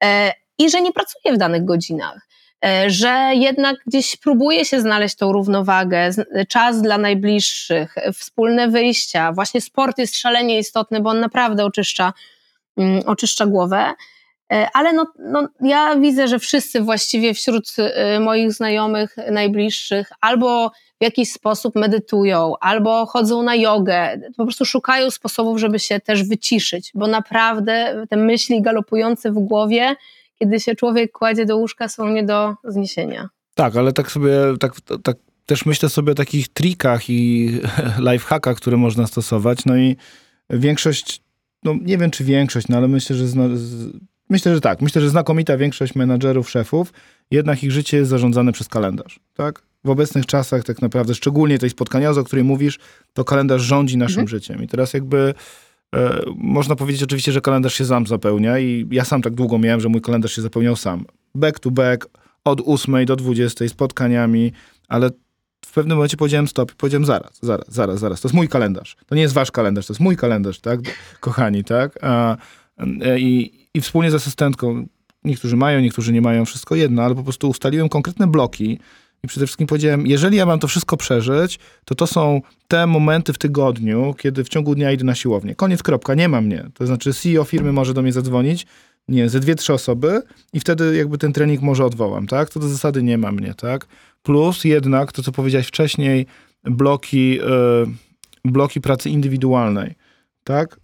y, 0.03 0.07
i 0.57 0.69
że 0.69 0.81
nie 0.81 0.91
pracuje 0.93 1.35
w 1.35 1.37
danych 1.37 1.65
godzinach 1.65 2.27
że 2.87 3.31
jednak 3.33 3.75
gdzieś 3.87 4.17
próbuje 4.17 4.65
się 4.65 4.81
znaleźć 4.81 5.15
tą 5.15 5.31
równowagę, 5.31 6.09
czas 6.49 6.81
dla 6.81 6.97
najbliższych, 6.97 7.95
wspólne 8.13 8.67
wyjścia. 8.67 9.31
Właśnie 9.31 9.61
sport 9.61 9.97
jest 9.97 10.17
szalenie 10.17 10.59
istotny, 10.59 11.01
bo 11.01 11.09
on 11.09 11.19
naprawdę 11.19 11.65
oczyszcza 11.65 12.13
oczyszcza 13.05 13.45
głowę. 13.45 13.93
E, 14.53 14.67
ale 14.73 14.93
no, 14.93 15.05
no, 15.19 15.47
ja 15.61 15.95
widzę, 15.95 16.27
że 16.27 16.39
wszyscy 16.39 16.81
właściwie 16.81 17.33
wśród 17.33 17.75
e, 17.77 18.19
moich 18.19 18.53
znajomych 18.53 19.15
najbliższych 19.31 20.09
albo 20.21 20.71
w 21.01 21.03
jakiś 21.03 21.31
sposób 21.31 21.75
medytują, 21.75 22.53
albo 22.59 23.05
chodzą 23.05 23.43
na 23.43 23.55
jogę, 23.55 24.19
po 24.37 24.43
prostu 24.43 24.65
szukają 24.65 25.11
sposobów, 25.11 25.59
żeby 25.59 25.79
się 25.79 25.99
też 25.99 26.23
wyciszyć, 26.23 26.91
bo 26.95 27.07
naprawdę 27.07 28.05
te 28.09 28.17
myśli 28.17 28.61
galopujące 28.61 29.31
w 29.31 29.39
głowie, 29.39 29.95
kiedy 30.39 30.59
się 30.59 30.75
człowiek 30.75 31.11
kładzie 31.11 31.45
do 31.45 31.57
łóżka, 31.57 31.89
są 31.89 32.09
nie 32.09 32.23
do 32.23 32.55
zniesienia. 32.63 33.29
Tak, 33.55 33.75
ale 33.75 33.93
tak 33.93 34.11
sobie, 34.11 34.31
tak, 34.59 34.73
tak 35.03 35.17
też 35.45 35.65
myślę 35.65 35.89
sobie 35.89 36.11
o 36.11 36.15
takich 36.15 36.47
trikach 36.47 37.09
i 37.09 37.51
lifehackach, 38.11 38.57
które 38.57 38.77
można 38.77 39.07
stosować, 39.07 39.65
no 39.65 39.77
i 39.77 39.97
większość 40.49 41.21
no 41.63 41.75
nie 41.81 41.97
wiem 41.97 42.11
czy 42.11 42.23
większość, 42.23 42.67
no 42.67 42.77
ale 42.77 42.87
myślę, 42.87 43.15
że 43.15 43.27
zna, 43.27 43.43
z, 43.53 43.91
myślę, 44.29 44.55
że 44.55 44.61
tak. 44.61 44.81
Myślę, 44.81 45.01
że 45.01 45.09
znakomita 45.09 45.57
większość 45.57 45.95
menadżerów, 45.95 46.49
szefów, 46.49 46.93
jednak 47.31 47.63
ich 47.63 47.71
życie 47.71 47.97
jest 47.97 48.09
zarządzane 48.09 48.51
przez 48.51 48.67
kalendarz, 48.67 49.19
tak? 49.33 49.61
W 49.83 49.89
obecnych 49.89 50.25
czasach 50.25 50.63
tak 50.63 50.81
naprawdę, 50.81 51.15
szczególnie 51.15 51.59
tej 51.59 51.69
spotkania, 51.69 52.11
o 52.11 52.23
której 52.23 52.45
mówisz, 52.45 52.79
to 53.13 53.23
kalendarz 53.23 53.61
rządzi 53.61 53.97
naszym 53.97 54.21
mhm. 54.21 54.27
życiem. 54.27 54.63
I 54.63 54.67
teraz 54.67 54.93
jakby 54.93 55.33
e, 55.95 56.21
można 56.35 56.75
powiedzieć 56.75 57.03
oczywiście, 57.03 57.31
że 57.31 57.41
kalendarz 57.41 57.73
się 57.73 57.85
sam 57.85 58.07
zapełnia 58.07 58.59
i 58.59 58.87
ja 58.91 59.05
sam 59.05 59.21
tak 59.21 59.33
długo 59.33 59.57
miałem, 59.57 59.81
że 59.81 59.89
mój 59.89 60.01
kalendarz 60.01 60.35
się 60.35 60.41
zapełniał 60.41 60.75
sam. 60.75 61.05
Back 61.35 61.59
to 61.59 61.71
back, 61.71 62.07
od 62.43 62.61
8 62.65 63.05
do 63.05 63.15
20 63.15 63.69
spotkaniami, 63.69 64.51
ale 64.87 65.09
pewnym 65.77 65.97
momencie 65.97 66.17
powiedziałem 66.17 66.47
stop 66.47 66.71
i 66.71 66.75
powiedziałem 66.75 67.05
zaraz, 67.05 67.39
zaraz, 67.41 67.65
zaraz, 67.69 67.99
zaraz. 67.99 68.21
To 68.21 68.27
jest 68.27 68.35
mój 68.35 68.47
kalendarz. 68.47 68.97
To 69.05 69.15
nie 69.15 69.21
jest 69.21 69.33
wasz 69.33 69.51
kalendarz, 69.51 69.87
to 69.87 69.93
jest 69.93 70.01
mój 70.01 70.17
kalendarz, 70.17 70.59
tak? 70.59 70.79
Kochani, 71.19 71.63
tak? 71.63 71.99
A, 72.01 72.37
e, 73.01 73.19
i, 73.19 73.53
I 73.73 73.81
wspólnie 73.81 74.11
z 74.11 74.15
asystentką, 74.15 74.87
niektórzy 75.23 75.55
mają, 75.55 75.79
niektórzy 75.79 76.13
nie 76.13 76.21
mają, 76.21 76.45
wszystko 76.45 76.75
jedno, 76.75 77.03
ale 77.03 77.15
po 77.15 77.23
prostu 77.23 77.49
ustaliłem 77.49 77.89
konkretne 77.89 78.27
bloki 78.27 78.79
i 79.23 79.27
przede 79.27 79.45
wszystkim 79.45 79.67
powiedziałem, 79.67 80.07
jeżeli 80.07 80.37
ja 80.37 80.45
mam 80.45 80.59
to 80.59 80.67
wszystko 80.67 80.97
przeżyć, 80.97 81.59
to 81.85 81.95
to 81.95 82.07
są 82.07 82.41
te 82.67 82.87
momenty 82.87 83.33
w 83.33 83.37
tygodniu, 83.37 84.15
kiedy 84.17 84.43
w 84.43 84.49
ciągu 84.49 84.75
dnia 84.75 84.91
idę 84.91 85.03
na 85.03 85.15
siłownię. 85.15 85.55
Koniec, 85.55 85.83
kropka, 85.83 86.13
nie 86.13 86.29
ma 86.29 86.41
mnie. 86.41 86.65
To 86.73 86.87
znaczy 86.87 87.13
CEO 87.13 87.43
firmy 87.43 87.71
może 87.71 87.93
do 87.93 88.01
mnie 88.01 88.11
zadzwonić, 88.11 88.67
nie, 89.07 89.29
ze 89.29 89.39
dwie, 89.39 89.55
trzy 89.55 89.73
osoby 89.73 90.21
i 90.53 90.59
wtedy 90.59 90.95
jakby 90.95 91.17
ten 91.17 91.33
trening 91.33 91.61
może 91.61 91.85
odwołam, 91.85 92.27
tak? 92.27 92.49
To 92.49 92.59
do 92.59 92.67
zasady 92.67 93.03
nie 93.03 93.17
ma 93.17 93.31
mnie, 93.31 93.53
tak? 93.57 93.87
Plus 94.23 94.63
jednak 94.63 95.11
to, 95.11 95.23
co 95.23 95.31
powiedziałeś 95.31 95.67
wcześniej, 95.67 96.25
bloki, 96.63 97.29
yy, 97.29 97.87
bloki 98.45 98.81
pracy 98.81 99.09
indywidualnej, 99.09 99.95
tak? 100.43 100.79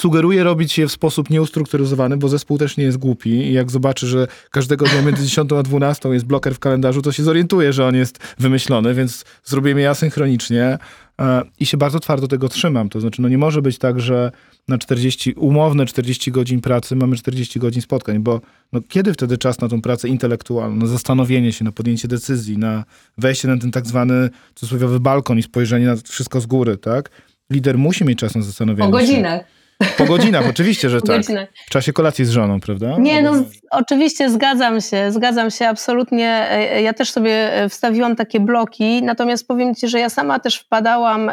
Sugeruję 0.00 0.44
robić 0.44 0.78
je 0.78 0.88
w 0.88 0.92
sposób 0.92 1.30
nieustrukturyzowany, 1.30 2.16
bo 2.16 2.28
zespół 2.28 2.58
też 2.58 2.76
nie 2.76 2.84
jest 2.84 2.98
głupi 2.98 3.30
i 3.30 3.52
jak 3.52 3.70
zobaczy, 3.70 4.06
że 4.06 4.26
każdego 4.50 4.86
dnia 4.86 5.02
między 5.02 5.24
10 5.28 5.52
a 5.52 5.62
12 5.62 6.08
jest 6.08 6.26
bloker 6.26 6.54
w 6.54 6.58
kalendarzu, 6.58 7.02
to 7.02 7.12
się 7.12 7.22
zorientuje, 7.22 7.72
że 7.72 7.86
on 7.86 7.94
jest 7.94 8.18
wymyślony, 8.38 8.94
więc 8.94 9.24
zrobimy 9.44 9.80
je 9.80 9.90
asynchronicznie 9.90 10.78
e, 11.20 11.42
i 11.60 11.66
się 11.66 11.76
bardzo 11.76 12.00
twardo 12.00 12.28
tego 12.28 12.48
trzymam. 12.48 12.88
To 12.88 13.00
znaczy, 13.00 13.22
no 13.22 13.28
nie 13.28 13.38
może 13.38 13.62
być 13.62 13.78
tak, 13.78 14.00
że 14.00 14.32
na 14.68 14.78
40, 14.78 15.32
umowne 15.32 15.86
40 15.86 16.32
godzin 16.32 16.60
pracy 16.60 16.96
mamy 16.96 17.16
40 17.16 17.60
godzin 17.60 17.82
spotkań, 17.82 18.18
bo 18.18 18.40
no, 18.72 18.80
kiedy 18.88 19.12
wtedy 19.12 19.38
czas 19.38 19.60
na 19.60 19.68
tą 19.68 19.82
pracę 19.82 20.08
intelektualną, 20.08 20.76
na 20.76 20.86
zastanowienie 20.86 21.52
się, 21.52 21.64
na 21.64 21.72
podjęcie 21.72 22.08
decyzji, 22.08 22.58
na 22.58 22.84
wejście 23.18 23.48
na 23.48 23.58
ten 23.58 23.70
tak 23.70 23.86
zwany 23.86 24.30
cudzysłowiowy 24.54 25.00
balkon 25.00 25.38
i 25.38 25.42
spojrzenie 25.42 25.86
na 25.86 25.96
wszystko 25.96 26.40
z 26.40 26.46
góry, 26.46 26.76
tak? 26.76 27.10
Lider 27.50 27.78
musi 27.78 28.04
mieć 28.04 28.18
czas 28.18 28.34
na 28.34 28.42
zastanowienie 28.42 28.88
się. 28.88 28.96
O 28.96 28.98
godzinach. 29.00 29.55
Po 29.98 30.04
godzinach, 30.04 30.46
oczywiście, 30.50 30.90
że 30.90 31.00
tak. 31.00 31.22
W 31.66 31.70
czasie 31.70 31.92
kolacji 31.92 32.24
z 32.24 32.30
żoną, 32.30 32.60
prawda? 32.60 32.96
Nie, 32.98 33.22
no 33.22 33.32
oczywiście 33.70 34.30
zgadzam 34.30 34.80
się, 34.80 35.12
zgadzam 35.12 35.50
się 35.50 35.68
absolutnie. 35.68 36.50
E, 36.50 36.82
ja 36.82 36.92
też 36.94 37.10
sobie 37.10 37.54
e, 37.54 37.68
wstawiłam 37.68 38.16
takie 38.16 38.40
bloki, 38.40 39.02
natomiast 39.02 39.48
powiem 39.48 39.74
Ci, 39.74 39.88
że 39.88 39.98
ja 39.98 40.08
sama 40.08 40.38
też 40.38 40.56
wpadałam 40.56 41.30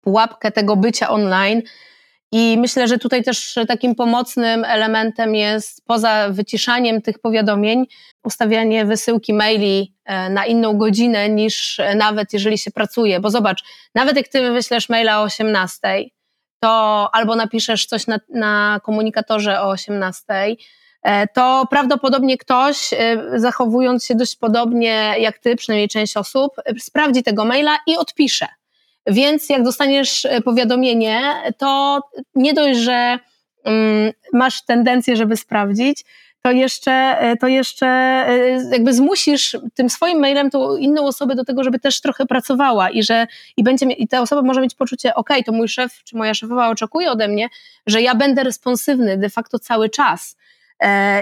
w 0.00 0.04
pułapkę 0.04 0.52
tego 0.52 0.76
bycia 0.76 1.10
online 1.10 1.62
i 2.32 2.56
myślę, 2.58 2.88
że 2.88 2.98
tutaj 2.98 3.22
też 3.22 3.58
takim 3.68 3.94
pomocnym 3.94 4.64
elementem 4.64 5.34
jest 5.34 5.84
poza 5.86 6.28
wyciszaniem 6.30 7.02
tych 7.02 7.18
powiadomień, 7.18 7.86
ustawianie 8.24 8.84
wysyłki 8.84 9.34
maili 9.34 9.94
e, 10.04 10.30
na 10.30 10.46
inną 10.46 10.78
godzinę 10.78 11.28
niż 11.28 11.80
nawet 11.96 12.32
jeżeli 12.32 12.58
się 12.58 12.70
pracuje. 12.70 13.20
Bo 13.20 13.30
zobacz, 13.30 13.62
nawet 13.94 14.16
jak 14.16 14.28
ty 14.28 14.52
wyślesz 14.52 14.88
maila 14.88 15.20
o 15.20 15.22
18, 15.22 15.78
to 16.62 17.08
albo 17.12 17.36
napiszesz 17.36 17.86
coś 17.86 18.06
na, 18.06 18.20
na 18.28 18.80
komunikatorze 18.82 19.60
o 19.60 19.70
18, 19.70 20.24
e, 21.02 21.26
to 21.26 21.66
prawdopodobnie 21.70 22.38
ktoś, 22.38 22.92
e, 22.92 23.22
zachowując 23.36 24.04
się 24.06 24.14
dość 24.14 24.36
podobnie 24.36 25.14
jak 25.18 25.38
ty, 25.38 25.56
przynajmniej 25.56 25.88
część 25.88 26.16
osób, 26.16 26.52
sprawdzi 26.78 27.22
tego 27.22 27.44
maila 27.44 27.76
i 27.86 27.96
odpisze. 27.96 28.46
Więc 29.06 29.48
jak 29.48 29.62
dostaniesz 29.62 30.24
e, 30.24 30.40
powiadomienie, 30.40 31.22
to 31.58 32.00
nie 32.34 32.54
dość, 32.54 32.78
że 32.78 33.18
um, 33.64 34.12
masz 34.32 34.64
tendencję, 34.64 35.16
żeby 35.16 35.36
sprawdzić, 35.36 36.04
to 36.42 36.50
jeszcze, 36.50 36.92
e, 36.92 37.36
to 37.36 37.46
jeszcze 37.48 37.86
e, 37.86 38.48
jakby 38.72 38.94
zmusisz 38.94 39.56
tym 39.74 39.90
swoim 39.90 40.20
mailem 40.20 40.50
tą 40.50 40.76
inną 40.76 41.06
osobę 41.06 41.34
do 41.34 41.44
tego, 41.44 41.64
żeby 41.64 41.78
też 41.78 42.00
trochę 42.00 42.26
pracowała 42.26 42.90
i 42.90 43.02
że 43.02 43.26
i 43.56 43.62
będzie 43.62 43.86
i 43.86 44.08
ta 44.08 44.20
osoba 44.20 44.42
może 44.42 44.60
mieć 44.60 44.74
poczucie, 44.74 45.14
ok, 45.14 45.28
to 45.46 45.52
mój 45.52 45.68
szef 45.68 46.04
czy 46.04 46.16
moja 46.16 46.34
szefowa 46.34 46.68
oczekuje 46.68 47.10
ode 47.10 47.28
mnie, 47.28 47.48
że 47.86 48.02
ja 48.02 48.14
będę 48.14 48.42
responsywny 48.42 49.18
de 49.18 49.30
facto 49.30 49.58
cały 49.58 49.90
czas. 49.90 50.36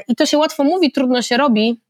I 0.09 0.17
to 0.17 0.27
się 0.27 0.39
łatwo 0.39 0.65
mówi, 0.65 0.93
trudno 0.93 1.23
się 1.23 1.37
robi, 1.37 1.81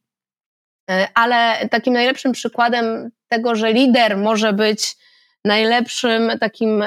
ale 1.15 1.69
takim 1.71 1.93
najlepszym 1.93 2.33
przykładem 2.33 3.11
tego, 3.29 3.55
że 3.55 3.73
lider 3.73 4.17
może 4.17 4.53
być 4.53 4.97
najlepszym 5.45 6.33
takim 6.41 6.85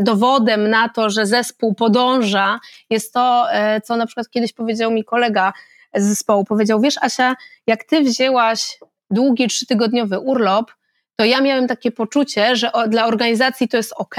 dowodem 0.00 0.70
na 0.70 0.88
to, 0.88 1.10
że 1.10 1.26
zespół 1.26 1.74
podąża, 1.74 2.60
jest 2.90 3.12
to, 3.12 3.52
e, 3.52 3.80
co 3.80 3.96
na 3.96 4.06
przykład 4.06 4.30
kiedyś 4.30 4.52
powiedział 4.52 4.90
mi 4.90 5.04
kolega 5.04 5.52
z 5.94 6.04
zespołu. 6.04 6.44
Powiedział: 6.44 6.80
Wiesz, 6.80 6.98
Asia, 7.00 7.36
jak 7.66 7.84
ty 7.84 8.00
wzięłaś 8.00 8.78
długi 9.10 9.48
trzytygodniowy 9.48 10.18
urlop, 10.18 10.72
to 11.16 11.24
ja 11.24 11.40
miałem 11.40 11.68
takie 11.68 11.90
poczucie, 11.90 12.56
że 12.56 12.70
dla 12.88 13.06
organizacji 13.06 13.68
to 13.68 13.76
jest 13.76 13.92
ok 13.96 14.16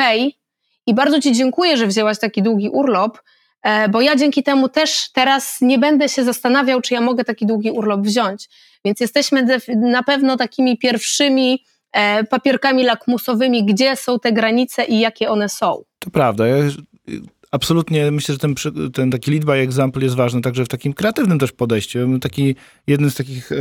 i 0.88 0.94
bardzo 0.94 1.22
Ci 1.22 1.32
dziękuję, 1.32 1.78
że 1.78 1.88
wzięłaś 1.88 2.20
taki 2.20 2.44
długi 2.44 2.70
urlop, 2.70 3.22
e, 3.64 3.90
bo 3.90 4.02
ja 4.02 4.16
dzięki 4.16 4.44
temu 4.44 4.70
też 4.70 5.12
teraz 5.14 5.62
nie 5.62 5.80
będę 5.80 6.10
się 6.10 6.24
zastanawiał, 6.24 6.82
czy 6.82 6.94
ja 6.94 7.02
mogę 7.02 7.24
taki 7.24 7.46
długi 7.46 7.72
urlop 7.72 8.02
wziąć. 8.02 8.50
Więc 8.86 9.00
jesteśmy 9.00 9.62
na 9.76 10.04
pewno 10.04 10.38
takimi 10.38 10.78
pierwszymi 10.78 11.64
papierkami 12.30 12.84
lakmusowymi, 12.84 13.66
gdzie 13.66 13.96
są 13.96 14.20
te 14.20 14.32
granice 14.32 14.86
i 14.86 15.00
jakie 15.00 15.30
one 15.30 15.50
są. 15.50 15.84
To 16.00 16.10
prawda. 16.10 16.48
Ja 16.48 16.56
absolutnie 17.52 18.12
myślę, 18.12 18.34
że 18.34 18.40
ten, 18.40 18.56
ten 18.94 19.12
taki 19.12 19.32
lead 19.32 19.46
by 19.46 19.54
example 19.54 20.04
jest 20.04 20.16
ważny 20.16 20.42
także 20.42 20.66
w 20.66 20.68
takim 20.68 20.94
kreatywnym 20.94 21.40
też 21.40 21.52
podejściu. 21.52 22.20
Taki, 22.20 22.56
jeden 22.88 23.12
z 23.12 23.16
takich 23.16 23.52
e, 23.52 23.56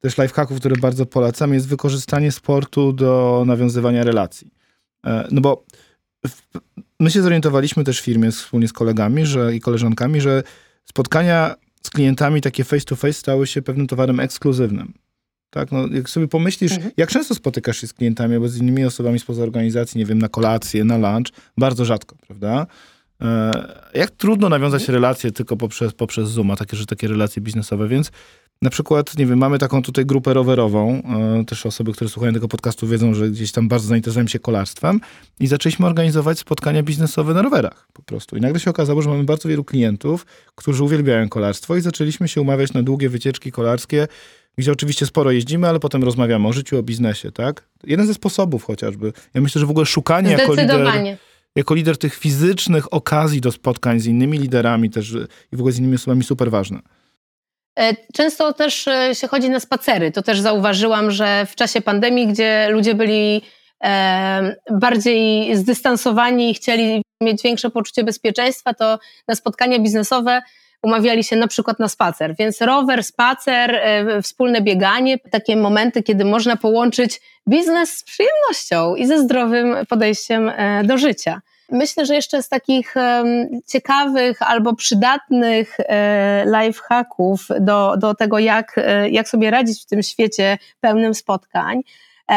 też 0.00 0.18
lifehacków, 0.18 0.58
który 0.58 0.76
bardzo 0.76 1.06
polecam, 1.06 1.54
jest 1.54 1.68
wykorzystanie 1.68 2.32
sportu 2.32 2.92
do 2.92 3.42
nawiązywania 3.46 4.04
relacji. 4.04 4.50
E, 5.06 5.28
no 5.30 5.40
bo 5.40 5.64
w, 6.26 6.42
my 7.00 7.10
się 7.10 7.22
zorientowaliśmy 7.22 7.84
też 7.84 8.00
w 8.00 8.04
firmie 8.04 8.30
wspólnie 8.30 8.68
z 8.68 8.72
kolegami 8.72 9.26
że, 9.26 9.56
i 9.56 9.60
koleżankami, 9.60 10.20
że 10.20 10.42
spotkania 10.84 11.54
z 11.82 11.90
klientami 11.90 12.40
takie 12.40 12.64
face 12.64 12.84
to 12.84 12.96
face 12.96 13.12
stały 13.12 13.46
się 13.46 13.62
pewnym 13.62 13.86
towarem 13.86 14.20
ekskluzywnym. 14.20 14.92
Tak, 15.54 15.72
no, 15.72 15.86
jak 15.92 16.10
sobie 16.10 16.28
pomyślisz, 16.28 16.72
mhm. 16.72 16.90
jak 16.96 17.08
często 17.08 17.34
spotykasz 17.34 17.80
się 17.80 17.86
z 17.86 17.92
klientami 17.92 18.34
albo 18.34 18.48
z 18.48 18.56
innymi 18.56 18.84
osobami 18.84 19.18
spoza 19.18 19.42
organizacji, 19.42 19.98
nie 19.98 20.06
wiem, 20.06 20.18
na 20.18 20.28
kolację, 20.28 20.84
na 20.84 20.96
lunch, 20.96 21.32
bardzo 21.58 21.84
rzadko, 21.84 22.16
prawda? 22.26 22.66
E, 23.20 23.52
jak 23.94 24.10
trudno 24.10 24.48
nawiązać 24.48 24.82
mhm. 24.82 24.94
relacje 24.94 25.32
tylko 25.32 25.56
poprzez, 25.56 25.92
poprzez 25.92 26.28
Zooma, 26.28 26.56
takie, 26.56 26.76
że 26.76 26.86
takie 26.86 27.08
relacje 27.08 27.42
biznesowe, 27.42 27.88
więc 27.88 28.10
na 28.62 28.70
przykład, 28.70 29.18
nie 29.18 29.26
wiem, 29.26 29.38
mamy 29.38 29.58
taką 29.58 29.82
tutaj 29.82 30.06
grupę 30.06 30.34
rowerową, 30.34 31.02
e, 31.40 31.44
też 31.44 31.66
osoby, 31.66 31.92
które 31.92 32.10
słuchają 32.10 32.32
tego 32.32 32.48
podcastu 32.48 32.86
wiedzą, 32.86 33.14
że 33.14 33.30
gdzieś 33.30 33.52
tam 33.52 33.68
bardzo 33.68 33.88
zainteresowałem 33.88 34.28
się 34.28 34.38
kolarstwem 34.38 35.00
i 35.40 35.46
zaczęliśmy 35.46 35.86
organizować 35.86 36.38
spotkania 36.38 36.82
biznesowe 36.82 37.34
na 37.34 37.42
rowerach 37.42 37.88
po 37.92 38.02
prostu. 38.02 38.36
I 38.36 38.40
nagle 38.40 38.60
się 38.60 38.70
okazało, 38.70 39.02
że 39.02 39.10
mamy 39.10 39.24
bardzo 39.24 39.48
wielu 39.48 39.64
klientów, 39.64 40.26
którzy 40.54 40.84
uwielbiają 40.84 41.28
kolarstwo 41.28 41.76
i 41.76 41.80
zaczęliśmy 41.80 42.28
się 42.28 42.40
umawiać 42.40 42.72
na 42.72 42.82
długie 42.82 43.08
wycieczki 43.08 43.52
kolarskie, 43.52 44.08
gdzie 44.58 44.72
oczywiście 44.72 45.06
sporo 45.06 45.30
jeździmy, 45.30 45.68
ale 45.68 45.80
potem 45.80 46.04
rozmawiamy 46.04 46.48
o 46.48 46.52
życiu, 46.52 46.78
o 46.78 46.82
biznesie, 46.82 47.32
tak? 47.32 47.64
Jeden 47.84 48.06
ze 48.06 48.14
sposobów 48.14 48.64
chociażby. 48.64 49.12
Ja 49.34 49.40
myślę, 49.40 49.60
że 49.60 49.66
w 49.66 49.70
ogóle 49.70 49.86
szukanie 49.86 50.30
jako 50.30 50.54
lider, 50.54 50.86
jako 51.56 51.74
lider 51.74 51.98
tych 51.98 52.14
fizycznych 52.14 52.92
okazji 52.92 53.40
do 53.40 53.52
spotkań 53.52 54.00
z 54.00 54.06
innymi 54.06 54.38
liderami 54.38 54.90
też 54.90 55.12
i 55.52 55.56
w 55.56 55.60
ogóle 55.60 55.72
z 55.72 55.78
innymi 55.78 55.94
osobami 55.94 56.24
super 56.24 56.50
ważne. 56.50 56.78
E, 57.78 57.96
często 58.14 58.52
też 58.52 58.88
e, 58.88 59.14
się 59.14 59.28
chodzi 59.28 59.50
na 59.50 59.60
spacery. 59.60 60.12
To 60.12 60.22
też 60.22 60.40
zauważyłam, 60.40 61.10
że 61.10 61.46
w 61.46 61.54
czasie 61.54 61.80
pandemii, 61.80 62.26
gdzie 62.26 62.68
ludzie 62.70 62.94
byli 62.94 63.42
e, 63.84 64.56
bardziej 64.70 65.56
zdystansowani 65.56 66.50
i 66.50 66.54
chcieli 66.54 67.02
mieć 67.22 67.42
większe 67.42 67.70
poczucie 67.70 68.04
bezpieczeństwa, 68.04 68.74
to 68.74 68.98
na 69.28 69.34
spotkania 69.34 69.78
biznesowe 69.78 70.42
umawiali 70.84 71.24
się 71.24 71.36
na 71.36 71.46
przykład 71.46 71.78
na 71.78 71.88
spacer. 71.88 72.34
Więc 72.38 72.60
rower, 72.60 73.04
spacer, 73.04 73.74
e, 73.74 74.22
wspólne 74.22 74.60
bieganie, 74.60 75.18
takie 75.18 75.56
momenty, 75.56 76.02
kiedy 76.02 76.24
można 76.24 76.56
połączyć 76.56 77.20
biznes 77.48 77.90
z 77.90 78.02
przyjemnością 78.02 78.94
i 78.94 79.06
ze 79.06 79.18
zdrowym 79.18 79.76
podejściem 79.88 80.48
e, 80.48 80.84
do 80.84 80.98
życia. 80.98 81.40
Myślę, 81.70 82.06
że 82.06 82.14
jeszcze 82.14 82.42
z 82.42 82.48
takich 82.48 82.94
ciekawych 83.66 84.42
albo 84.42 84.74
przydatnych 84.74 85.76
e, 85.80 86.44
lifehacków 86.46 87.48
do, 87.60 87.96
do 87.96 88.14
tego, 88.14 88.38
jak, 88.38 88.80
jak 89.10 89.28
sobie 89.28 89.50
radzić 89.50 89.82
w 89.82 89.86
tym 89.86 90.02
świecie 90.02 90.58
pełnym 90.80 91.14
spotkań, 91.14 91.80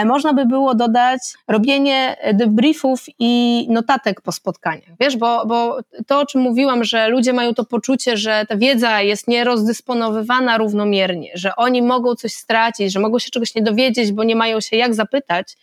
można 0.05 0.33
by 0.33 0.45
było 0.45 0.75
dodać 0.75 1.19
robienie 1.47 2.17
debriefów 2.33 3.05
i 3.19 3.65
notatek 3.69 4.21
po 4.21 4.31
spotkaniach. 4.31 4.89
Wiesz, 4.99 5.17
bo, 5.17 5.45
bo 5.45 5.79
to, 6.07 6.19
o 6.19 6.25
czym 6.25 6.41
mówiłam, 6.41 6.83
że 6.83 7.09
ludzie 7.09 7.33
mają 7.33 7.53
to 7.53 7.65
poczucie, 7.65 8.17
że 8.17 8.45
ta 8.49 8.57
wiedza 8.57 9.01
jest 9.01 9.27
nierozdysponowywana 9.27 10.57
równomiernie, 10.57 11.31
że 11.33 11.55
oni 11.55 11.81
mogą 11.81 12.15
coś 12.15 12.33
stracić, 12.33 12.93
że 12.93 12.99
mogą 12.99 13.19
się 13.19 13.29
czegoś 13.29 13.55
nie 13.55 13.61
dowiedzieć, 13.61 14.11
bo 14.11 14.23
nie 14.23 14.35
mają 14.35 14.61
się 14.61 14.77
jak 14.77 14.95
zapytać, 14.95 15.57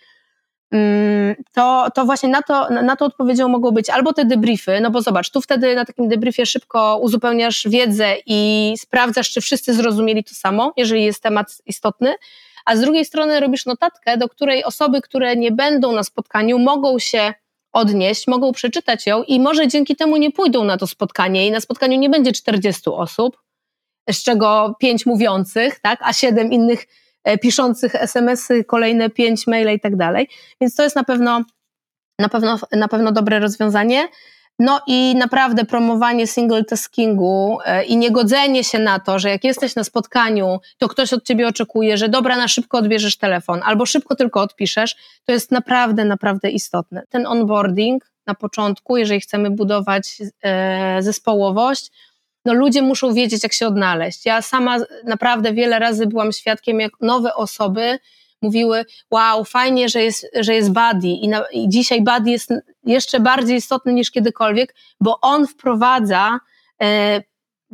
mm, 0.73 1.35
to, 1.53 1.89
to 1.95 2.05
właśnie 2.05 2.29
na 2.29 2.43
to, 2.43 2.71
na 2.71 2.97
to 2.97 3.05
odpowiedzią 3.05 3.49
mogą 3.49 3.71
być 3.71 3.91
albo 3.91 4.13
te 4.13 4.25
debriefy, 4.25 4.81
no 4.81 4.91
bo 4.91 5.03
zobacz, 5.03 5.31
tu 5.31 5.41
wtedy 5.41 5.75
na 5.75 5.85
takim 5.85 6.09
debriefie 6.09 6.47
szybko 6.47 6.99
uzupełniasz 7.03 7.67
wiedzę 7.69 8.15
i 8.27 8.75
sprawdzasz, 8.79 9.31
czy 9.31 9.41
wszyscy 9.41 9.75
zrozumieli 9.75 10.25
to 10.25 10.35
samo, 10.35 10.73
jeżeli 10.77 11.05
jest 11.05 11.23
temat 11.23 11.47
istotny, 11.67 12.15
a 12.65 12.77
z 12.77 12.81
drugiej 12.81 13.05
strony 13.05 13.41
robisz 13.41 13.67
notatkę, 13.67 14.19
do 14.19 14.29
której 14.29 14.65
osoby, 14.65 15.01
które 15.01 15.37
nie 15.37 15.53
będą 15.53 15.93
na 15.93 16.03
spotkaniu, 16.03 16.59
mogą 16.59 16.99
się 16.99 17.35
odnieść, 17.73 18.27
mogą 18.27 18.53
przeczytać 18.53 19.07
ją 19.07 19.23
i 19.23 19.41
może 19.41 19.69
dzięki 19.69 19.97
temu 19.97 20.17
nie 20.17 20.31
pójdą 20.31 20.65
na 20.65 20.77
to 20.77 20.87
spotkanie 20.87 21.47
i 21.47 21.51
na 21.51 21.61
spotkaniu 21.61 21.99
nie 21.99 22.11
będzie 22.11 22.33
40 22.33 22.83
osób, 22.91 23.37
z 24.11 24.23
czego 24.23 24.75
5 24.81 25.07
mówiących, 25.07 25.81
tak, 25.81 25.99
a 26.03 26.13
7 26.13 26.53
innych 26.53 26.87
e, 27.25 27.39
piszących 27.39 27.95
SMS-y, 27.95 28.65
kolejne 28.65 29.11
5 29.11 29.47
maile 29.47 29.75
i 29.75 29.81
tak 29.81 29.97
dalej. 29.97 30.29
Więc 30.61 30.75
to 30.75 30.83
jest 30.83 30.97
na 30.97 31.05
pewno, 31.05 31.43
na 32.19 32.29
pewno, 32.29 32.59
na 32.73 32.89
pewno 32.89 33.13
dobre 33.13 33.39
rozwiązanie. 33.39 34.09
No 34.59 34.81
i 34.87 35.15
naprawdę 35.17 35.65
promowanie 35.65 36.27
single 36.27 36.65
taskingu 36.65 37.59
e, 37.65 37.85
i 37.85 37.97
niegodzenie 37.97 38.65
się 38.65 38.79
na 38.79 38.99
to, 38.99 39.19
że 39.19 39.31
jak 39.31 39.45
jesteś 39.45 39.75
na 39.75 39.85
spotkaniu, 39.85 40.59
to 40.79 40.89
ktoś 40.89 41.13
od 41.13 41.25
ciebie 41.25 41.49
oczekuje, 41.49 41.97
że 41.97 42.09
dobra, 42.09 42.37
na 42.37 42.49
szybko 42.49 42.79
odbierzesz 42.79 43.17
telefon 43.17 43.61
albo 43.65 43.87
szybko 43.87 44.17
tylko 44.17 44.41
odpiszesz, 44.41 44.97
to 45.25 45.33
jest 45.33 45.51
naprawdę, 45.51 46.05
naprawdę 46.05 46.51
istotne. 46.51 47.03
Ten 47.09 47.27
onboarding 47.27 48.11
na 48.27 48.35
początku, 48.35 48.97
jeżeli 48.97 49.21
chcemy 49.21 49.51
budować 49.51 50.23
e, 50.43 51.03
zespołowość, 51.03 51.91
no 52.45 52.55
ludzie 52.55 52.83
muszą 52.83 53.15
wiedzieć, 53.15 53.43
jak 53.43 53.53
się 53.53 53.67
odnaleźć. 53.67 54.27
Ja 54.27 54.43
sama 54.43 54.77
naprawdę 55.05 55.53
wiele 55.53 55.79
razy 55.79 56.07
byłam 56.07 56.33
świadkiem, 56.33 56.81
jak 56.81 56.93
nowe 57.01 57.35
osoby 57.35 57.99
mówiły, 58.45 58.85
wow, 59.11 59.45
fajnie, 59.45 59.89
że 59.89 60.03
jest, 60.03 60.27
że 60.41 60.55
jest 60.55 60.73
buddy 60.73 61.09
I, 61.09 61.29
na, 61.29 61.45
i 61.53 61.69
dzisiaj 61.69 62.03
buddy 62.03 62.31
jest 62.31 62.53
jeszcze 62.85 63.21
bardziej 63.21 63.57
istotny 63.57 63.93
niż 63.93 64.11
kiedykolwiek, 64.11 64.75
bo 65.01 65.21
on 65.21 65.47
wprowadza 65.47 66.39
e, 66.83 67.23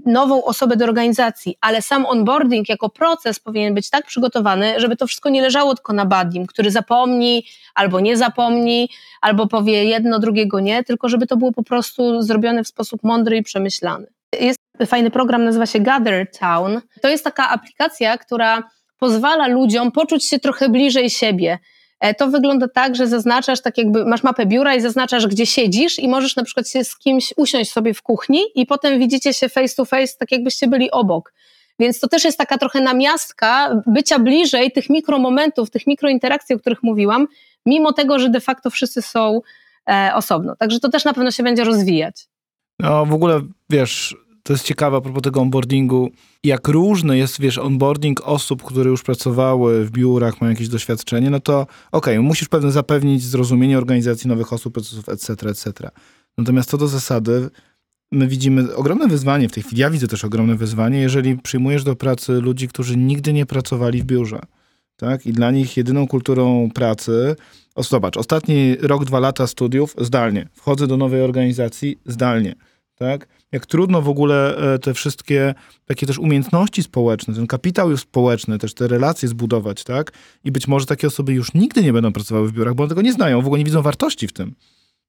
nową 0.07 0.45
osobę 0.45 0.77
do 0.77 0.85
organizacji, 0.85 1.57
ale 1.61 1.83
sam 1.83 2.07
onboarding 2.07 2.69
jako 2.69 2.89
proces 2.89 3.41
powinien 3.41 3.75
być 3.75 3.91
tak 3.91 4.07
przygotowany, 4.07 4.75
żeby 4.81 4.97
to 4.97 5.07
wszystko 5.07 5.31
nie 5.31 5.43
leżało 5.43 5.75
tylko 5.75 5.93
na 5.93 6.07
badim, 6.07 6.47
który 6.47 6.71
zapomni 6.71 7.45
albo 7.75 8.01
nie 8.01 8.17
zapomni, 8.17 8.89
albo 9.21 9.47
powie 9.47 9.85
jedno, 9.85 10.19
drugiego 10.19 10.61
nie, 10.61 10.85
tylko 10.85 11.09
żeby 11.09 11.27
to 11.27 11.37
było 11.37 11.53
po 11.53 11.63
prostu 11.63 12.23
zrobione 12.23 12.65
w 12.65 12.69
sposób 12.69 13.03
mądry 13.03 13.37
i 13.37 13.43
przemyślany. 13.43 14.07
Jest 14.41 14.59
fajny 14.87 15.11
program, 15.11 15.45
nazywa 15.45 15.67
się 15.67 15.81
Gather 15.81 16.31
Town. 16.39 16.81
To 17.03 17.09
jest 17.09 17.25
taka 17.25 17.49
aplikacja, 17.49 18.19
która 18.19 18.63
pozwala 19.01 19.49
ludziom 19.49 19.93
poczuć 19.93 20.29
się 20.29 20.39
trochę 20.39 20.69
bliżej 20.69 21.11
siebie. 21.11 21.59
E, 22.01 22.15
to 22.15 22.29
wygląda 22.29 22.69
tak, 22.69 22.97
że 22.97 23.07
zaznaczasz, 23.07 23.61
tak 23.61 23.79
jakby 23.79 24.05
masz 24.05 24.23
mapę 24.23 24.47
biura 24.47 24.75
i 24.75 24.81
zaznaczasz, 24.81 25.27
gdzie 25.27 25.47
siedzisz 25.47 25.99
i 25.99 26.09
możesz 26.09 26.37
na 26.37 26.45
przykład 26.45 26.69
się 26.69 26.85
z 26.85 26.99
kimś 26.99 27.35
usiąść 27.37 27.73
sobie 27.73 27.95
w 27.95 28.03
kuchni 28.03 28.41
i 28.55 28.67
potem 28.67 28.99
widzicie 28.99 29.35
się 29.35 29.49
face 29.49 29.75
to 29.77 29.85
face, 29.85 30.17
tak 30.19 30.33
jakbyście 30.33 30.69
byli 30.69 30.91
obok. 30.91 31.33
Więc 31.79 32.01
to 32.01 32.09
też 32.09 32.25
jest 32.25 32.39
taka 32.39 32.59
trochę 32.59 32.81
namiastka 32.81 33.83
bycia 33.87 34.19
bliżej 34.19 34.73
tych 34.73 34.91
mikromomentów, 34.91 35.71
tych 35.71 35.87
mikrointerakcji, 35.87 36.55
o 36.55 36.59
których 36.59 36.83
mówiłam, 36.83 37.27
mimo 37.67 37.93
tego, 37.93 38.19
że 38.19 38.31
de 38.31 38.41
facto 38.41 38.71
wszyscy 38.71 39.03
są 39.03 39.41
e, 39.91 40.11
osobno. 40.15 40.57
Także 40.57 40.81
to 40.81 40.89
też 40.89 41.05
na 41.05 41.13
pewno 41.13 41.31
się 41.31 41.43
będzie 41.43 41.65
rozwijać. 41.65 42.27
No 42.79 43.07
w 43.07 43.13
ogóle, 43.13 43.41
wiesz, 43.71 44.17
to 44.43 44.53
jest 44.53 44.65
ciekawe 44.65 44.97
a 44.97 45.01
propos 45.01 45.23
tego 45.23 45.41
onboardingu, 45.41 46.11
jak 46.45 46.69
różny 46.69 47.19
jest, 47.19 47.41
wiesz, 47.41 47.59
onboarding 47.59 48.21
osób, 48.21 48.63
które 48.63 48.91
już 48.91 49.03
pracowały 49.03 49.85
w 49.85 49.91
biurach, 49.91 50.41
mają 50.41 50.51
jakieś 50.51 50.69
doświadczenie, 50.69 51.31
no 51.31 51.41
to 51.41 51.61
okej, 51.61 52.15
okay, 52.15 52.21
musisz 52.21 52.49
pewnie 52.49 52.71
zapewnić 52.71 53.23
zrozumienie 53.23 53.79
organizacji 53.79 54.29
nowych 54.29 54.53
osób, 54.53 54.75
procesów, 54.75 55.09
etc., 55.09 55.51
etc. 55.51 55.91
Natomiast 56.39 56.71
co 56.71 56.79
do 56.79 56.89
zasady, 56.89 57.51
my 58.13 58.29
widzimy 58.29 58.77
ogromne 58.77 59.09
wyzwanie 59.09 59.49
w 59.49 59.53
tej 59.53 59.63
chwili, 59.63 59.81
ja 59.81 59.91
widzę 59.91 60.09
też 60.09 60.25
ogromne 60.25 60.55
wyzwanie, 60.55 60.99
jeżeli 60.99 61.39
przyjmujesz 61.39 61.85
do 61.85 61.97
pracy 61.97 62.33
ludzi, 62.33 62.69
którzy 62.69 62.97
nigdy 62.97 63.33
nie 63.33 63.47
pracowali 63.47 64.03
w 64.03 64.05
biurze. 64.05 64.41
Tak? 64.97 65.27
I 65.27 65.33
dla 65.33 65.51
nich 65.51 65.77
jedyną 65.77 66.07
kulturą 66.07 66.71
pracy, 66.75 67.37
o, 67.75 67.83
zobacz, 67.83 68.17
ostatni 68.17 68.77
rok, 68.81 69.05
dwa 69.05 69.21
lata 69.21 69.47
studiów 69.47 69.95
zdalnie. 69.99 70.49
Wchodzę 70.53 70.87
do 70.87 70.97
nowej 70.97 71.23
organizacji 71.23 71.99
zdalnie 72.07 72.55
tak? 73.01 73.29
Jak 73.53 73.67
trudno 73.67 74.03
w 74.03 74.09
ogóle 74.09 74.57
e, 74.57 74.79
te 74.79 74.95
wszystkie 74.95 75.55
takie 75.87 76.07
też 76.07 76.19
umiejętności 76.19 76.83
społeczne, 76.83 77.35
ten 77.35 77.47
kapitał 77.47 77.97
społeczny, 77.97 78.59
też 78.59 78.75
te 78.75 78.89
relacje 78.89 79.29
zbudować, 79.29 79.85
tak? 79.85 80.13
I 80.45 80.53
być 80.53 80.69
może 80.69 80.87
takie 80.87 81.07
osoby 81.07 81.33
już 81.33 81.55
nigdy 81.55 81.83
nie 81.83 81.93
będą 81.93 82.13
pracowały 82.13 82.49
w 82.49 82.53
biurach, 82.53 82.75
bo 82.75 82.83
one 82.83 82.89
tego 82.89 83.03
nie 83.03 83.13
znają, 83.13 83.43
w 83.43 83.47
ogóle 83.47 83.59
nie 83.59 83.65
widzą 83.65 83.83
wartości 83.83 84.29
w 84.29 84.33
tym. 84.33 84.55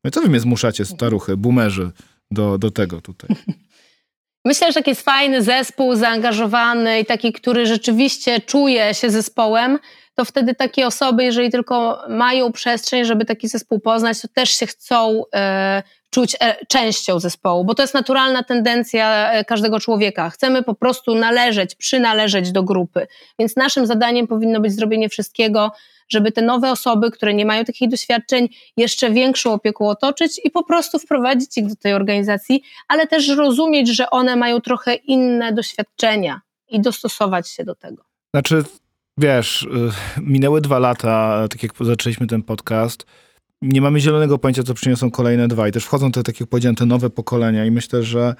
No 0.03 0.07
i 0.07 0.11
co 0.11 0.21
wy 0.21 0.29
mnie 0.29 0.39
zmuszacie, 0.39 0.85
staruchy, 0.85 1.37
boomerzy, 1.37 1.91
do, 2.31 2.57
do 2.57 2.71
tego 2.71 3.01
tutaj? 3.01 3.35
Myślę, 4.45 4.71
że 4.71 4.79
jak 4.79 4.87
jest 4.87 5.01
fajny 5.01 5.43
zespół, 5.43 5.95
zaangażowany 5.95 6.99
i 6.99 7.05
taki, 7.05 7.33
który 7.33 7.65
rzeczywiście 7.65 8.39
czuje 8.39 8.93
się 8.93 9.09
zespołem, 9.09 9.79
to 10.15 10.25
wtedy 10.25 10.55
takie 10.55 10.87
osoby, 10.87 11.23
jeżeli 11.23 11.49
tylko 11.49 12.03
mają 12.09 12.51
przestrzeń, 12.51 13.05
żeby 13.05 13.25
taki 13.25 13.47
zespół 13.47 13.79
poznać, 13.79 14.21
to 14.21 14.27
też 14.27 14.49
się 14.49 14.67
chcą 14.67 15.23
e, 15.35 15.83
czuć 16.11 16.35
e, 16.39 16.65
częścią 16.65 17.19
zespołu, 17.19 17.65
bo 17.65 17.75
to 17.75 17.83
jest 17.83 17.93
naturalna 17.93 18.43
tendencja 18.43 19.31
e, 19.31 19.45
każdego 19.45 19.79
człowieka. 19.79 20.29
Chcemy 20.29 20.63
po 20.63 20.75
prostu 20.75 21.15
należeć, 21.15 21.75
przynależeć 21.75 22.51
do 22.51 22.63
grupy. 22.63 23.07
Więc 23.39 23.55
naszym 23.55 23.85
zadaniem 23.87 24.27
powinno 24.27 24.59
być 24.59 24.73
zrobienie 24.73 25.09
wszystkiego, 25.09 25.71
żeby 26.09 26.31
te 26.31 26.41
nowe 26.41 26.71
osoby, 26.71 27.11
które 27.11 27.33
nie 27.33 27.45
mają 27.45 27.65
takich 27.65 27.89
doświadczeń, 27.89 28.49
jeszcze 28.77 29.11
większą 29.11 29.53
opieką 29.53 29.89
otoczyć 29.89 30.41
i 30.43 30.51
po 30.51 30.63
prostu 30.63 30.99
wprowadzić 30.99 31.57
ich 31.57 31.67
do 31.67 31.75
tej 31.75 31.93
organizacji, 31.93 32.63
ale 32.87 33.07
też 33.07 33.27
rozumieć, 33.27 33.95
że 33.95 34.09
one 34.09 34.35
mają 34.35 34.61
trochę 34.61 34.95
inne 34.95 35.53
doświadczenia 35.53 36.41
i 36.69 36.81
dostosować 36.81 37.49
się 37.49 37.63
do 37.63 37.75
tego. 37.75 38.03
Znaczy, 38.33 38.63
wiesz, 39.17 39.63
y, 39.63 39.67
minęły 40.21 40.61
dwa 40.61 40.79
lata, 40.79 41.47
tak 41.49 41.63
jak 41.63 41.71
zaczęliśmy 41.81 42.27
ten 42.27 42.43
podcast 42.43 43.05
nie 43.61 43.81
mamy 43.81 43.99
zielonego 43.99 44.37
pojęcia, 44.37 44.63
co 44.63 44.73
przyniosą 44.73 45.11
kolejne 45.11 45.47
dwa. 45.47 45.67
I 45.67 45.71
też 45.71 45.85
wchodzą 45.85 46.11
te, 46.11 46.23
tak 46.23 46.39
jak 46.39 46.49
powiedziałem, 46.49 46.75
te 46.75 46.85
nowe 46.85 47.09
pokolenia 47.09 47.65
i 47.65 47.71
myślę, 47.71 48.03
że 48.03 48.35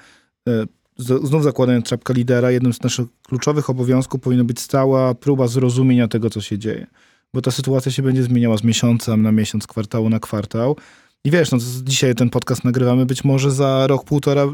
e, 0.48 0.66
znów 0.98 1.42
zakładając 1.42 1.86
czapkę 1.86 2.14
lidera, 2.14 2.50
jednym 2.50 2.72
z 2.72 2.82
naszych 2.82 3.06
kluczowych 3.28 3.70
obowiązków 3.70 4.20
powinna 4.20 4.44
być 4.44 4.60
stała 4.60 5.14
próba 5.14 5.46
zrozumienia 5.46 6.08
tego, 6.08 6.30
co 6.30 6.40
się 6.40 6.58
dzieje. 6.58 6.86
Bo 7.34 7.42
ta 7.42 7.50
sytuacja 7.50 7.92
się 7.92 8.02
będzie 8.02 8.22
zmieniała 8.22 8.56
z 8.56 8.64
miesiąca 8.64 9.16
na 9.16 9.32
miesiąc, 9.32 9.66
kwartału 9.66 10.10
na 10.10 10.20
kwartał. 10.20 10.76
I 11.24 11.30
wiesz, 11.30 11.50
no 11.50 11.58
dzisiaj 11.82 12.14
ten 12.14 12.30
podcast 12.30 12.64
nagrywamy, 12.64 13.06
być 13.06 13.24
może 13.24 13.50
za 13.50 13.86
rok, 13.86 14.04
półtora 14.04 14.46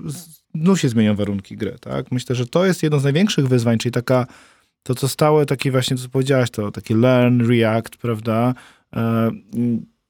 znów 0.55 0.81
się 0.81 0.89
zmienią 0.89 1.16
warunki 1.16 1.57
gry, 1.57 1.77
tak? 1.81 2.12
Myślę, 2.12 2.37
że 2.37 2.47
to 2.47 2.66
jest 2.66 2.83
jedno 2.83 3.01
z 3.01 3.05
największych 3.05 3.49
wyzwań, 3.49 3.79
czyli 3.79 3.93
taka, 3.93 4.27
to 4.83 4.95
co 4.95 5.09
stałe, 5.09 5.47
takie 5.47 5.71
właśnie, 5.71 5.97
co 5.97 6.09
powiedziałaś, 6.09 6.51
to 6.51 6.71
taki 6.71 6.95
learn, 6.95 7.49
react, 7.49 7.97
prawda? 7.97 8.55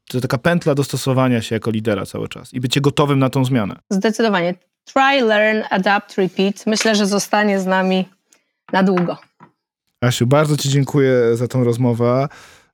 To 0.08 0.20
taka 0.20 0.38
pętla 0.38 0.74
dostosowania 0.74 1.42
się 1.42 1.54
jako 1.54 1.70
lidera 1.70 2.06
cały 2.06 2.28
czas 2.28 2.54
i 2.54 2.60
bycie 2.60 2.80
gotowym 2.80 3.18
na 3.18 3.30
tą 3.30 3.44
zmianę. 3.44 3.76
Zdecydowanie. 3.90 4.54
Try, 4.84 5.20
learn, 5.20 5.58
adapt, 5.70 6.18
repeat. 6.18 6.66
Myślę, 6.66 6.94
że 6.94 7.06
zostanie 7.06 7.60
z 7.60 7.66
nami 7.66 8.08
na 8.72 8.82
długo. 8.82 9.18
Asiu, 10.00 10.26
bardzo 10.26 10.56
Ci 10.56 10.68
dziękuję 10.68 11.36
za 11.36 11.48
tą 11.48 11.64
rozmowę. 11.64 12.28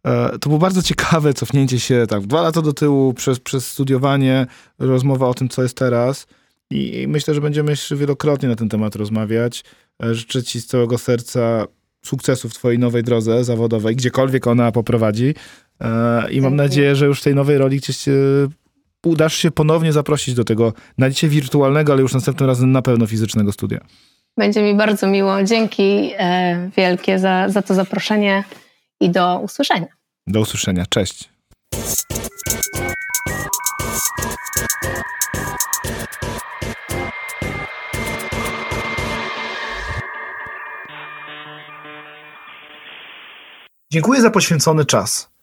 E, 0.05 0.39
to 0.39 0.49
było 0.49 0.59
bardzo 0.59 0.83
ciekawe 0.83 1.35
cofnięcie 1.35 1.81
się 1.81 2.07
tak 2.09 2.27
dwa 2.27 2.43
lata 2.43 2.63
do 2.63 2.73
tyłu 2.73 3.15
przez, 3.15 3.41
przez 3.41 3.71
studiowanie, 3.71 4.47
rozmowa 4.79 5.29
o 5.29 5.35
tym, 5.35 5.49
co 5.49 5.63
jest 5.63 5.77
teraz. 5.77 6.27
I 6.71 7.07
myślę, 7.09 7.35
że 7.35 7.41
będziemy 7.41 7.71
jeszcze 7.71 7.97
wielokrotnie 7.97 8.49
na 8.49 8.57
ten 8.57 8.69
temat 8.69 8.97
rozmawiać. 8.97 9.65
E, 10.03 10.15
życzę 10.15 10.43
Ci 10.43 10.61
z 10.61 10.67
całego 10.67 10.99
serca 10.99 11.67
sukcesu 12.05 12.49
w 12.49 12.55
Twojej 12.55 12.79
nowej 12.79 13.03
drodze 13.03 13.45
zawodowej, 13.45 13.97
gdziekolwiek 13.97 14.47
ona 14.47 14.73
poprowadzi. 14.73 15.35
E, 15.81 16.31
I 16.31 16.41
mam 16.41 16.57
nadzieję, 16.57 16.97
że 16.97 17.07
już 17.07 17.21
w 17.21 17.25
tej 17.25 17.35
nowej 17.35 17.59
roli 17.59 17.77
gdzieś 17.77 18.05
udasz 19.05 19.35
się 19.35 19.51
ponownie 19.51 19.93
zaprosić 19.93 20.35
do 20.35 20.45
tego, 20.45 20.73
na 20.99 21.11
dzisiaj 21.11 21.31
wirtualnego, 21.31 21.93
ale 21.93 22.03
już 22.03 22.15
następnym 22.15 22.49
razem 22.49 22.73
na 22.73 22.83
pewno 22.83 23.07
fizycznego 23.07 23.53
studia. 23.53 23.81
Będzie 24.37 24.63
mi 24.63 24.75
bardzo 24.75 25.07
miło. 25.07 25.43
Dzięki 25.43 26.13
e, 26.19 26.71
wielkie 26.77 27.19
za, 27.19 27.49
za 27.49 27.63
to 27.63 27.75
zaproszenie 27.75 28.45
i 29.01 29.11
do 29.11 29.39
usłyszenia. 29.39 29.87
Do 30.27 30.41
usłyszenia. 30.41 30.87
Cześć. 30.87 31.31
Dziękuję 43.93 44.21
za 44.21 44.31
poświęcony 44.31 44.85
czas. 44.85 45.34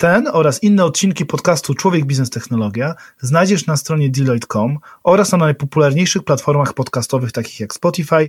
Ten 0.00 0.28
oraz 0.32 0.62
inne 0.62 0.84
odcinki 0.84 1.26
podcastu 1.26 1.74
Człowiek 1.74 2.04
Biznes 2.04 2.30
Technologia 2.30 2.94
znajdziesz 3.20 3.66
na 3.66 3.76
stronie 3.76 4.10
Deloitte.com 4.10 4.78
oraz 5.04 5.32
na 5.32 5.38
najpopularniejszych 5.38 6.22
platformach 6.22 6.74
podcastowych 6.74 7.32
takich 7.32 7.60
jak 7.60 7.74
Spotify, 7.74 8.28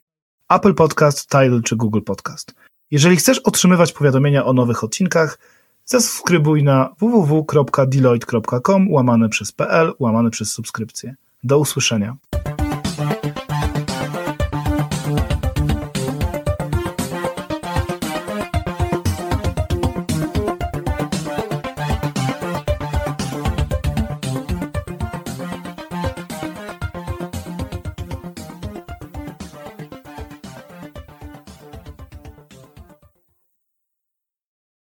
Apple 0.49 0.73
Podcast, 0.73 1.29
Tidal 1.29 1.61
czy 1.63 1.75
Google 1.75 2.01
Podcast. 2.01 2.53
Jeżeli 2.91 3.15
chcesz 3.15 3.39
otrzymywać 3.39 3.93
powiadomienia 3.93 4.45
o 4.45 4.53
nowych 4.53 4.83
odcinkach, 4.83 5.39
zasubskrybuj 5.85 6.63
na 6.63 6.89
www.deloitte.com 6.99 8.91
łamane 8.91 9.29
przez 9.29 9.51
pl 9.51 9.93
łamane 9.99 10.29
przez 10.29 10.51
subskrypcję. 10.51 11.15
Do 11.43 11.59
usłyszenia. 11.59 12.17